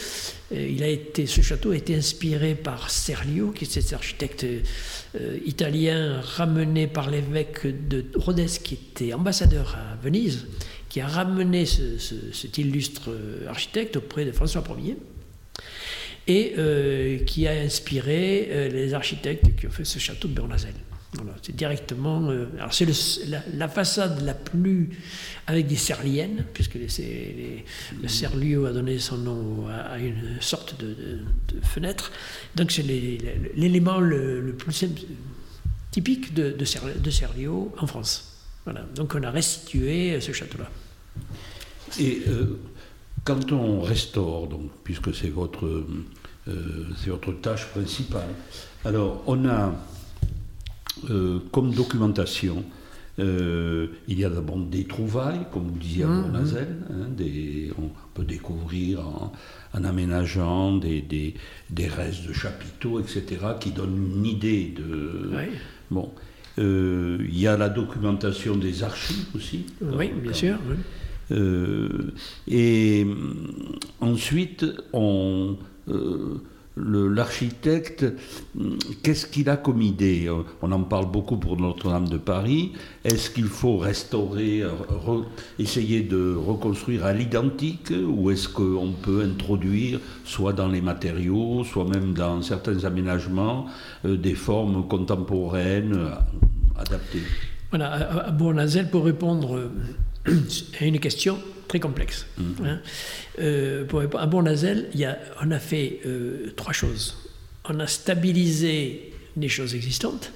euh, 0.53 0.95
ce 1.25 1.41
château 1.41 1.71
a 1.71 1.75
été 1.75 1.95
inspiré 1.95 2.55
par 2.55 2.89
Serlio, 2.89 3.51
qui 3.51 3.65
est 3.65 3.71
cet 3.71 3.93
architecte 3.93 4.43
euh, 4.43 5.37
italien 5.45 6.19
ramené 6.21 6.87
par 6.87 7.09
l'évêque 7.09 7.67
de 7.87 8.05
Rhodes, 8.15 8.47
qui 8.63 8.73
était 8.73 9.13
ambassadeur 9.13 9.77
à 9.77 9.95
Venise, 10.03 10.47
qui 10.89 10.99
a 10.99 11.07
ramené 11.07 11.65
cet 11.65 12.57
illustre 12.57 13.15
architecte 13.47 13.97
auprès 13.97 14.25
de 14.25 14.31
François 14.31 14.63
Ier 14.83 14.97
et 16.27 17.23
qui 17.25 17.47
a 17.47 17.51
inspiré 17.51 18.69
les 18.69 18.93
architectes 18.93 19.55
qui 19.57 19.67
ont 19.67 19.71
fait 19.71 19.85
ce 19.85 19.99
château 19.99 20.27
de 20.27 20.33
Bernazel 20.33 20.73
c'est 21.41 21.55
directement. 21.55 22.29
Euh, 22.29 22.47
alors 22.57 22.73
c'est 22.73 22.87
la, 23.53 23.67
façade 23.67 24.21
la 24.21 24.33
plus 24.33 24.89
avec 25.47 25.67
des 25.67 25.75
serliennes, 25.75 26.45
puisque 26.53 26.75
les, 26.75 27.65
le 28.01 28.07
serlio 28.07 28.65
a 28.65 28.71
donné 28.71 28.99
son 28.99 29.17
nom 29.17 29.67
à, 29.67 29.97
une 29.97 30.37
sorte 30.39 30.79
de, 30.79 31.19
fenêtre. 31.63 32.11
Donc 32.55 32.71
c'est 32.71 32.83
l'élément 32.83 33.99
le, 33.99 34.55
plus 34.57 34.85
typique 35.91 36.33
de, 36.33 36.51
de, 36.51 37.09
Serlio 37.11 37.73
en 37.77 37.87
France. 37.87 38.37
Voilà. 38.65 38.85
Donc 38.95 39.15
on 39.15 39.23
a 39.23 39.31
restitué 39.31 40.19
ce 40.21 40.31
château-là. 40.31 40.69
Et 41.99 42.21
euh, 42.27 42.59
quand 43.25 43.51
on 43.51 43.81
restaure, 43.81 44.47
donc, 44.47 44.71
puisque 44.83 45.13
c'est 45.13 45.29
votre, 45.29 45.65
euh, 46.47 46.87
c'est 47.03 47.09
votre 47.09 47.33
tâche 47.33 47.65
principale, 47.67 48.29
alors 48.85 49.21
on 49.27 49.45
a 49.47 49.73
euh, 51.09 51.39
comme 51.51 51.73
documentation, 51.73 52.63
euh, 53.19 53.87
il 54.07 54.19
y 54.19 54.25
a 54.25 54.29
d'abord 54.29 54.57
des 54.57 54.85
trouvailles, 54.85 55.45
comme 55.51 55.67
vous 55.67 55.77
disiez 55.77 56.03
à 56.03 56.07
mmh, 56.07 56.21
Bournazel. 56.21 56.67
Mmh. 56.67 56.93
Hein, 56.93 57.73
on 57.77 57.89
peut 58.13 58.23
découvrir 58.23 58.99
en, 59.01 59.83
aménageant 59.83 60.77
des, 60.77 61.01
des, 61.01 61.87
restes 61.87 62.27
de 62.27 62.33
chapiteaux, 62.33 62.99
etc., 62.99 63.23
qui 63.59 63.71
donnent 63.71 64.13
une 64.17 64.25
idée 64.25 64.73
de. 64.75 65.31
Bon. 65.89 66.11
Euh, 66.59 67.17
il 67.21 67.39
y 67.39 67.47
a 67.47 67.55
la 67.55 67.69
documentation 67.69 68.57
des 68.57 68.83
archives 68.83 69.27
aussi. 69.35 69.65
Oui, 69.81 70.11
bien 70.21 70.33
sûr. 70.33 70.57
et 72.47 73.07
ensuite, 74.01 74.65
on 74.91 75.57
l'architecte, 76.77 78.05
qu'est-ce 79.03 79.25
qu'il 79.25 79.49
a 79.49 79.57
comme 79.57 79.81
idée? 79.81 80.29
On 80.61 80.71
en 80.71 80.83
parle 80.83 81.11
beaucoup 81.11 81.37
pour 81.37 81.57
Notre-Dame 81.57 82.07
de 82.07 82.17
Paris. 82.17 82.73
Est-ce 83.03 83.29
qu'il 83.29 83.45
faut 83.47 83.77
restaurer, 83.77 84.63
essayer 85.59 86.01
de 86.01 86.35
reconstruire 86.35 87.05
à 87.05 87.13
l'identique 87.13 87.91
ou 87.91 88.31
est-ce 88.31 88.47
qu'on 88.47 88.93
peut 89.01 89.23
introduire, 89.23 89.99
soit 90.23 90.53
dans 90.53 90.67
les 90.67 90.81
matériaux, 90.81 91.63
soit 91.63 91.85
même 91.85 92.13
dans 92.13 92.41
certains 92.41 92.83
aménagements, 92.85 93.65
euh, 94.05 94.17
des 94.17 94.35
formes 94.35 94.87
contemporaines 94.87 95.97
adaptées? 96.77 97.23
Voilà, 97.69 98.25
à 98.25 98.31
Bournazel, 98.31 98.89
pour 98.89 99.05
répondre 99.05 99.55
euh, 99.55 99.69
à 100.81 100.85
une 100.85 100.99
question, 100.99 101.37
très 101.71 101.79
complexe. 101.79 102.25
Mm. 102.37 102.43
Hein. 102.65 102.79
Euh, 103.39 103.85
pour, 103.85 104.01
à 104.01 104.25
Bournazel, 104.27 104.89
il 104.93 104.99
y 104.99 105.05
a, 105.05 105.17
on 105.41 105.51
a 105.51 105.59
fait 105.59 106.01
euh, 106.05 106.51
trois 106.57 106.73
choses. 106.73 107.15
On 107.63 107.79
a 107.79 107.87
stabilisé 107.87 109.13
les 109.37 109.47
choses 109.47 109.73
existantes, 109.73 110.33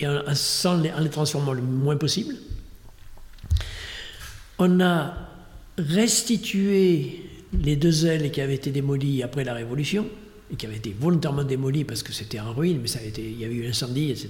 et 0.00 0.08
en, 0.08 0.22
les, 0.82 0.90
en 0.90 1.00
les 1.00 1.10
transformant 1.10 1.52
le 1.52 1.62
moins 1.62 1.96
possible. 1.96 2.34
On 4.58 4.80
a 4.80 5.14
restitué 5.78 7.22
les 7.62 7.76
deux 7.76 8.04
ailes 8.04 8.32
qui 8.32 8.40
avaient 8.40 8.56
été 8.56 8.72
démolies 8.72 9.22
après 9.22 9.44
la 9.44 9.54
Révolution 9.54 10.04
et 10.50 10.56
qui 10.56 10.66
avait 10.66 10.76
été 10.76 10.94
volontairement 10.98 11.44
démoli 11.44 11.84
parce 11.84 12.02
que 12.02 12.12
c'était 12.12 12.40
en 12.40 12.52
ruine, 12.52 12.78
mais 12.80 12.88
ça 12.88 12.98
avait 12.98 13.08
été, 13.08 13.22
il 13.22 13.38
y 13.38 13.44
avait 13.44 13.54
eu 13.54 13.68
incendie, 13.68 14.10
etc. 14.10 14.28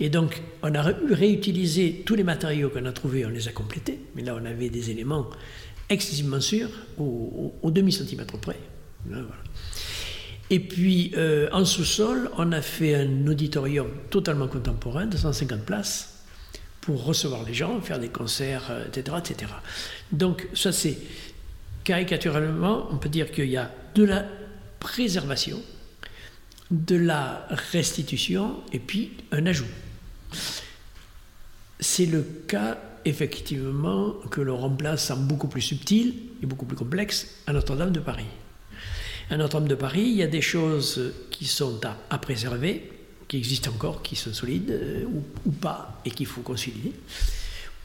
Et 0.00 0.08
donc, 0.08 0.40
on 0.62 0.74
a 0.74 0.82
réutilisé 0.82 2.02
tous 2.06 2.14
les 2.14 2.24
matériaux 2.24 2.70
qu'on 2.70 2.84
a 2.86 2.92
trouvés, 2.92 3.26
on 3.26 3.30
les 3.30 3.48
a 3.48 3.52
complétés, 3.52 3.98
mais 4.14 4.22
là, 4.22 4.36
on 4.40 4.44
avait 4.44 4.68
des 4.68 4.90
éléments 4.90 5.28
excessivement 5.88 6.40
sûrs, 6.40 6.70
au, 6.98 7.70
demi-centimètre 7.70 8.38
près. 8.38 8.58
Et 10.50 10.60
puis, 10.60 11.12
euh, 11.16 11.48
en 11.52 11.64
sous-sol, 11.64 12.30
on 12.38 12.52
a 12.52 12.62
fait 12.62 12.94
un 12.94 13.26
auditorium 13.26 13.88
totalement 14.10 14.48
contemporain 14.48 15.06
de 15.06 15.16
150 15.16 15.62
places 15.62 16.24
pour 16.80 17.04
recevoir 17.04 17.44
les 17.44 17.54
gens, 17.54 17.80
faire 17.80 17.98
des 17.98 18.08
concerts, 18.08 18.70
etc. 18.86 19.16
Euh, 19.16 19.18
etc. 19.18 19.52
Donc, 20.12 20.48
ça, 20.54 20.72
c'est 20.72 20.98
caricaturalement, 21.84 22.88
on 22.90 22.96
peut 22.96 23.08
dire 23.08 23.30
qu'il 23.30 23.48
y 23.48 23.56
a 23.56 23.70
de 23.94 24.04
la 24.04 24.24
préservation, 24.82 25.62
de 26.72 26.96
la 26.96 27.46
restitution 27.70 28.62
et 28.72 28.78
puis 28.78 29.12
un 29.30 29.46
ajout. 29.46 29.66
C'est 31.78 32.06
le 32.06 32.22
cas 32.48 32.78
effectivement 33.04 34.14
que 34.30 34.40
l'on 34.40 34.56
remplace 34.56 35.10
en 35.10 35.16
beaucoup 35.16 35.48
plus 35.48 35.60
subtil 35.60 36.14
et 36.42 36.46
beaucoup 36.46 36.64
plus 36.64 36.76
complexe 36.76 37.42
à 37.46 37.52
Notre-Dame 37.52 37.92
de 37.92 38.00
Paris. 38.00 38.26
À 39.30 39.36
Notre-Dame 39.36 39.68
de 39.68 39.74
Paris, 39.74 40.02
il 40.02 40.16
y 40.16 40.22
a 40.22 40.28
des 40.28 40.40
choses 40.40 41.12
qui 41.30 41.46
sont 41.46 41.80
à, 42.10 42.18
préserver, 42.18 42.90
qui 43.28 43.36
existent 43.36 43.70
encore, 43.70 44.02
qui 44.02 44.16
sont 44.16 44.32
solides 44.32 44.70
euh, 44.70 45.04
ou, 45.44 45.50
pas, 45.50 46.00
et 46.04 46.10
qu'il 46.10 46.26
faut 46.26 46.42
concilier. 46.42 46.92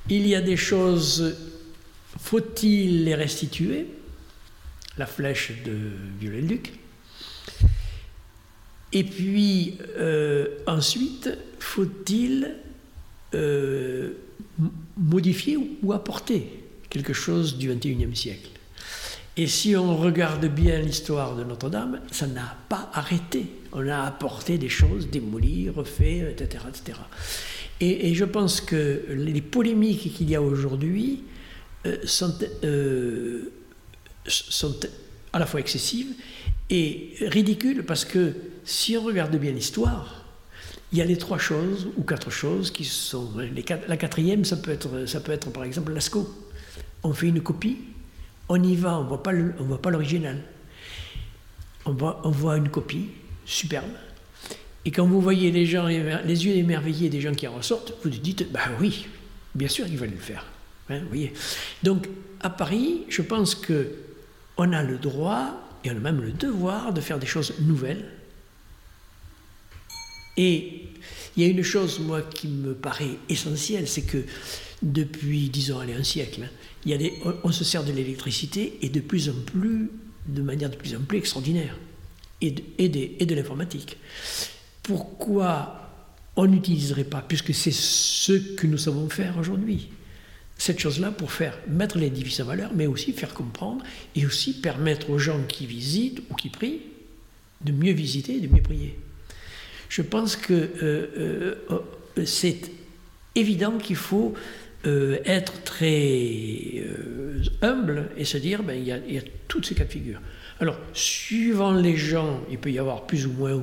Il 0.09 0.25
y 0.27 0.35
a 0.35 0.41
des 0.41 0.57
choses, 0.57 1.35
faut-il 2.19 3.03
les 3.03 3.15
restituer? 3.15 3.87
La 4.97 5.05
flèche 5.05 5.51
de 5.63 5.77
Viollet-le-Duc, 6.19 6.73
et 8.97 9.03
puis 9.03 9.77
euh, 9.99 10.47
ensuite, 10.65 11.29
faut-il 11.59 12.55
euh, 13.35 14.13
modifier 14.97 15.55
ou 15.83 15.93
apporter 15.93 16.63
quelque 16.89 17.13
chose 17.13 17.59
du 17.59 17.71
XXIe 17.71 18.15
siècle? 18.15 18.49
Et 19.37 19.45
si 19.45 19.75
on 19.75 19.95
regarde 19.95 20.47
bien 20.47 20.79
l'histoire 20.79 21.35
de 21.35 21.43
Notre-Dame, 21.43 22.01
ça 22.11 22.25
n'a 22.25 22.57
pas 22.69 22.89
arrêté. 22.91 23.45
On 23.71 23.87
a 23.87 23.99
apporté 23.99 24.57
des 24.57 24.67
choses, 24.67 25.11
démoli, 25.11 25.69
refait, 25.69 26.31
etc. 26.31 26.63
etc. 26.67 26.97
Et, 27.79 28.15
je 28.15 28.25
pense 28.25 28.61
que 28.61 29.03
les 29.09 29.41
polémiques 29.41 30.11
qu'il 30.15 30.27
y 30.27 30.35
a 30.35 30.41
aujourd'hui 30.41 31.23
euh, 31.85 31.97
sont 32.03 32.33
à 35.33 35.37
la 35.37 35.45
fois 35.45 35.59
excessives 35.59 36.15
et 36.69 37.13
ridicules 37.21 37.83
parce 37.83 38.05
que 38.05 38.33
si 38.65 38.97
on 38.97 39.03
regarde 39.03 39.35
bien 39.37 39.51
l'histoire, 39.51 40.25
il 40.91 40.97
y 40.97 41.01
a 41.01 41.05
les 41.05 41.17
trois 41.17 41.37
choses 41.37 41.89
ou 41.97 42.03
quatre 42.03 42.29
choses 42.29 42.71
qui 42.71 42.85
sont. 42.85 43.31
la 43.87 43.97
quatrième, 43.97 44.45
ça 44.45 44.57
peut, 44.57 44.71
être, 44.71 45.05
ça 45.05 45.19
peut 45.19 45.31
être 45.31 45.49
par 45.51 45.63
exemple 45.63 45.93
Lascaux. 45.93 46.29
On 47.03 47.13
fait 47.13 47.27
une 47.27 47.41
copie, 47.41 47.77
on 48.49 48.61
y 48.61 48.75
va, 48.75 48.97
on 48.97 49.03
ne 49.03 49.07
voit 49.07 49.81
pas 49.81 49.91
l'original. 49.91 50.43
On 51.85 51.91
voit, 51.91 52.21
on 52.23 52.31
voit 52.31 52.57
une 52.57 52.69
copie 52.69 53.07
superbe. 53.45 53.91
Et 54.85 54.91
quand 54.91 55.05
vous 55.05 55.21
voyez 55.21 55.51
les 55.51 55.65
gens, 55.65 55.87
les 55.87 56.45
yeux 56.45 56.55
émerveillés 56.55 57.09
des 57.09 57.19
gens 57.19 57.33
qui 57.33 57.47
en 57.47 57.55
ressortent, 57.55 57.93
vous 58.03 58.09
vous 58.09 58.17
dites, 58.17 58.51
bah 58.51 58.61
oui, 58.79 59.07
bien 59.55 59.67
sûr 59.67 59.85
qu'il 59.85 59.97
fallait 59.97 60.11
le 60.11 60.17
faire. 60.17 60.45
Hein, 60.89 61.01
voyez. 61.09 61.33
Donc, 61.83 62.07
à 62.39 62.49
Paris, 62.49 63.03
je 63.09 63.21
pense 63.21 63.55
que 63.55 63.91
on 64.57 64.71
a 64.73 64.83
le 64.83 64.97
droit 64.97 65.66
et 65.87 65.91
on 65.91 65.97
a 65.97 65.99
même 65.99 66.21
le 66.21 66.31
devoir 66.31 66.93
de 66.93 67.01
faire 67.01 67.19
des 67.19 67.27
choses 67.27 67.53
nouvelles 67.61 68.05
et 70.37 70.83
il 71.35 71.43
y 71.43 71.45
a 71.45 71.49
une 71.49 71.63
chose, 71.63 71.99
moi, 71.99 72.21
qui 72.21 72.47
me 72.47 72.73
paraît 72.73 73.17
essentielle, 73.27 73.87
c'est 73.87 74.03
que 74.03 74.23
depuis, 74.81 75.49
disons, 75.49 75.79
allez, 75.79 75.93
un 75.93 76.03
siècle, 76.03 76.43
hein, 76.43 76.49
il 76.85 76.91
y 76.91 77.07
a 77.07 77.11
on, 77.43 77.51
se 77.51 77.63
sert 77.63 77.83
de 77.83 77.91
l'électricité 77.91 78.77
et 78.81 78.89
de 78.89 78.99
plus 78.99 79.29
en 79.29 79.33
plus, 79.45 79.89
de 80.27 80.41
manière 80.41 80.69
de 80.69 80.75
plus 80.75 80.95
en 80.95 81.01
plus 81.01 81.17
extraordinaire, 81.17 81.75
et 82.39 82.51
de, 82.51 82.61
et 82.77 83.25
de 83.25 83.35
l'informatique. 83.35 83.97
Pourquoi 84.83 85.91
on 86.35 86.45
n'utiliserait 86.45 87.03
pas, 87.03 87.21
puisque 87.27 87.53
c'est 87.53 87.73
ce 87.73 88.33
que 88.33 88.67
nous 88.67 88.77
savons 88.77 89.09
faire 89.09 89.37
aujourd'hui? 89.39 89.89
Cette 90.57 90.79
chose-là 90.79 91.11
pour 91.11 91.31
faire 91.31 91.57
mettre 91.67 91.97
l'édifice 91.97 92.39
en 92.39 92.45
valeur, 92.45 92.71
mais 92.73 92.87
aussi 92.87 93.13
faire 93.13 93.33
comprendre 93.33 93.83
et 94.15 94.25
aussi 94.25 94.59
permettre 94.59 95.09
aux 95.09 95.19
gens 95.19 95.43
qui 95.43 95.67
visitent 95.67 96.21
ou 96.29 96.35
qui 96.35 96.49
prient 96.49 96.81
de 97.61 97.71
mieux 97.71 97.93
visiter 97.93 98.35
et 98.35 98.39
de 98.39 98.53
mieux 98.53 98.61
prier. 98.61 98.97
Je 99.89 100.01
pense 100.01 100.35
que 100.35 100.53
euh, 100.53 101.07
euh, 101.17 101.55
oh, 101.69 101.81
c'est 102.25 102.71
évident 103.35 103.77
qu'il 103.77 103.95
faut 103.95 104.33
euh, 104.85 105.17
être 105.25 105.63
très 105.63 106.83
humble 107.61 108.09
et 108.17 108.25
se 108.25 108.37
dire 108.37 108.63
ben, 108.63 108.73
il, 108.73 108.85
y 108.85 108.91
a, 108.91 108.97
il 109.07 109.13
y 109.13 109.17
a 109.17 109.23
toutes 109.47 109.65
ces 109.65 109.75
cas 109.75 109.85
de 109.85 109.91
figure. 109.91 110.19
Alors, 110.59 110.77
suivant 110.93 111.71
les 111.71 111.95
gens, 111.95 112.41
il 112.49 112.57
peut 112.57 112.71
y 112.71 112.79
avoir 112.79 113.05
plus 113.05 113.27
ou 113.27 113.31
moins 113.31 113.61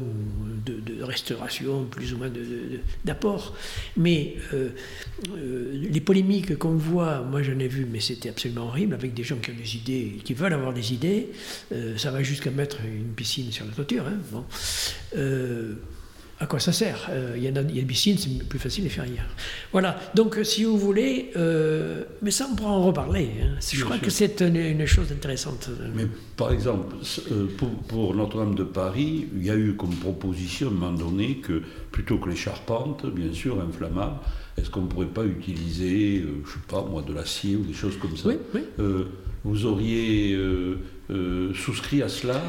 de, 0.64 1.02
restauration, 1.02 1.84
plus 1.84 2.14
ou 2.14 2.18
moins 2.18 2.30
d'apport. 3.04 3.54
Mais 3.96 4.36
euh, 4.52 4.70
euh, 5.36 5.70
les 5.72 6.00
polémiques 6.00 6.56
qu'on 6.56 6.76
voit, 6.76 7.20
moi 7.22 7.42
j'en 7.42 7.58
ai 7.58 7.68
vu, 7.68 7.86
mais 7.90 8.00
c'était 8.00 8.28
absolument 8.28 8.66
horrible, 8.66 8.94
avec 8.94 9.12
des 9.12 9.24
gens 9.24 9.36
qui 9.36 9.50
ont 9.50 9.54
des 9.54 9.76
idées, 9.76 10.18
qui 10.24 10.34
veulent 10.34 10.52
avoir 10.52 10.72
des 10.72 10.92
idées. 10.92 11.30
Euh, 11.72 11.98
ça 11.98 12.10
va 12.10 12.22
jusqu'à 12.22 12.50
mettre 12.50 12.78
une 12.84 13.12
piscine 13.14 13.50
sur 13.50 13.66
la 13.66 13.72
toiture. 13.72 14.04
Hein, 14.06 14.44
à 16.40 16.46
quoi 16.46 16.58
ça 16.58 16.72
sert? 16.72 17.08
Euh, 17.10 17.34
Il 17.36 17.44
y, 17.44 17.46
a 17.46 17.50
une 17.50 17.86
piscine, 17.86 18.18
c'est 18.18 18.46
plus 18.48 18.58
facile 18.58 18.84
de 18.84 18.88
faire 18.88 19.04
ailleurs. 19.04 19.28
Voilà, 19.72 19.98
donc 20.14 20.36
euh, 20.36 20.44
si 20.44 20.64
vous 20.64 20.76
voulez, 20.76 21.30
euh, 21.36 22.02
mais 22.22 22.32
ça 22.32 22.48
on 22.50 22.56
pourra 22.56 22.72
en 22.72 22.82
reparler. 22.82 23.30
Hein. 23.40 23.56
Je 23.60 23.84
crois 23.84 23.98
que 23.98 24.10
c'est 24.10 24.40
une, 24.40 24.84
chose 24.86 25.12
intéressante. 25.12 25.70
Mais 25.94 26.06
par 26.36 26.52
exemple, 26.52 26.96
pour, 27.88 28.14
Notre-Dame 28.14 28.54
de 28.54 28.64
Paris, 28.64 29.28
il 29.34 29.44
y 29.44 29.50
a 29.50 29.56
eu 29.56 29.74
comme 29.74 29.94
proposition 29.94 30.68
à 30.68 30.70
un 30.70 30.74
moment 30.74 30.92
donné 30.92 31.36
que 31.36 31.62
plutôt 31.92 32.18
que 32.18 32.28
les 32.28 32.36
charpentes, 32.36 33.06
bien 33.06 33.32
sûr, 33.32 33.60
inflammables, 33.60 34.18
est-ce 34.58 34.70
qu'on 34.70 34.82
ne 34.82 34.88
pourrait 34.88 35.06
pas 35.06 35.24
utiliser, 35.24 36.20
je 36.20 36.26
ne 36.26 36.44
sais 36.44 36.60
pas 36.68 36.82
moi, 36.82 37.02
de 37.02 37.12
l'acier 37.12 37.56
ou 37.56 37.62
des 37.62 37.72
choses 37.72 37.96
comme 37.98 38.16
ça? 38.16 38.28
Oui, 38.28 38.36
oui. 38.54 38.62
Vous 39.44 39.66
auriez 39.66 40.36
souscrit 41.54 42.02
à 42.02 42.08
cela 42.08 42.42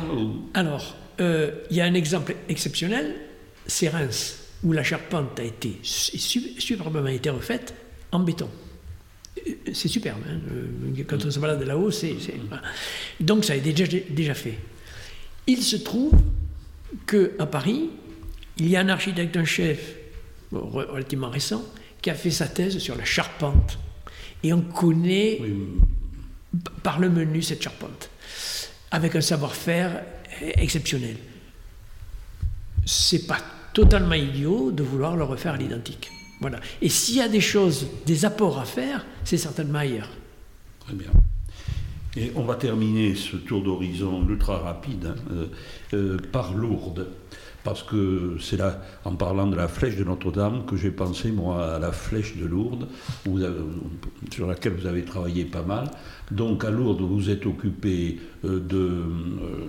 Alors, 0.55 0.95
il 1.19 1.53
y 1.77 1.81
a 1.81 1.85
un 1.85 1.93
exemple 1.93 2.35
exceptionnel 2.49 3.13
c'est 3.67 3.89
Reims, 3.89 4.39
où 4.63 4.71
la 4.71 4.83
charpente 4.83 5.39
a 5.39 5.43
été 5.43 5.79
superbement 5.83 7.07
été 7.07 7.29
refaite 7.29 7.73
en 8.11 8.19
béton. 8.19 8.49
C'est 9.73 9.87
superbe. 9.87 10.21
Hein. 10.27 10.39
Euh, 10.51 11.03
quand 11.07 11.23
on 11.25 11.29
se 11.29 11.39
balade 11.39 11.61
là-haut, 11.63 11.91
c'est. 11.91 12.15
Donc 13.19 13.45
ça 13.45 13.53
a 13.53 13.55
été 13.57 13.73
déjà, 13.73 13.97
déjà 14.09 14.33
fait. 14.33 14.57
Il 15.45 15.61
se 15.61 15.75
trouve 15.75 16.13
qu'à 17.05 17.45
Paris, 17.45 17.89
il 18.57 18.69
y 18.69 18.75
a 18.75 18.79
un 18.79 18.89
architecte 18.89 19.35
en 19.37 19.45
chef 19.45 19.95
relativement 20.51 21.29
récent 21.29 21.63
qui 22.01 22.09
a 22.09 22.15
fait 22.15 22.31
sa 22.31 22.47
thèse 22.47 22.77
sur 22.79 22.95
la 22.95 23.05
charpente. 23.05 23.77
Et 24.41 24.53
on 24.53 24.61
connaît 24.61 25.41
par 26.83 26.99
le 26.99 27.09
menu 27.09 27.41
cette 27.41 27.61
charpente, 27.61 28.09
avec 28.91 29.15
un 29.15 29.21
savoir-faire 29.21 30.03
exceptionnel. 30.57 31.17
C'est 32.85 33.27
pas 33.27 33.39
totalement 33.75 34.15
idiot 34.15 34.71
de 34.71 34.81
vouloir 34.81 35.15
le 35.17 35.23
refaire 35.25 35.53
à 35.53 35.57
l'identique. 35.57 36.09
Voilà. 36.39 36.59
Et 36.81 36.89
s'il 36.89 37.17
y 37.17 37.21
a 37.21 37.27
des 37.27 37.41
choses, 37.41 37.87
des 38.05 38.25
apports 38.25 38.57
à 38.59 38.65
faire, 38.65 39.05
c'est 39.23 39.37
certainement 39.37 39.79
ailleurs. 39.79 40.09
Très 40.79 40.93
bien. 40.93 41.11
Et 42.15 42.31
on 42.35 42.43
va 42.43 42.55
terminer 42.55 43.15
ce 43.15 43.35
tour 43.35 43.61
d'horizon 43.61 44.25
ultra 44.27 44.59
rapide 44.59 45.07
hein, 45.07 45.15
euh, 45.31 45.47
euh, 45.93 46.17
par 46.31 46.53
Lourdes. 46.53 47.07
Parce 47.65 47.81
que 47.81 48.37
c'est 48.39 48.57
là, 48.57 48.79
en 49.05 49.15
parlant 49.15 49.47
de 49.47 49.55
la 49.55 49.67
flèche 49.67 49.95
de 49.95 50.03
Notre-Dame, 50.03 50.67
que 50.67 50.77
j'ai 50.77 50.91
pensé, 50.91 51.31
moi, 51.31 51.73
à 51.73 51.79
la 51.79 51.91
flèche 51.91 52.37
de 52.37 52.45
Lourdes, 52.45 52.87
sur 54.31 54.45
laquelle 54.45 54.73
vous 54.73 54.85
avez 54.85 55.03
travaillé 55.03 55.45
pas 55.45 55.63
mal. 55.63 55.89
Donc, 56.29 56.63
à 56.63 56.69
Lourdes, 56.69 57.01
vous 57.01 57.31
êtes 57.31 57.47
occupé 57.47 58.19
euh, 58.45 58.59
de 58.59 58.77
euh, 58.77 59.03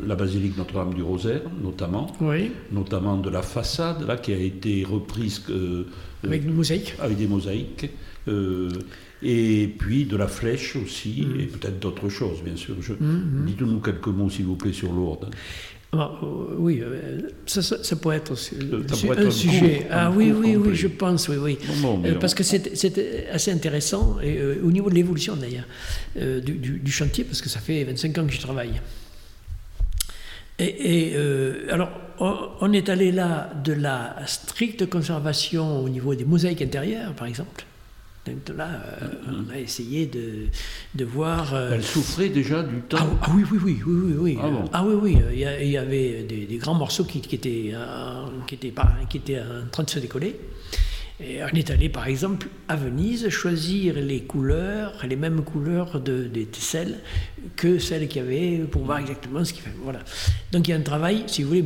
la 0.06 0.14
basilique 0.14 0.58
Notre-Dame 0.58 0.92
du 0.92 1.02
Rosaire, 1.02 1.40
notamment. 1.62 2.14
Oui. 2.20 2.52
Notamment 2.70 3.16
de 3.16 3.30
la 3.30 3.40
façade, 3.40 4.06
là, 4.06 4.18
qui 4.18 4.34
a 4.34 4.38
été 4.38 4.84
reprise. 4.84 5.42
Euh, 5.48 5.84
avec 6.22 6.44
des 6.44 6.52
mosaïques. 6.52 6.94
Avec 7.00 7.16
des 7.16 7.26
mosaïques. 7.26 7.90
et 9.22 9.74
puis 9.78 10.04
de 10.04 10.16
la 10.16 10.28
flèche 10.28 10.76
aussi, 10.76 11.22
mm. 11.26 11.40
et 11.40 11.46
peut-être 11.46 11.78
d'autres 11.78 12.10
choses, 12.10 12.42
bien 12.42 12.56
sûr. 12.56 12.74
Mm, 12.74 13.06
mm. 13.06 13.44
Dites-nous 13.46 13.80
quelques 13.80 14.08
mots, 14.08 14.28
s'il 14.28 14.44
vous 14.44 14.56
plaît, 14.56 14.74
sur 14.74 14.92
Lourdes. 14.92 15.30
Ah, 15.92 16.10
oui, 16.58 16.80
euh, 16.82 17.20
ça, 17.46 17.62
ça, 17.62 17.96
pourrait 17.96 18.16
être, 18.16 18.32
un, 18.32 19.30
sujet. 19.30 19.86
ah 19.90 20.10
oui, 20.10 20.32
oui, 20.32 20.56
oui, 20.56 20.74
je 20.74 20.88
pense, 20.88 21.28
oui, 21.28 21.36
oui. 21.36 21.58
Euh, 22.04 22.16
parce 22.16 22.34
que 22.34 22.42
c'est 22.42 23.28
assez 23.30 23.52
intéressant, 23.52 24.18
et, 24.22 24.36
euh, 24.36 24.60
au 24.64 24.72
niveau 24.72 24.90
de 24.90 24.94
l'évolution 24.94 25.36
d'ailleurs, 25.36 25.66
du, 26.42 26.90
chantier, 26.90 27.24
parce 27.24 27.40
que 27.40 27.48
ça 27.48 27.60
fait 27.60 27.84
25 27.84 28.18
ans 28.18 28.26
que 28.26 28.32
j'y 28.32 28.40
travaille. 28.40 28.80
Et, 30.58 31.14
alors, 31.70 31.90
on 32.18 32.72
est 32.72 32.88
allé 32.88 33.12
là 33.12 33.52
de 33.64 33.72
la 33.72 34.16
stricte 34.26 34.88
conservation 34.88 35.84
au 35.84 35.88
niveau 35.88 36.14
des 36.14 36.24
mosaïques 36.24 36.62
intérieures, 36.62 37.12
par 37.14 37.26
exemple, 37.28 37.64
donc 38.26 38.56
là, 38.56 38.68
euh, 39.02 39.08
on 39.28 39.54
a 39.54 39.58
essayé 39.58 40.06
de, 40.06 40.46
de 40.94 41.04
voir. 41.04 41.54
Euh, 41.54 41.72
Elle 41.74 41.84
souffrait 41.84 42.28
déjà 42.28 42.62
du 42.62 42.80
temps. 42.80 42.98
Ah, 43.00 43.18
ah, 43.22 43.30
oui, 43.34 43.44
oui, 43.50 43.58
oui, 43.64 43.80
oui, 43.86 44.14
oui. 44.18 44.38
Ah, 44.40 44.50
ah 44.72 44.84
oui, 44.84 44.94
oui. 45.00 45.18
Il 45.32 45.68
y, 45.68 45.76
avait 45.76 46.22
des, 46.22 46.56
grands 46.56 46.74
morceaux 46.74 47.04
qui, 47.04 47.20
qui 47.20 47.36
étaient, 47.36 47.74
qui, 48.46 48.54
étaient 48.54 48.70
pas, 48.70 48.90
qui 49.08 49.18
étaient 49.18 49.40
en 49.40 49.68
train 49.70 49.84
de 49.84 49.90
se 49.90 49.98
décoller. 49.98 50.36
Et 51.18 51.42
on 51.42 51.48
est 51.48 51.70
allé, 51.70 51.88
par 51.88 52.06
exemple, 52.08 52.48
à 52.68 52.76
Venise, 52.76 53.28
choisir 53.30 53.94
les 53.94 54.22
couleurs, 54.22 54.92
les 55.08 55.16
mêmes 55.16 55.42
couleurs 55.42 55.98
de, 55.98 56.24
des 56.24 56.44
tesselles 56.44 56.98
que 57.56 57.78
celles 57.78 58.06
qu'il 58.06 58.22
y 58.22 58.24
avait 58.24 58.58
pour 58.64 58.84
voir 58.84 58.98
exactement 58.98 59.42
ce 59.42 59.54
qu'il 59.54 59.62
fait. 59.62 59.72
Voilà. 59.82 60.00
Donc 60.52 60.68
il 60.68 60.72
y 60.72 60.74
a 60.74 60.76
un 60.76 60.82
travail, 60.82 61.24
si 61.26 61.42
vous 61.42 61.48
voulez, 61.48 61.64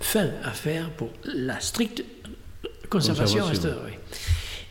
fin 0.00 0.28
à 0.44 0.52
faire 0.52 0.90
pour 0.90 1.10
la 1.24 1.58
stricte 1.58 2.04
conservation. 2.88 3.40
conservation. 3.40 3.76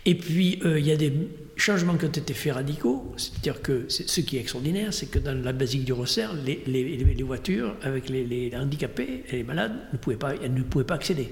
Et 0.06 0.16
puis, 0.16 0.60
euh, 0.64 0.80
il 0.80 0.86
y 0.86 0.92
a 0.92 0.96
des 0.96 1.12
changements 1.56 1.96
qui 1.96 2.06
ont 2.06 2.10
été 2.10 2.34
faits 2.34 2.54
radicaux. 2.54 3.14
C'est-à-dire 3.18 3.62
que 3.62 3.86
ce 3.90 4.22
qui 4.22 4.38
est 4.38 4.42
extraordinaire, 4.42 4.94
c'est 4.94 5.08
que 5.08 5.20
dans 5.20 5.34
la 5.34 5.52
basique 5.52 5.84
du 5.84 5.94
Rossère, 5.94 6.34
les, 6.34 7.24
voitures 7.24 7.76
avec 7.82 8.10
les, 8.10 8.52
handicapés 8.56 9.24
et 9.30 9.38
les 9.38 9.44
malades 9.44 9.74
ne 9.92 9.98
pouvaient 9.98 10.16
pas, 10.16 10.36
elles 10.36 10.54
ne 10.54 10.62
pouvaient 10.62 10.86
pas 10.86 10.96
accéder. 10.96 11.30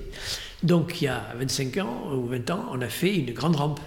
Donc, 0.63 1.01
il 1.01 1.05
y 1.05 1.07
a 1.07 1.33
25 1.37 1.77
ans 1.77 2.13
ou 2.13 2.25
20 2.25 2.49
ans, 2.49 2.69
on 2.71 2.81
a 2.81 2.89
fait 2.89 3.15
une 3.15 3.31
grande 3.33 3.55
rampe. 3.55 3.79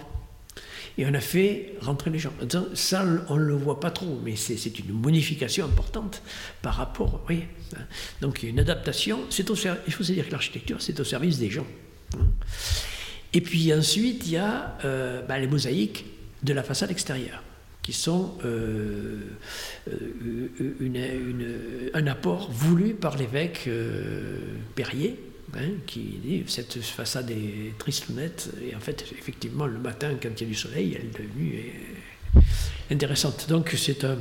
Et 0.99 1.05
on 1.05 1.13
a 1.13 1.19
fait 1.19 1.75
rentrer 1.81 2.09
les 2.09 2.17
gens. 2.17 2.33
Ça, 2.73 3.05
on 3.29 3.35
ne 3.35 3.43
le 3.43 3.53
voit 3.53 3.79
pas 3.79 3.91
trop, 3.91 4.19
mais 4.23 4.35
c'est 4.35 4.79
une 4.79 4.93
modification 4.93 5.65
importante 5.65 6.23
par 6.63 6.73
rapport. 6.73 7.23
Oui. 7.29 7.43
Donc, 8.21 8.41
il 8.41 8.45
y 8.45 8.47
a 8.47 8.51
une 8.51 8.59
adaptation. 8.59 9.19
Il 9.37 9.93
faut 9.93 10.03
se 10.03 10.11
dire 10.11 10.25
que 10.25 10.31
l'architecture, 10.31 10.81
c'est 10.81 10.99
au 10.99 11.03
service 11.03 11.37
des 11.37 11.51
gens. 11.51 11.67
Et 13.33 13.41
puis 13.41 13.73
ensuite, 13.73 14.25
il 14.25 14.33
y 14.33 14.37
a 14.37 14.77
euh, 14.85 15.21
bah, 15.21 15.39
les 15.39 15.47
mosaïques 15.47 16.05
de 16.43 16.53
la 16.53 16.63
façade 16.63 16.91
extérieure, 16.91 17.43
qui 17.81 17.93
sont 17.93 18.37
euh, 18.45 19.19
euh, 19.89 21.89
un 21.93 22.07
apport 22.07 22.51
voulu 22.51 22.93
par 22.93 23.17
l'évêque 23.17 23.69
Perrier, 24.75 25.19
hein, 25.55 25.69
qui 25.85 26.19
dit 26.23 26.43
cette 26.47 26.81
façade 26.81 27.31
est 27.31 27.77
triste 27.77 28.09
nette, 28.09 28.49
et 28.61 28.75
en 28.75 28.79
fait, 28.79 29.05
effectivement, 29.17 29.65
le 29.65 29.79
matin, 29.79 30.11
quand 30.21 30.29
il 30.29 30.41
y 30.41 30.45
a 30.45 30.47
du 30.47 30.55
soleil, 30.55 30.97
elle 30.97 31.07
est 31.07 31.23
devenue 31.23 31.73
intéressante. 32.89 33.47
Donc 33.49 33.73
c'est 33.75 34.05
un, 34.05 34.17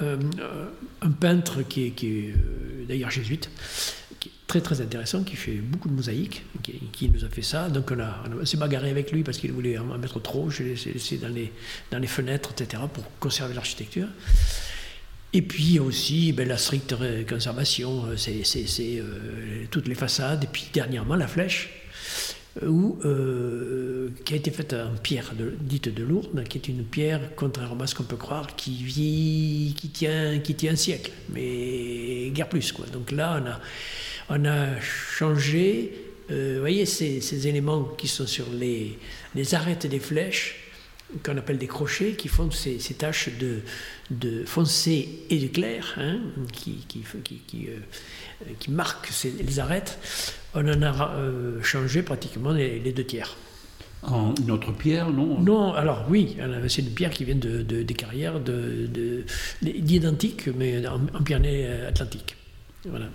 un, 0.00 1.10
peintre 1.10 1.62
qui 1.62 1.86
est, 1.86 1.90
qui 1.90 2.06
est 2.06 2.34
d'ailleurs 2.86 3.10
jésuite, 3.10 3.50
très 4.50 4.60
très 4.60 4.80
intéressant, 4.80 5.22
qui 5.22 5.36
fait 5.36 5.52
beaucoup 5.52 5.88
de 5.88 5.94
mosaïques, 5.94 6.44
qui, 6.92 7.08
nous 7.08 7.24
a 7.24 7.28
fait 7.28 7.40
ça. 7.42 7.68
Donc 7.68 7.92
on, 7.92 8.00
a, 8.00 8.24
on 8.42 8.44
s'est 8.44 8.56
bagarré 8.56 8.90
avec 8.90 9.12
lui 9.12 9.22
parce 9.22 9.38
qu'il 9.38 9.52
voulait 9.52 9.78
en 9.78 9.96
mettre 9.96 10.20
trop. 10.20 10.50
Je 10.50 10.64
l'ai 10.64 10.74
laissé 10.74 11.18
dans 11.18 11.28
les, 11.28 11.52
dans 11.92 12.00
les 12.00 12.08
fenêtres, 12.08 12.50
etc., 12.50 12.82
pour 12.92 13.04
conserver 13.20 13.54
l'architecture. 13.54 14.08
Et 15.32 15.42
puis 15.42 15.78
aussi 15.78 16.32
ben, 16.32 16.48
la 16.48 16.56
stricte 16.56 16.96
conservation, 17.28 18.06
euh, 18.06 18.16
c'est, 18.16 18.42
euh, 18.98 19.66
toutes 19.70 19.86
les 19.86 19.94
façades. 19.94 20.42
Et 20.42 20.48
puis 20.48 20.66
dernièrement 20.72 21.14
la 21.14 21.28
flèche, 21.28 21.70
euh, 22.64 22.66
où, 22.66 22.98
qui 24.24 24.34
a 24.34 24.36
été 24.36 24.50
faite 24.50 24.72
en 24.72 24.96
pierre 24.96 25.30
dite 25.60 25.94
de 25.94 26.02
Lourdes, 26.02 26.42
qui 26.48 26.58
est 26.58 26.66
une 26.66 26.82
pierre, 26.82 27.20
contrairement 27.36 27.84
à 27.84 27.86
ce 27.86 27.94
qu'on 27.94 28.02
peut 28.02 28.16
croire, 28.16 28.56
qui 28.56 28.82
vit, 28.82 29.76
qui 29.76 29.90
tient, 29.90 30.40
qui 30.40 30.56
tient 30.56 30.72
un 30.72 30.76
siècle, 30.76 31.12
mais 31.32 32.30
guère 32.30 32.48
plus. 32.48 32.72
Quoi. 32.72 32.86
Donc 32.86 33.12
là, 33.12 33.40
on 33.40 33.48
a 33.48 33.60
on 34.30 34.44
a 34.44 34.80
changé, 34.80 35.92
euh, 36.30 36.54
vous 36.54 36.60
voyez, 36.60 36.86
ces, 36.86 37.48
éléments 37.48 37.82
qui 37.98 38.06
sont 38.08 38.26
sur 38.28 38.46
les, 38.50 38.96
les 39.34 39.54
arêtes 39.54 39.86
des 39.86 39.98
flèches, 39.98 40.56
qu'on 41.24 41.36
appelle 41.36 41.58
des 41.58 41.66
crochets, 41.66 42.12
qui 42.12 42.28
font 42.28 42.48
ces, 42.52 42.78
taches 42.96 43.30
de, 43.40 43.62
de, 44.10 44.44
foncé 44.44 45.24
et 45.28 45.38
de 45.38 45.48
clair, 45.48 45.96
hein, 45.98 46.20
qui, 46.52 46.84
qui, 46.86 47.02
qui, 47.24 47.42
qui, 48.60 48.70
marquent 48.70 49.10
les 49.24 49.58
arêtes. 49.58 49.98
On 50.54 50.68
en 50.68 50.80
a 50.82 51.12
changé 51.62 52.02
pratiquement 52.02 52.52
les, 52.52 52.78
deux 52.78 53.04
tiers. 53.04 53.36
En 54.02 54.32
une 54.36 54.52
autre 54.52 54.72
pierre, 54.72 55.10
non? 55.10 55.40
Non, 55.40 55.74
alors 55.74 56.06
oui, 56.08 56.36
c'est 56.68 56.82
une 56.82 56.94
pierre 56.94 57.10
qui 57.10 57.24
vient 57.24 57.34
de, 57.34 57.62
des 57.62 57.94
carrières 57.94 58.38
d'identique, 59.60 60.46
de, 60.46 60.54
mais 60.56 60.86
en, 60.86 61.00
en 61.12 61.22
Pyrénées 61.24 61.66
Atlantique. 61.66 62.36
Voilà. 62.88 63.06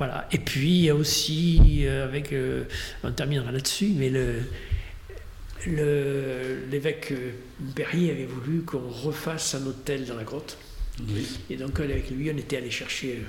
Voilà. 0.00 0.26
Et 0.32 0.38
puis 0.38 0.70
il 0.70 0.84
y 0.84 0.88
a 0.88 0.94
aussi, 0.94 1.82
euh, 1.82 2.06
avec, 2.06 2.32
euh, 2.32 2.64
on 3.04 3.12
terminera 3.12 3.52
là-dessus, 3.52 3.92
mais 3.94 4.08
le, 4.08 4.40
l'évêque 6.70 7.08
euh, 7.12 7.32
Berrier 7.58 8.10
avait 8.12 8.24
voulu 8.24 8.62
qu'on 8.62 8.88
refasse 8.88 9.54
un 9.56 9.66
hôtel 9.66 10.06
dans 10.06 10.14
la 10.14 10.24
grotte. 10.24 10.56
Et 11.50 11.56
donc 11.56 11.78
avec 11.80 12.10
lui, 12.10 12.30
on 12.34 12.38
était 12.38 12.56
allé 12.56 12.70
chercher 12.70 13.20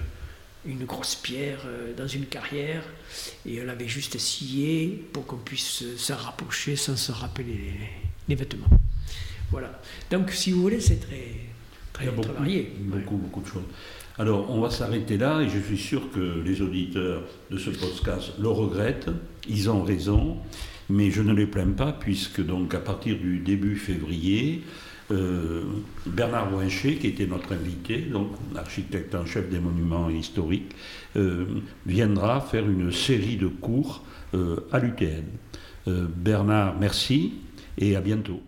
une 0.65 0.85
grosse 0.85 1.15
pierre 1.15 1.59
dans 1.97 2.07
une 2.07 2.25
carrière 2.25 2.83
et 3.45 3.61
on 3.61 3.65
l'avait 3.65 3.89
juste 3.89 4.17
scié 4.17 5.03
pour 5.11 5.25
qu'on 5.25 5.39
puisse 5.39 5.83
s'en 5.97 6.15
rapprocher 6.15 6.77
sans 6.77 6.95
se 6.95 7.11
rappeler 7.11 7.73
les, 8.29 8.35
vêtements. 8.35 8.69
Voilà. 9.49 9.81
Donc 10.09 10.31
si 10.31 10.51
vous 10.51 10.61
voulez, 10.61 10.79
c'est 10.79 11.01
très, 11.01 11.35
très, 11.91 12.05
varié. 12.05 12.71
Beaucoup, 12.79 13.17
beaucoup 13.17 13.41
de 13.41 13.47
choses. 13.47 13.63
Alors, 14.17 14.49
on 14.49 14.59
va 14.59 14.69
s'arrêter 14.69 15.17
là 15.17 15.41
et 15.41 15.49
je 15.49 15.59
suis 15.59 15.77
sûr 15.77 16.11
que 16.11 16.41
les 16.43 16.61
auditeurs 16.61 17.23
de 17.49 17.57
ce 17.57 17.69
podcast 17.69 18.33
le 18.39 18.49
regrettent. 18.49 19.09
Ils 19.47 19.69
ont 19.69 19.83
raison, 19.83 20.37
mais 20.89 21.11
je 21.11 21.21
ne 21.21 21.33
les 21.33 21.45
plains 21.45 21.71
pas 21.71 21.93
puisque 21.93 22.45
donc 22.45 22.73
à 22.73 22.79
partir 22.79 23.17
du 23.17 23.39
début 23.39 23.77
février, 23.77 24.63
euh, 25.11 25.63
Bernard 26.05 26.49
Boincher, 26.49 26.95
qui 26.95 27.07
était 27.07 27.25
notre 27.25 27.53
invité, 27.53 27.99
donc 27.99 28.31
architecte 28.55 29.15
en 29.15 29.25
chef 29.25 29.49
des 29.49 29.59
monuments 29.59 30.09
historiques, 30.09 30.75
euh, 31.15 31.45
viendra 31.85 32.41
faire 32.41 32.69
une 32.69 32.91
série 32.91 33.37
de 33.37 33.47
cours 33.47 34.03
euh, 34.33 34.67
à 34.71 34.79
l'UTN. 34.79 35.25
Bernard, 35.87 36.75
merci 36.79 37.33
et 37.79 37.95
à 37.95 38.01
bientôt. 38.01 38.39